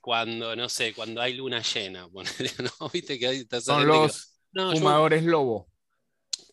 cuando, 0.02 0.56
no 0.56 0.70
sé, 0.70 0.94
cuando 0.94 1.22
hay 1.22 1.34
luna 1.34 1.62
llena, 1.62 2.08
ponele, 2.12 2.52
¿no? 2.60 2.90
Viste 2.90 3.20
que 3.20 3.28
hay 3.28 3.48
Son 3.62 3.82
que- 3.82 3.86
los 3.88 4.34
No, 4.52 4.74
yo- 4.74 4.80
fumadores 4.80 5.24
lobo. 5.24 5.70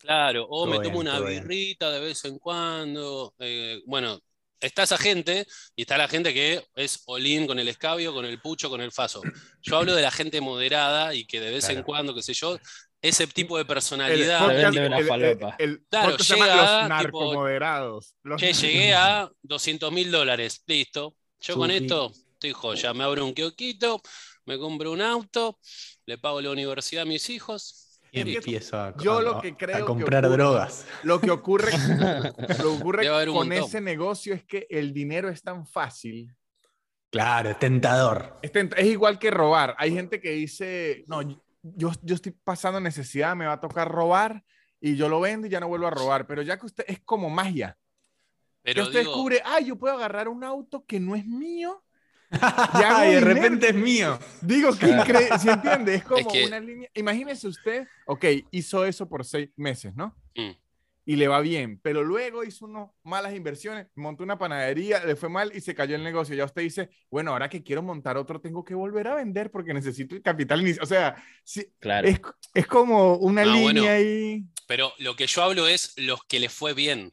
Claro, 0.01 0.45
o 0.45 0.65
Todo 0.65 0.67
me 0.67 0.73
bien, 0.73 0.83
tomo 0.85 1.01
una 1.01 1.19
bien. 1.21 1.43
birrita 1.43 1.91
de 1.91 2.01
vez 2.01 2.25
en 2.25 2.39
cuando. 2.39 3.35
eh, 3.41 3.81
bueno, 3.87 4.21
está 4.61 4.85
esa 4.85 4.99
gente 4.99 5.47
y 5.75 5.83
está 5.83 5.99
la 5.99 6.07
gente 6.09 6.33
que 6.33 6.65
es 6.77 7.03
olín 7.07 7.47
con 7.47 7.59
el 7.59 7.67
escabio, 7.69 8.13
con 8.15 8.25
el 8.25 8.41
pucho, 8.41 8.71
con 8.71 8.81
el 8.81 8.93
faso. 8.93 9.21
Yo 9.63 9.77
hablo 9.79 9.95
de 9.95 10.03
la 10.03 10.11
gente 10.13 10.41
moderada 10.41 11.13
y 11.15 11.27
que 11.27 11.41
de 11.41 11.51
vez 11.51 11.69
en 11.71 11.83
cuando, 11.83 12.15
qué 12.15 12.23
sé 12.23 12.35
yo, 12.35 12.57
ese 13.03 13.27
tipo 13.27 13.57
de 13.57 13.63
El 13.63 13.67
personalidad. 13.67 14.41
podcast- 14.41 14.65
podcast, 14.65 14.77
una 14.87 14.99
el- 14.99 15.07
falopa. 15.07 15.57
el- 15.59 15.71
el 15.71 15.87
Claro, 15.89 16.11
podcast 16.11 16.29
se 16.29 16.35
llama 16.35 16.47
llega, 16.47 16.63
Los 16.65 16.73
tipo, 16.81 16.89
narcomoderados. 16.89 18.15
Los- 18.23 18.41
Che, 18.41 18.53
llegué 18.53 18.95
a 18.95 19.31
200 19.43 19.93
mil 19.93 20.11
dólares, 20.11 20.63
listo. 20.67 21.15
Yo 21.41 21.57
con 21.57 21.71
esto 21.71 22.13
estoy 22.33 22.53
joya. 22.53 22.95
Me 22.95 23.05
abro 23.05 23.25
un 23.25 23.33
kiosquito, 23.35 24.01
me 24.47 24.59
compro 24.59 24.91
un 24.93 25.03
auto, 25.03 25.59
le 26.07 26.19
pago 26.19 26.41
la 26.41 26.51
universidad 26.51 27.03
a 27.03 27.07
mis 27.07 27.29
hijos. 27.31 27.83
Y 28.13 28.25
que 28.25 28.37
empiezo 28.37 28.79
a, 28.79 28.95
yo 28.97 29.19
a- 29.19 29.23
lo 29.23 29.41
que 29.43 29.57
creo 29.57 29.77
a 29.77 29.79
que 29.81 29.85
comprar 29.85 30.25
ocurre- 30.25 30.37
drogas. 30.37 30.87
Lo 31.03 31.21
que 31.21 31.31
ocurre, 31.31 31.71
lo 32.41 32.47
que 32.47 32.63
ocurre 32.63 33.27
con 33.27 33.53
ese 33.53 33.81
negocio 33.81 34.33
es 34.35 34.45
que 34.45 34.67
el 34.71 34.95
dinero 34.95 35.29
es 35.29 35.43
tan 35.43 35.67
fácil. 35.67 36.35
Claro, 37.11 37.51
es 37.51 37.59
tentador. 37.59 38.39
Es, 38.43 38.53
tent- 38.53 38.75
es 38.77 38.87
igual 38.87 39.19
que 39.19 39.31
robar. 39.31 39.75
Hay 39.79 39.93
gente 39.93 40.21
que 40.21 40.31
dice, 40.31 41.05
no, 41.09 41.21
yo, 41.75 41.93
yo 42.03 42.15
estoy 42.15 42.33
pasando 42.33 42.81
necesidad, 42.81 43.35
me 43.35 43.47
va 43.47 43.55
a 43.55 43.61
tocar 43.61 43.91
robar 43.91 44.45
y 44.81 44.97
yo 44.97 45.09
lo 45.09 45.21
vendo 45.21 45.47
y 45.47 45.51
ya 45.51 45.61
no 45.61 45.69
vuelvo 45.69 45.87
a 45.87 45.91
robar. 45.91 46.27
Pero 46.27 46.43
ya 46.43 46.59
que 46.59 46.67
usted 46.67 46.85
es 46.87 47.01
como 47.01 47.31
magia. 47.31 47.77
Pero 48.63 48.83
que 48.83 48.89
usted 48.89 49.01
digo, 49.01 49.11
descubre, 49.13 49.43
ah, 49.45 49.61
yo 49.61 49.77
puedo 49.77 49.95
agarrar 49.95 50.29
un 50.29 50.45
auto 50.45 50.85
que 50.85 51.01
no 51.01 51.15
es 51.15 51.27
mío. 51.27 51.83
y 52.31 53.15
de 53.15 53.21
repente 53.21 53.69
es 53.69 53.75
mío. 53.75 54.19
Digo, 54.41 54.77
que 54.77 54.89
increíble, 54.91 55.39
¿sí 55.39 55.49
entiende? 55.49 55.95
Es 55.97 56.05
como 56.05 56.29
que- 56.29 56.47
una 56.47 56.61
línea. 56.61 56.91
Imagínese 56.95 57.49
usted, 57.49 57.87
ok, 58.07 58.25
hizo 58.51 58.85
eso 58.85 59.09
por 59.09 59.25
seis 59.25 59.51
meses, 59.57 59.95
¿no? 59.95 60.17
Mm. 60.35 60.51
Y 61.09 61.15
le 61.15 61.29
va 61.29 61.41
bien, 61.41 61.79
pero 61.83 62.03
luego 62.03 62.43
hizo 62.43 62.67
unas 62.67 62.89
malas 63.05 63.33
inversiones, 63.33 63.87
montó 63.95 64.25
una 64.25 64.37
panadería, 64.39 65.05
le 65.05 65.15
fue 65.15 65.29
mal 65.29 65.53
y 65.55 65.61
se 65.61 65.73
cayó 65.73 65.95
el 65.95 66.03
negocio. 66.03 66.35
Ya 66.35 66.45
usted 66.45 66.63
dice, 66.63 66.91
bueno, 67.11 67.31
ahora 67.31 67.49
que 67.49 67.63
quiero 67.63 67.81
montar 67.81 68.17
otro, 68.17 68.41
tengo 68.41 68.65
que 68.65 68.75
volver 68.75 69.07
a 69.07 69.15
vender 69.15 69.53
porque 69.53 69.73
necesito 69.73 70.17
el 70.17 70.23
capital 70.23 70.63
inicial. 70.63 70.83
O 70.83 70.87
sea, 70.87 71.15
sí, 71.45 71.65
Claro. 71.79 72.09
es, 72.09 72.21
es 72.55 72.67
como 72.67 73.15
una 73.19 73.43
Ah, 73.43 73.47
línea 73.47 73.63
bueno. 73.83 73.89
ahí. 73.89 74.43
pero 74.67 74.93
lo 74.99 75.15
que 75.15 75.29
yo 75.29 75.45
hablo 75.45 75.69
es 75.69 75.95
los 75.97 76.25
que 76.25 76.41
les 76.41 76.53
fue 76.53 76.75
bien. 76.75 77.13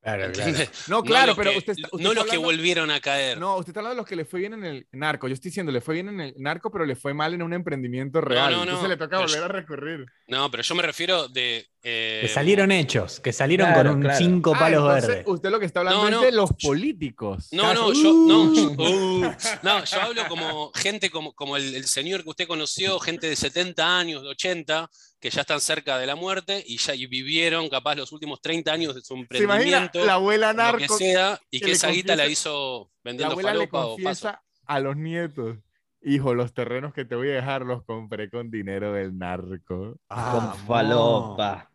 Claro, 0.00 0.32
claro. 0.32 0.48
¿entiendes? 0.48 0.88
No, 0.88 1.02
claro, 1.02 1.34
pero 1.36 1.50
que- 1.50 1.58
usted, 1.58 1.72
está- 1.72 1.88
usted 1.90 2.02
no 2.04 2.12
está 2.12 2.22
los 2.22 2.30
que 2.30 2.38
volvieron 2.38 2.90
a 2.90 3.00
caer. 3.00 3.36
No, 3.36 3.56
usted 3.56 3.70
está 3.70 3.80
hablando 3.80 3.96
de 3.96 4.00
los 4.02 4.06
que 4.08 4.16
le 4.16 4.24
fue 4.24 4.40
bien 4.40 4.54
en 4.54 4.64
el 4.64 4.86
narco. 4.92 5.26
Yo 5.28 5.34
estoy 5.34 5.50
diciendo, 5.50 5.72
le 5.72 5.80
fue 5.82 5.94
bien 5.94 6.08
en 6.08 6.20
el 6.20 6.34
narco, 6.38 6.70
pero 6.70 6.86
le 6.86 6.94
fue 6.94 7.12
mal 7.12 7.34
en 7.34 7.42
un 7.42 7.52
emprendimiento 7.52 8.20
real. 8.22 8.52
no, 8.52 8.58
no, 8.58 8.62
Entonces 8.62 8.88
le 8.88 8.96
toca 8.96 9.16
pero 9.18 9.22
volver 9.22 9.38
yo- 9.40 9.44
a 9.44 9.48
recurrir. 9.48 10.06
No, 10.28 10.50
pero 10.50 10.62
yo 10.62 10.74
me 10.76 10.82
refiero 10.82 11.28
de. 11.28 11.66
Eh, 11.82 12.18
Que 12.22 12.28
salieron 12.28 12.72
hechos, 12.72 13.20
que 13.20 13.32
salieron 13.32 13.68
Claro, 13.72 13.90
con 13.90 13.96
un 13.98 14.02
claro. 14.02 14.18
cinco 14.18 14.52
Ah, 14.54 14.58
palos 14.58 14.80
entonces, 14.82 15.08
verdes. 15.08 15.24
Usted 15.28 15.50
lo 15.50 15.60
que 15.60 15.66
está 15.66 15.80
hablando 15.80 16.10
No, 16.10 16.16
es 16.18 16.22
de 16.24 16.32
los 16.32 16.50
políticos. 16.52 17.48
No, 17.52 17.72
no, 17.74 17.92
yo, 17.92 18.12
no, 18.12 18.42
Uh. 18.42 18.54
yo- 18.54 18.70
uh, 18.70 19.32
no, 19.62 19.84
yo 19.84 20.00
hablo 20.00 20.22
como 20.28 20.72
gente 20.74 21.10
como, 21.10 21.32
como 21.34 21.56
el, 21.56 21.74
el 21.74 21.84
señor 21.86 22.24
que 22.24 22.30
usted 22.30 22.48
conoció, 22.48 22.98
gente 22.98 23.28
de 23.28 23.36
70 23.36 23.98
años, 23.98 24.22
de 24.22 24.28
80, 24.28 24.90
que 25.20 25.30
ya 25.30 25.40
están 25.42 25.60
cerca 25.60 25.98
de 25.98 26.06
la 26.06 26.14
muerte 26.16 26.62
y 26.66 26.78
ya 26.78 26.94
y 26.94 27.06
vivieron 27.06 27.68
capaz 27.68 27.94
los 27.96 28.12
últimos 28.12 28.40
30 28.40 28.72
años 28.72 28.94
de 28.94 29.00
su 29.00 29.14
¿Se 29.14 29.14
imagina 29.14 29.54
emprendimiento, 29.54 30.04
la 30.04 30.14
abuela 30.14 30.52
lo 30.52 30.78
que 30.78 30.80
narco? 30.80 30.98
sea, 30.98 31.40
y 31.50 31.58
que 31.58 31.64
que, 31.66 31.70
le 31.70 31.76
esa 31.76 31.88
guita 31.90 32.16
la 32.16 32.24
confiesa- 32.24 32.32
hizo 32.48 32.90
La 33.04 33.10
vendiendo 33.10 33.32
abuela 33.32 33.52
le 33.54 33.58
falopa 33.68 33.78
o 33.86 33.96
paso. 33.96 34.02
confiesa 34.02 34.42
a 34.66 34.80
los 34.80 34.96
nietos. 34.96 35.56
Hijo, 36.02 36.32
los 36.34 36.54
terrenos 36.54 36.94
que 36.94 37.04
te 37.04 37.16
voy 37.16 37.28
a 37.30 37.34
dejar 37.34 37.62
los 37.62 37.84
compré 37.84 38.30
con 38.30 38.50
dinero 38.50 38.92
del 38.92 39.16
narco. 39.18 39.98
Ah, 40.08 40.54
Con 40.56 40.66
falopa. 40.66 41.70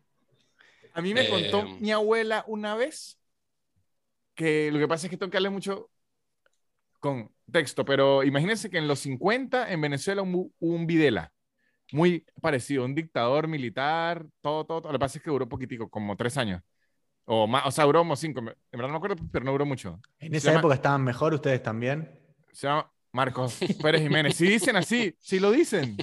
A 0.94 1.02
mí 1.02 1.12
me 1.12 1.22
Eh, 1.22 1.30
contó 1.30 1.64
mi 1.80 1.90
abuela 1.92 2.44
una 2.46 2.74
vez 2.74 3.18
que 4.34 4.70
lo 4.72 4.78
que 4.78 4.88
pasa 4.88 5.06
es 5.06 5.10
que 5.10 5.16
tengo 5.16 5.30
que 5.30 5.36
darle 5.36 5.50
mucho 5.50 5.90
con 7.00 7.30
texto, 7.52 7.84
pero 7.84 8.22
imagínense 8.24 8.70
que 8.70 8.78
en 8.78 8.88
los 8.88 9.00
50 9.00 9.70
en 9.70 9.80
Venezuela 9.80 10.22
hubo 10.22 10.50
hubo 10.58 10.74
un 10.74 10.86
Videla, 10.86 11.30
muy 11.92 12.24
parecido, 12.40 12.84
un 12.84 12.94
dictador 12.94 13.46
militar, 13.46 14.24
todo, 14.40 14.64
todo, 14.64 14.80
todo. 14.80 14.92
Lo 14.92 14.98
que 14.98 15.02
pasa 15.02 15.18
es 15.18 15.24
que 15.24 15.30
duró 15.30 15.46
poquitico, 15.48 15.90
como 15.90 16.16
tres 16.16 16.38
años. 16.38 16.62
O 17.26 17.46
más, 17.46 17.66
o 17.66 17.70
sea, 17.70 17.84
duró 17.84 18.00
como 18.00 18.16
cinco. 18.16 18.40
En 18.40 18.46
verdad 18.46 18.88
no 18.88 18.92
me 18.92 18.96
acuerdo, 18.96 19.16
pero 19.30 19.44
no 19.44 19.52
duró 19.52 19.66
mucho. 19.66 20.00
En 20.18 20.30
Se 20.32 20.38
esa 20.38 20.48
llama- 20.50 20.60
época 20.60 20.74
estaban 20.76 21.04
mejor 21.04 21.34
ustedes 21.34 21.62
también. 21.62 22.18
Se 22.52 22.66
llama 22.66 22.90
Marcos 23.14 23.58
Pérez 23.80 24.02
Jiménez. 24.02 24.36
Si 24.36 24.46
dicen 24.46 24.76
así, 24.76 25.14
si 25.20 25.38
lo 25.40 25.50
dicen. 25.52 25.96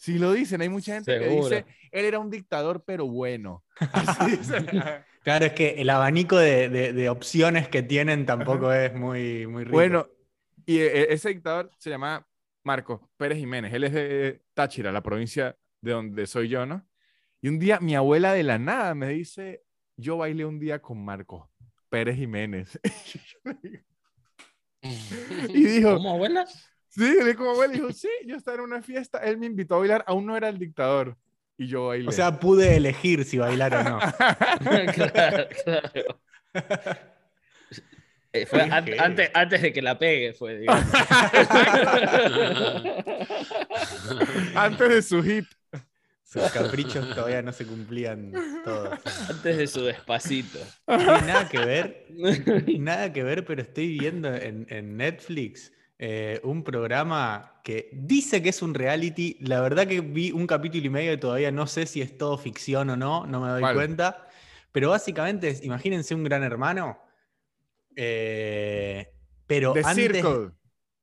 Si 0.00 0.18
lo 0.18 0.32
dicen, 0.32 0.60
hay 0.60 0.68
mucha 0.68 0.94
gente 0.94 1.16
Seguro. 1.18 1.48
que 1.48 1.54
dice, 1.56 1.66
él 1.92 2.04
era 2.04 2.18
un 2.18 2.28
dictador, 2.30 2.82
pero 2.84 3.06
bueno. 3.06 3.64
Así. 3.92 4.38
Claro, 5.22 5.46
es 5.46 5.52
que 5.52 5.80
el 5.80 5.88
abanico 5.88 6.36
de, 6.36 6.68
de- 6.68 6.92
de 6.92 7.08
opciones 7.08 7.68
que 7.68 7.82
tienen 7.84 8.26
tampoco 8.26 8.72
es 8.72 8.92
muy, 8.92 9.46
muy 9.46 9.62
rico. 9.62 9.74
Bueno, 9.76 10.08
Y 10.66 10.78
eh, 10.78 11.12
ese 11.12 11.28
dictador 11.28 11.70
se 11.78 11.90
llama 11.90 12.26
Marcos 12.64 13.00
Pérez 13.16 13.38
Jiménez. 13.38 13.72
Él 13.72 13.84
es 13.84 13.92
de 13.92 14.42
Táchira, 14.54 14.90
la 14.90 15.02
provincia 15.02 15.56
de 15.80 15.92
donde 15.92 16.26
soy 16.26 16.48
yo, 16.48 16.66
¿no? 16.66 16.84
Y 17.40 17.48
un 17.48 17.58
día 17.60 17.78
mi 17.80 17.94
abuela 17.94 18.32
de 18.32 18.42
la 18.42 18.58
nada 18.58 18.94
me 18.96 19.08
dice, 19.08 19.62
yo 19.96 20.16
bailé 20.16 20.44
un 20.44 20.58
día 20.58 20.80
con 20.82 21.04
Marcos 21.04 21.48
Pérez 21.88 22.16
Jiménez. 22.16 22.80
y 25.48 25.64
dijo, 25.64 25.94
¿Cómo, 25.94 26.10
abuela? 26.10 26.46
sí, 26.88 27.16
le 27.24 27.34
como 27.34 27.50
abuela, 27.50 27.72
dijo, 27.72 27.92
sí, 27.92 28.08
yo 28.26 28.36
estaba 28.36 28.58
en 28.58 28.64
una 28.64 28.82
fiesta, 28.82 29.18
él 29.18 29.38
me 29.38 29.46
invitó 29.46 29.76
a 29.76 29.78
bailar, 29.78 30.04
aún 30.06 30.26
no 30.26 30.36
era 30.36 30.48
el 30.48 30.58
dictador. 30.58 31.16
Y 31.58 31.66
yo 31.68 31.88
bailé. 31.88 32.08
O 32.08 32.12
sea, 32.12 32.40
pude 32.40 32.76
elegir 32.76 33.24
si 33.24 33.38
bailar 33.38 33.74
o 33.74 33.82
no. 33.84 33.98
claro, 34.94 35.48
claro. 35.64 36.20
Eh, 38.32 38.46
fue 38.46 38.62
an- 38.62 38.84
Qué 38.84 38.98
antes, 38.98 39.30
antes 39.34 39.62
de 39.62 39.72
que 39.72 39.82
la 39.82 39.98
pegue, 39.98 40.32
fue. 40.32 40.64
Antes 44.54 44.88
de 44.88 45.02
su 45.02 45.22
hit. 45.22 45.44
Sus 46.32 46.50
caprichos 46.50 47.14
todavía 47.14 47.42
no 47.42 47.52
se 47.52 47.66
cumplían 47.66 48.32
todos. 48.64 48.98
antes 49.28 49.56
de 49.58 49.66
su 49.66 49.82
despacito. 49.82 50.58
No 50.86 50.96
tiene 50.96 51.22
nada 51.26 51.48
que 51.48 51.58
ver, 51.58 52.06
nada 52.78 53.12
que 53.12 53.22
ver, 53.22 53.44
pero 53.44 53.60
estoy 53.62 53.98
viendo 53.98 54.34
en, 54.34 54.66
en 54.70 54.96
Netflix 54.96 55.72
eh, 55.98 56.40
un 56.42 56.64
programa 56.64 57.60
que 57.62 57.90
dice 57.92 58.42
que 58.42 58.48
es 58.48 58.62
un 58.62 58.72
reality. 58.74 59.36
La 59.40 59.60
verdad 59.60 59.86
que 59.86 60.00
vi 60.00 60.32
un 60.32 60.46
capítulo 60.46 60.84
y 60.86 60.90
medio 60.90 61.12
y 61.12 61.18
todavía 61.18 61.52
no 61.52 61.66
sé 61.66 61.84
si 61.86 62.00
es 62.00 62.16
todo 62.16 62.38
ficción 62.38 62.88
o 62.90 62.96
no, 62.96 63.26
no 63.26 63.40
me 63.40 63.48
doy 63.50 63.62
cuenta. 63.74 64.26
Pero 64.72 64.88
básicamente, 64.90 65.48
es- 65.48 65.62
imagínense 65.62 66.14
un 66.14 66.24
gran 66.24 66.42
hermano. 66.42 66.98
eh, 67.94 69.06
pero 69.46 69.72
The 69.74 69.80
antes, 69.84 69.94
Circle. 70.16 70.50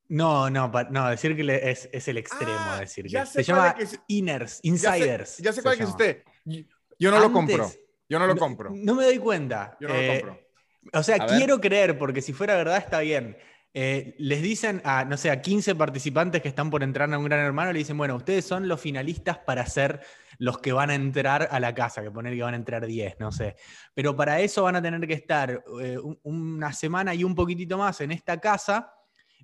No, 0.09 0.49
no, 0.49 0.71
no, 0.89 1.09
decir 1.09 1.35
que 1.35 1.43
le- 1.43 1.69
es, 1.69 1.87
es 1.93 2.07
el 2.07 2.17
extremo 2.17 2.51
Ah, 2.57 2.75
de 2.75 2.81
decir 2.81 3.07
ya 3.07 3.21
que 3.21 3.25
sé 3.27 3.43
se 3.43 3.51
cuál 3.53 3.57
llama 3.57 3.69
es 3.69 3.75
que 3.75 3.95
es- 3.95 4.01
Inners, 4.07 4.55
Ya 4.55 4.61
sé- 4.61 4.67
Insiders. 4.67 5.37
Ya 5.37 5.53
sé 5.53 5.61
cuál 5.61 5.77
que 5.77 5.83
es 5.83 5.89
usted. 5.89 6.23
Yo, 6.97 7.11
no 7.11 7.19
lo 7.19 7.31
compro. 7.31 7.71
Yo 8.09 8.17
no 8.19 8.25
lo 8.25 8.35
compro. 8.35 8.71
No 8.73 8.95
me 8.95 9.05
doy 9.05 9.19
cuenta. 9.19 9.77
Yo 9.79 9.87
no 9.87 9.93
lo 9.93 9.99
Eh, 9.99 10.19
compro. 10.21 10.39
O 10.93 11.03
sea, 11.03 11.15
A 11.17 11.27
ver. 11.27 11.37
quiero 11.37 11.61
creer, 11.61 11.97
porque 11.99 12.21
si 12.21 12.33
fuera 12.33 12.55
verdad 12.55 12.77
está 12.77 13.01
bien. 13.01 13.37
Eh, 13.71 14.15
les 14.17 14.41
dicen 14.41 14.81
a, 14.83 15.05
no 15.05 15.15
sé, 15.15 15.29
a 15.29 15.41
15 15.43 15.75
participantes 15.75 16.41
que 16.41 16.47
están 16.47 16.71
por 16.71 16.81
entrar 16.81 17.13
a 17.13 17.19
un 17.19 17.25
gran 17.25 17.39
hermano, 17.41 17.71
le 17.71 17.77
dicen, 17.77 17.95
bueno, 17.95 18.15
ustedes 18.15 18.43
son 18.45 18.67
los 18.67 18.81
finalistas 18.81 19.37
para 19.37 19.63
ser 19.67 20.01
los 20.39 20.57
que 20.57 20.71
van 20.71 20.89
a 20.89 20.95
entrar 20.95 21.47
a 21.51 21.59
la 21.59 21.75
casa, 21.75 22.01
que 22.01 22.09
poner 22.09 22.33
que 22.33 22.41
van 22.41 22.55
a 22.55 22.57
entrar 22.57 22.83
10, 22.87 23.19
no 23.19 23.31
sé. 23.31 23.55
Pero 23.93 24.15
para 24.15 24.39
eso 24.39 24.63
van 24.63 24.77
a 24.77 24.81
tener 24.81 25.05
que 25.07 25.13
estar 25.13 25.63
eh, 25.83 25.99
un- 25.99 26.19
una 26.23 26.73
semana 26.73 27.13
y 27.13 27.23
un 27.23 27.35
poquitito 27.35 27.77
más 27.77 28.01
en 28.01 28.11
esta 28.11 28.39
casa. 28.39 28.91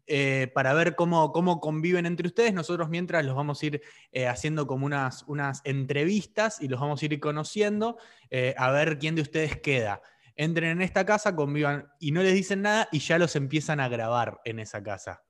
Eh, 0.07 0.51
para 0.53 0.73
ver 0.73 0.95
cómo, 0.95 1.31
cómo 1.31 1.59
conviven 1.59 2.05
entre 2.05 2.27
ustedes. 2.27 2.53
Nosotros 2.53 2.89
mientras 2.89 3.25
los 3.25 3.35
vamos 3.35 3.61
a 3.61 3.65
ir 3.65 3.81
eh, 4.11 4.27
haciendo 4.27 4.67
como 4.67 4.85
unas, 4.85 5.23
unas 5.27 5.61
entrevistas 5.63 6.61
y 6.61 6.67
los 6.67 6.79
vamos 6.79 7.01
a 7.01 7.05
ir 7.05 7.19
conociendo 7.19 7.97
eh, 8.29 8.53
a 8.57 8.71
ver 8.71 8.99
quién 8.99 9.15
de 9.15 9.21
ustedes 9.21 9.59
queda 9.59 10.01
entren 10.35 10.71
en 10.71 10.81
esta 10.81 11.05
casa, 11.05 11.35
convivan 11.35 11.87
y 11.99 12.11
no 12.11 12.21
les 12.21 12.33
dicen 12.33 12.61
nada 12.61 12.89
y 12.91 12.99
ya 12.99 13.17
los 13.17 13.35
empiezan 13.35 13.79
a 13.79 13.87
grabar 13.87 14.41
en 14.43 14.59
esa 14.59 14.83
casa. 14.83 15.23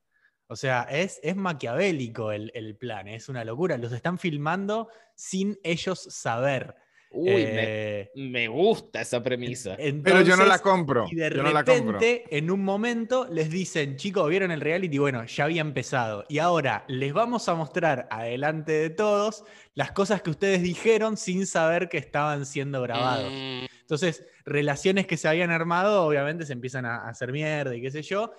O 0.48 0.56
sea, 0.56 0.84
es, 0.84 1.20
es 1.24 1.36
maquiavélico 1.36 2.32
el, 2.32 2.52
el 2.54 2.76
plan, 2.78 3.08
es 3.08 3.30
una 3.30 3.44
locura. 3.44 3.78
Los 3.78 3.92
están 3.94 4.20
filmando 4.20 4.90
sin 5.16 5.58
ellos 5.64 6.02
saber. 6.10 6.76
Uy, 7.16 7.32
Eh, 7.38 8.12
me, 8.16 8.30
me 8.30 8.48
gusta 8.48 9.02
esa 9.02 9.24
premisa. 9.24 9.76
Pero 10.04 10.22
yo 10.22 10.36
no 10.36 10.46
la 10.46 10.60
compro. 10.60 11.06
Y 11.10 11.16
de 11.16 11.30
Yo 11.30 11.44
no 11.44 11.52
la 11.52 11.64
compro. 11.64 12.00
repente, 12.00 12.26
en 12.38 12.52
un 12.52 12.64
momento, 12.64 13.28
les 13.32 13.50
dicen, 13.50 13.96
chicos, 13.98 14.30
¿vieron 14.30 14.52
el 14.52 14.62
reality? 14.62 14.98
Bueno, 14.98 15.26
ya 15.26 15.46
había 15.46 15.62
empezado. 15.62 16.26
Y 16.30 16.40
ahora 16.40 16.84
les 16.88 17.14
vamos 17.14 17.48
a 17.50 17.56
mostrar 17.56 18.08
adelante 18.12 18.72
de 18.74 18.90
todos 18.90 19.44
las 19.74 19.92
cosas 19.92 20.22
que 20.22 20.30
ustedes 20.30 20.62
dijeron 20.62 21.18
sin 21.18 21.46
saber 21.48 21.90
que 21.90 21.98
estaban 21.98 22.46
siendo 22.46 22.82
grabados. 22.82 23.32
Mm, 23.32 23.66
Entonces, 23.82 24.24
relaciones 24.46 25.06
que 25.08 25.18
se 25.18 25.28
habían 25.28 25.52
armado, 25.52 26.06
obviamente 26.06 26.46
se 26.46 26.54
empiezan 26.54 26.86
a 26.86 26.96
a 27.06 27.10
hacer 27.10 27.32
mierda 27.32 27.76
y 27.76 27.82
qué 27.82 27.92
sé 27.92 28.02
yo. 28.02 28.32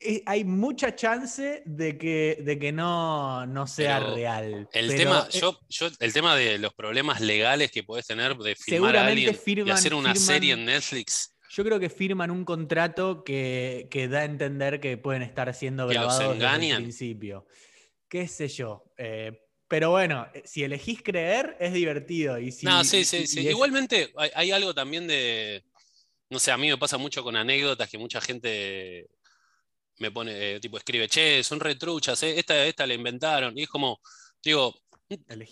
Eh, 0.00 0.22
Hay 0.26 0.44
mucha 0.44 0.94
chance 0.94 1.62
de 1.64 1.98
que, 1.98 2.38
de 2.40 2.58
que 2.58 2.70
no, 2.72 3.44
no 3.46 3.66
sea 3.66 3.98
Pero 3.98 4.14
real. 4.14 4.68
El 4.72 4.86
pero, 4.88 4.98
tema, 4.98 5.28
yo, 5.30 5.58
yo, 5.68 5.88
el 5.98 6.12
tema 6.12 6.36
de 6.36 6.58
los 6.58 6.72
problemas 6.74 7.20
legales 7.20 7.70
que 7.72 7.82
podés 7.82 8.06
tener 8.06 8.36
de 8.36 8.54
filmar 8.54 8.96
a 8.96 9.06
alguien 9.06 9.36
y 9.66 9.70
hacer 9.70 9.94
una 9.94 10.14
firman- 10.14 10.16
serie 10.16 10.52
en 10.52 10.64
Netflix. 10.66 11.34
Yo 11.50 11.64
creo 11.64 11.80
que 11.80 11.88
firman 11.90 12.30
un 12.30 12.44
contrato 12.44 13.24
que, 13.24 13.88
que 13.90 14.06
da 14.06 14.20
a 14.20 14.24
entender 14.24 14.80
que 14.80 14.98
pueden 14.98 15.22
estar 15.22 15.52
siendo 15.54 15.86
grabados 15.88 16.38
desde 16.38 16.70
el 16.70 16.76
principio. 16.76 17.46
Qué 18.08 18.28
sé 18.28 18.48
yo. 18.48 18.84
eh, 18.96 19.32
pero 19.66 19.90
bueno, 19.90 20.26
eh, 20.32 20.42
si 20.46 20.62
elegís 20.64 21.02
creer, 21.02 21.54
es 21.60 21.74
divertido. 21.74 22.38
Y 22.38 22.52
si, 22.52 22.64
no, 22.64 22.82
sí, 22.84 23.04
sí, 23.04 23.18
y 23.18 23.26
sí. 23.26 23.40
Igualmente 23.48 24.12
hay, 24.16 24.30
hay 24.34 24.50
algo 24.50 24.72
también 24.72 25.06
de, 25.06 25.62
no 26.30 26.38
sé, 26.38 26.50
a 26.52 26.56
mí 26.56 26.68
me 26.70 26.78
pasa 26.78 26.96
mucho 26.96 27.22
con 27.22 27.36
anécdotas 27.36 27.90
que 27.90 27.98
mucha 27.98 28.20
gente 28.22 29.08
me 29.98 30.10
pone, 30.10 30.56
eh, 30.56 30.60
tipo, 30.60 30.76
escribe, 30.78 31.08
che, 31.08 31.42
son 31.44 31.60
retruchas, 31.60 32.22
eh, 32.22 32.38
esta, 32.38 32.64
esta 32.66 32.86
la 32.86 32.94
inventaron. 32.94 33.56
Y 33.58 33.62
es 33.64 33.68
como, 33.68 34.00
digo, 34.42 34.74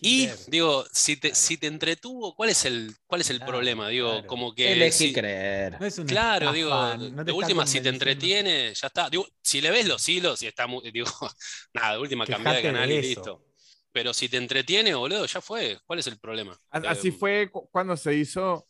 y 0.01 0.27
creer. 0.27 0.39
digo, 0.47 0.85
si 0.93 1.17
te, 1.17 1.29
Claro. 1.31 1.41
si 1.41 1.57
te 1.59 1.67
entretuvo, 1.67 2.35
¿cuál 2.35 2.51
es 2.51 2.65
el, 2.65 2.95
cuál 3.07 3.21
es 3.23 3.31
el 3.31 3.39
Claro, 3.39 3.53
problema? 3.53 3.89
Digo, 3.89 4.11
claro. 4.11 4.29
como 4.29 4.55
que 4.55 4.73
Elegí 4.73 4.93
si- 4.93 5.13
creer. 5.13 5.79
No 5.79 5.87
es 5.87 5.99
Claro, 6.05 6.53
estafa, 6.53 6.53
digo, 6.53 6.97
no 7.11 7.25
de 7.25 7.33
última, 7.33 7.67
si 7.67 7.81
te 7.81 7.89
entretiene, 7.89 8.73
ya 8.75 8.87
está. 8.89 9.11
Digo, 9.11 9.27
si 9.43 9.61
le 9.61 9.71
ves 9.71 9.87
los 9.89 10.09
hilos 10.09 10.43
y 10.43 10.47
está 10.47 10.67
muy, 10.69 10.91
digo, 10.93 11.11
nada, 11.75 11.95
de 11.95 11.99
última 12.01 12.27
cambia 12.29 12.55
de 12.55 12.63
Quejate 12.63 12.69
de 12.69 12.73
canal 12.75 12.93
y 12.93 12.99
listo. 12.99 13.43
Pero 13.93 14.15
si 14.15 14.29
te 14.29 14.37
entretiene, 14.37 14.95
boludo, 14.95 15.27
ya 15.27 15.41
fue. 15.41 15.79
¿Cuál 15.87 15.99
es 16.01 16.07
el 16.07 16.19
problema? 16.21 16.57
A- 16.71 16.79
Así 16.91 17.11
Eh, 17.11 17.13
fue 17.13 17.51
cu- 17.51 17.69
cuando 17.71 17.97
se 17.97 18.15
hizo 18.15 18.69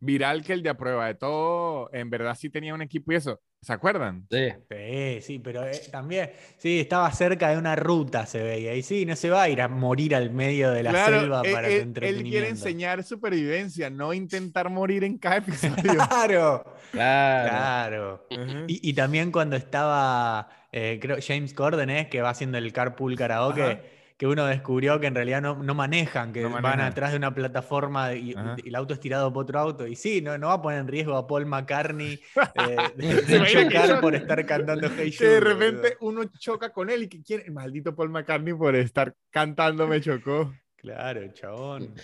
viral 0.00 0.44
que 0.44 0.52
el 0.54 0.62
de 0.62 0.70
a 0.70 0.76
prueba 0.78 1.06
de 1.08 1.14
todo, 1.16 1.90
en 1.92 2.10
verdad 2.10 2.36
sí 2.38 2.50
tenía 2.50 2.74
un 2.74 2.82
equipo 2.82 3.12
y 3.12 3.16
eso. 3.16 3.40
¿Se 3.60 3.72
acuerdan? 3.72 4.24
Sí. 4.30 4.48
Sí, 4.70 5.20
sí, 5.20 5.38
pero 5.40 5.64
eh, 5.66 5.72
también, 5.90 6.30
sí, 6.58 6.78
estaba 6.78 7.10
cerca 7.10 7.50
de 7.50 7.58
una 7.58 7.74
ruta, 7.74 8.24
se 8.24 8.40
veía. 8.42 8.74
Y 8.76 8.82
sí, 8.82 9.04
no 9.04 9.16
se 9.16 9.30
va 9.30 9.42
a 9.42 9.48
ir 9.48 9.60
a 9.60 9.66
morir 9.68 10.14
al 10.14 10.30
medio 10.30 10.70
de 10.70 10.84
la 10.84 10.92
selva 11.04 11.42
él, 11.44 11.52
para 11.52 11.66
él- 11.66 11.72
tu 11.74 11.76
él 11.76 11.82
entretenimiento. 11.88 12.30
quiere 12.30 12.48
enseñar 12.50 13.02
supervivencia, 13.02 13.90
no 13.90 14.12
intentar 14.14 14.70
morir 14.70 15.02
en 15.02 15.18
cada 15.18 15.36
episodio. 15.38 15.74
Claro, 16.08 16.64
Claro. 16.92 17.48
claro. 17.50 18.26
Ujú. 18.30 18.64
Y, 18.68 18.88
y 18.90 18.92
también 18.94 19.32
cuando 19.32 19.56
estaba, 19.56 20.48
eh, 20.72 20.98
creo, 21.02 21.16
James 21.26 21.52
Corden, 21.52 21.90
¿eh? 21.90 22.08
que 22.08 22.22
va 22.22 22.30
haciendo 22.30 22.58
el 22.58 22.72
carpool 22.72 23.16
karaoke, 23.16 23.62
Ajá. 23.62 23.80
Que 24.18 24.26
uno 24.26 24.46
descubrió 24.46 24.98
que 24.98 25.06
en 25.06 25.14
realidad 25.14 25.40
no, 25.40 25.62
no 25.62 25.76
manejan, 25.76 26.32
que 26.32 26.42
No 26.42 26.50
van 26.50 26.62
manejan. 26.62 26.90
atrás 26.90 27.12
de 27.12 27.18
una 27.18 27.32
plataforma 27.32 28.14
y, 28.14 28.34
el 28.64 28.74
auto 28.74 28.92
es 28.92 28.98
tirado 28.98 29.32
por 29.32 29.44
otro 29.44 29.60
auto. 29.60 29.86
Y 29.86 29.94
sí, 29.94 30.20
no, 30.20 30.36
no 30.36 30.48
va 30.48 30.54
a 30.54 30.62
poner 30.62 30.80
en 30.80 30.88
riesgo 30.88 31.16
a 31.16 31.24
Paul 31.28 31.46
McCartney 31.46 32.20
eh, 32.56 32.76
de, 32.96 33.22
¿Se 33.22 33.38
de 33.38 33.46
chocar 33.46 34.00
por 34.00 34.16
estar 34.16 34.44
cantando 34.44 34.88
Hey 34.98 35.14
que 35.16 35.24
de 35.24 35.40
repente 35.40 35.96
uno 36.00 36.24
choca 36.36 36.72
con 36.72 36.90
él 36.90 37.04
y 37.04 37.08
que 37.08 37.22
quiere, 37.22 37.48
maldito 37.52 37.94
Paul 37.94 38.10
McCartney 38.10 38.54
por 38.54 38.74
estar 38.74 39.14
cantando 39.30 39.86
me 39.86 40.00
chocó. 40.00 40.52
Claro, 40.76 41.20
chabón. 41.32 41.94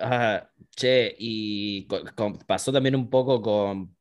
Ah, 0.00 0.48
che, 0.76 1.12
y 1.18 1.88
con- 2.14 2.38
pasó 2.46 2.72
también 2.72 2.94
un 2.94 3.10
poco 3.10 3.42
con, 3.42 3.96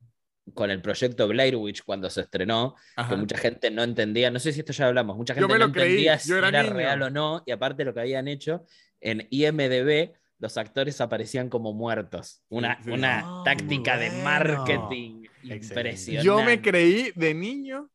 con 0.53 0.71
el 0.71 0.81
proyecto 0.81 1.27
Blair 1.27 1.55
Witch 1.55 1.83
cuando 1.83 2.09
se 2.09 2.21
estrenó, 2.21 2.75
que 3.09 3.15
mucha 3.15 3.37
gente 3.37 3.69
no 3.71 3.83
entendía, 3.83 4.31
no 4.31 4.39
sé 4.39 4.53
si 4.53 4.61
esto 4.61 4.73
ya 4.73 4.87
hablamos, 4.87 5.17
mucha 5.17 5.33
gente 5.33 5.57
no 5.59 5.71
creí, 5.71 5.89
entendía 5.91 6.19
si 6.19 6.31
era 6.31 6.63
real 6.63 7.01
o 7.01 7.09
no, 7.09 7.43
y 7.45 7.51
aparte 7.51 7.83
lo 7.85 7.93
que 7.93 7.99
habían 8.01 8.27
hecho, 8.27 8.63
en 9.01 9.27
IMDB 9.29 10.13
los 10.39 10.55
actores 10.57 11.01
aparecían 11.01 11.49
como 11.49 11.73
muertos. 11.73 12.43
Una, 12.49 12.81
sí. 12.83 12.91
una 12.91 13.19
Ah, 13.25 13.41
táctica 13.43 13.97
de 13.97 14.11
marketing 14.23 15.23
Excelente. 15.43 15.65
impresionante. 15.65 16.25
Yo 16.25 16.43
me 16.43 16.61
creí 16.61 17.11
de 17.15 17.33
niño 17.33 17.89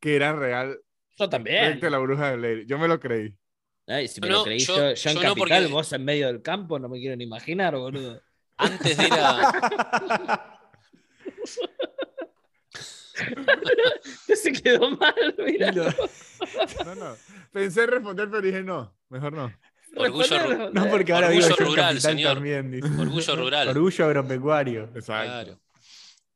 que 0.00 0.16
era 0.16 0.32
real 0.32 0.78
Yo 1.16 1.28
también. 1.28 1.78
La 1.80 1.98
bruja 1.98 2.30
de 2.30 2.36
Blair. 2.36 2.66
Yo 2.66 2.78
me 2.78 2.88
lo 2.88 2.98
creí. 2.98 3.32
Ay, 3.86 4.08
si 4.08 4.20
me 4.20 4.28
No, 4.28 4.38
lo 4.38 4.44
creí 4.44 4.58
yo- 4.58 4.74
yo, 4.76 4.94
yo 4.94 5.10
en 5.10 5.16
yo 5.16 5.22
no, 5.22 5.28
Capital, 5.34 5.62
porque- 5.62 5.72
vos 5.72 5.92
en 5.92 6.04
medio 6.04 6.26
del 6.26 6.42
campo, 6.42 6.78
no 6.78 6.88
me 6.88 6.98
quiero 6.98 7.14
ni 7.16 7.24
imaginar, 7.24 7.76
boludo. 7.76 8.20
Antes 8.56 8.96
de 8.96 9.04
ir 9.04 9.12
a. 9.12 10.50
Se 14.34 14.52
quedó 14.52 14.90
mal, 14.96 15.34
mira. 15.38 15.72
No, 15.72 16.94
no. 16.94 17.16
Pensé 17.52 17.84
en 17.84 17.90
responder, 17.90 18.28
pero 18.28 18.42
dije 18.42 18.62
no, 18.62 18.96
mejor 19.08 19.32
no. 19.32 19.52
Orgullo, 19.96 20.24
ru- 20.26 20.72
No, 20.72 20.90
porque 20.90 21.12
ahora 21.12 21.28
Orgullo 21.28 21.54
rural, 21.56 22.00
señor. 22.00 22.34
también. 22.34 22.70
dice. 22.70 22.88
orgullo 23.00 23.36
rural. 23.36 23.68
Orgullo 23.68 24.04
agropecuario. 24.06 24.84
Exacto. 24.94 25.30
Claro. 25.30 25.60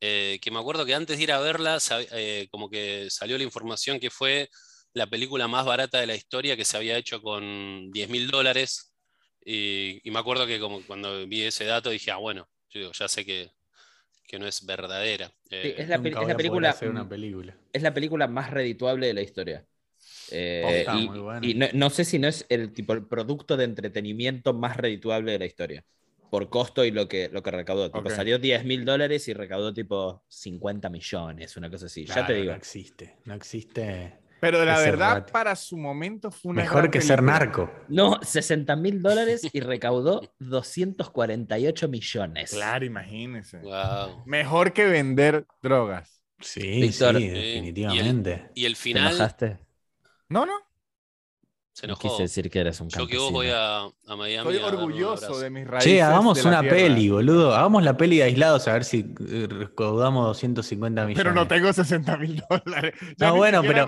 Eh, 0.01 0.39
que 0.41 0.51
me 0.53 0.61
acuerdo 0.61 0.87
que 0.87 0.95
antes 0.95 1.17
de 1.17 1.23
ir 1.25 1.33
a 1.33 1.41
verla, 1.41 1.79
eh, 2.13 2.47
como 2.53 2.71
que 2.71 3.09
salió 3.11 3.37
la 3.37 3.43
información 3.43 3.99
que 3.99 4.11
fue 4.11 4.49
la 4.93 5.09
película 5.09 5.49
más 5.49 5.67
barata 5.67 5.99
de 5.99 6.07
la 6.07 6.15
historia 6.15 6.57
que 6.57 6.65
se 6.65 6.77
había 6.77 6.97
hecho 6.97 7.21
con 7.21 7.91
10 7.91 8.09
mil 8.09 8.31
dólares. 8.31 8.93
Y, 9.45 10.01
y 10.05 10.11
me 10.13 10.21
acuerdo 10.21 10.47
que 10.47 10.61
como 10.61 10.81
cuando 10.87 11.27
vi 11.27 11.43
ese 11.43 11.65
dato 11.65 11.91
dije, 11.91 12.13
ah, 12.13 12.17
bueno, 12.19 12.49
yo 12.69 12.81
digo, 12.81 12.93
ya 12.93 13.09
sé 13.09 13.25
que, 13.25 13.51
que 14.29 14.39
no 14.39 14.47
es 14.47 14.64
verdadera. 14.66 15.33
Sí, 15.51 15.57
es 15.76 15.89
la, 15.89 15.97
es 15.97 16.29
la 16.29 16.37
película, 16.37 16.70
hacer 16.70 16.91
una 16.91 17.09
película. 17.09 17.57
es 17.72 17.83
la 17.83 17.95
película 17.95 18.29
más 18.29 18.51
redituable 18.51 19.07
de 19.09 19.14
la 19.14 19.22
historia. 19.22 19.66
Eh, 20.31 20.85
Posta, 20.85 20.99
y 20.99 21.07
muy 21.07 21.18
buena. 21.18 21.47
y 21.47 21.55
no, 21.55 21.66
no 21.72 21.91
sé 21.91 22.05
si 22.05 22.18
no 22.18 22.29
es 22.29 22.47
el 22.49 22.72
tipo 22.72 22.93
el 22.93 23.07
producto 23.07 23.57
de 23.57 23.64
entretenimiento 23.64 24.55
más 24.55 24.76
redituable 24.76 25.33
de 25.33 25.39
la 25.39 25.47
historia. 25.47 25.85
Por 26.31 26.51
costo 26.51 26.85
y 26.85 26.91
lo 26.91 27.09
que, 27.09 27.31
lo 27.31 27.43
que 27.43 27.51
recaudó. 27.51 27.91
Tipo. 27.91 28.11
Salió 28.11 28.39
10 28.39 28.64
mil 28.64 28.85
dólares 28.85 29.29
y 29.29 29.33
recaudó 29.35 29.72
tipo 29.72 30.24
50 30.29 30.91
millones, 30.91 31.57
una 31.57 31.70
cosa 31.70 31.87
así. 31.87 32.05
ya 32.05 32.24
te 32.26 32.35
Claro, 32.35 32.35
digo. 32.35 32.51
No 32.53 32.57
existe. 32.57 33.16
No 33.24 33.35
existe. 33.35 34.18
Pero 34.41 34.64
la 34.64 34.78
verdad, 34.78 35.26
para 35.32 35.57
su 35.57 35.76
momento 35.76 36.30
fue 36.30 36.51
una 36.53 36.62
Mejor 36.62 36.91
que 36.91 37.01
ser 37.01 37.22
narco. 37.22 37.70
No, 37.89 38.18
60 38.22 38.76
mil 38.76 39.03
dólares 39.03 39.43
y 39.53 39.61
recaudó 39.61 40.20
248 40.39 41.89
millones. 41.89 42.51
Claro, 42.51 42.84
imagínese. 42.84 43.59
wow. 43.59 44.22
Mejor 44.26 44.72
que 44.72 44.84
vender 44.86 45.47
drogas. 45.62 46.22
Sí, 46.41 46.80
Víctor. 46.82 47.16
sí, 47.16 47.28
definitivamente. 47.28 48.51
Y 48.55 48.64
el 48.66 48.74
¿Te 48.74 48.80
final 48.80 49.09
enojaste? 49.09 49.59
No, 50.28 50.47
no. 50.47 50.53
se 51.72 51.86
No 51.89 51.95
enojó. 51.95 52.09
quise 52.11 52.22
decir 52.22 52.49
que 52.51 52.61
eres 52.61 52.80
un 52.80 52.89
Yo 52.91 53.07
que 53.09 53.18
vos 53.18 53.32
voy 53.32 53.49
a, 53.53 53.78
a 53.86 53.91
Miami. 54.16 54.36
Estoy 54.36 54.59
a 54.59 54.62
darme 54.62 54.78
un 54.78 54.84
orgulloso 54.84 55.39
de 55.41 55.51
mis 55.51 55.66
raíces. 55.66 55.91
Che, 55.93 56.03
hagamos 56.03 56.45
una 56.45 56.61
tierra. 56.61 56.76
peli, 56.76 57.09
boludo. 57.09 57.55
Hagamos 57.57 57.82
la 57.82 57.97
peli 57.97 58.18
de 58.18 58.22
aislados 58.24 58.68
a 58.68 58.72
ver 58.74 58.84
si 58.84 59.01
eh, 59.28 59.49
recaudamos 59.51 60.26
250 60.26 61.03
millones. 61.07 61.16
Pero 61.16 61.34
no 61.34 61.49
tengo 61.49 61.72
60 61.72 62.16
mil 62.18 62.41
dólares. 62.49 62.95
Ya 63.16 63.28
No, 63.28 63.36
bueno, 63.36 63.62
pero- 63.62 63.86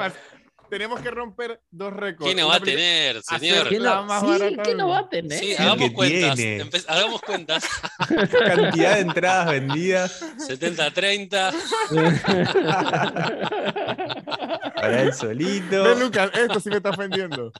Tenemos 0.71 1.01
que 1.01 1.11
romper 1.11 1.61
dos 1.71 1.93
récords. 1.93 2.25
¿Quién 2.25 2.39
no 2.39 2.49
va 2.49 2.57
a 2.57 2.61
tener, 2.61 3.23
señor? 3.23 3.68
¿Quién 3.68 3.83
no, 3.83 4.21
sí, 4.21 4.27
barata 4.27 4.62
¿quién 4.62 4.77
no 4.77 4.89
va 4.89 4.99
a 5.01 5.09
tener? 5.09 5.39
Sí, 5.39 5.55
hagamos 5.59 5.91
cuentas. 5.91 6.39
Empe- 6.39 6.85
hagamos 6.87 7.21
cuentas. 7.23 7.64
Cantidad 8.47 8.95
de 8.95 9.01
entradas 9.01 9.51
vendidas 9.51 10.25
70-30. 10.49 11.53
para 14.81 15.03
él 15.03 15.12
solito. 15.12 15.83
Ve, 15.83 15.97
Lucas, 15.97 16.31
esto 16.35 16.61
sí 16.61 16.71
me 16.71 16.77
está 16.77 16.91
ofendiendo. 16.91 17.53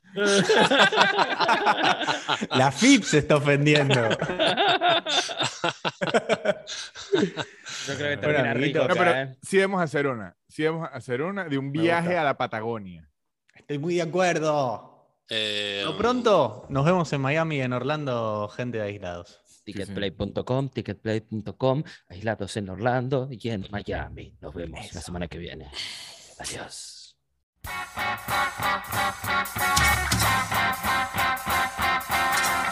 La 2.51 2.71
FIP 2.73 3.03
se 3.05 3.19
está 3.19 3.37
ofendiendo. 3.37 4.01
Yo 7.91 7.97
creo 7.97 8.11
que 8.11 8.16
termina 8.18 8.41
bueno, 8.43 8.55
rico. 8.55 8.88
No, 8.88 8.95
pero 8.95 9.34
sí 9.43 9.59
vamos 9.59 9.80
a 9.80 9.84
hacer 9.84 10.07
una. 10.07 10.36
Sí 10.49 10.64
vamos 10.64 10.88
a 10.91 10.97
hacer 10.97 11.22
una 11.22 11.45
de 11.45 11.59
un 11.59 11.72
viaje 11.72 12.16
a 12.16 12.24
la 12.24 12.36
Patagonia. 12.36 13.09
Estoy 13.55 13.78
muy 13.78 13.97
de 13.97 14.03
acuerdo. 14.03 14.86
Eh, 15.28 15.82
Lo 15.84 15.97
pronto 15.97 16.66
nos 16.70 16.84
vemos 16.84 17.12
en 17.12 17.20
Miami 17.20 17.61
en 17.61 17.72
Orlando, 17.72 18.49
gente 18.49 18.78
de 18.78 18.84
aislados. 18.84 19.41
Ticketplay.com, 19.64 20.68
ticketplay.com, 20.70 21.82
aislados 22.09 22.57
en 22.57 22.70
Orlando 22.70 23.28
y 23.30 23.49
en 23.51 23.66
Miami. 23.70 24.36
Nos 24.41 24.55
vemos 24.55 24.80
Eso. 24.80 24.95
la 24.95 25.01
semana 25.03 25.28
que 25.28 25.38
viene. 25.38 25.70
Adiós. 26.38 27.16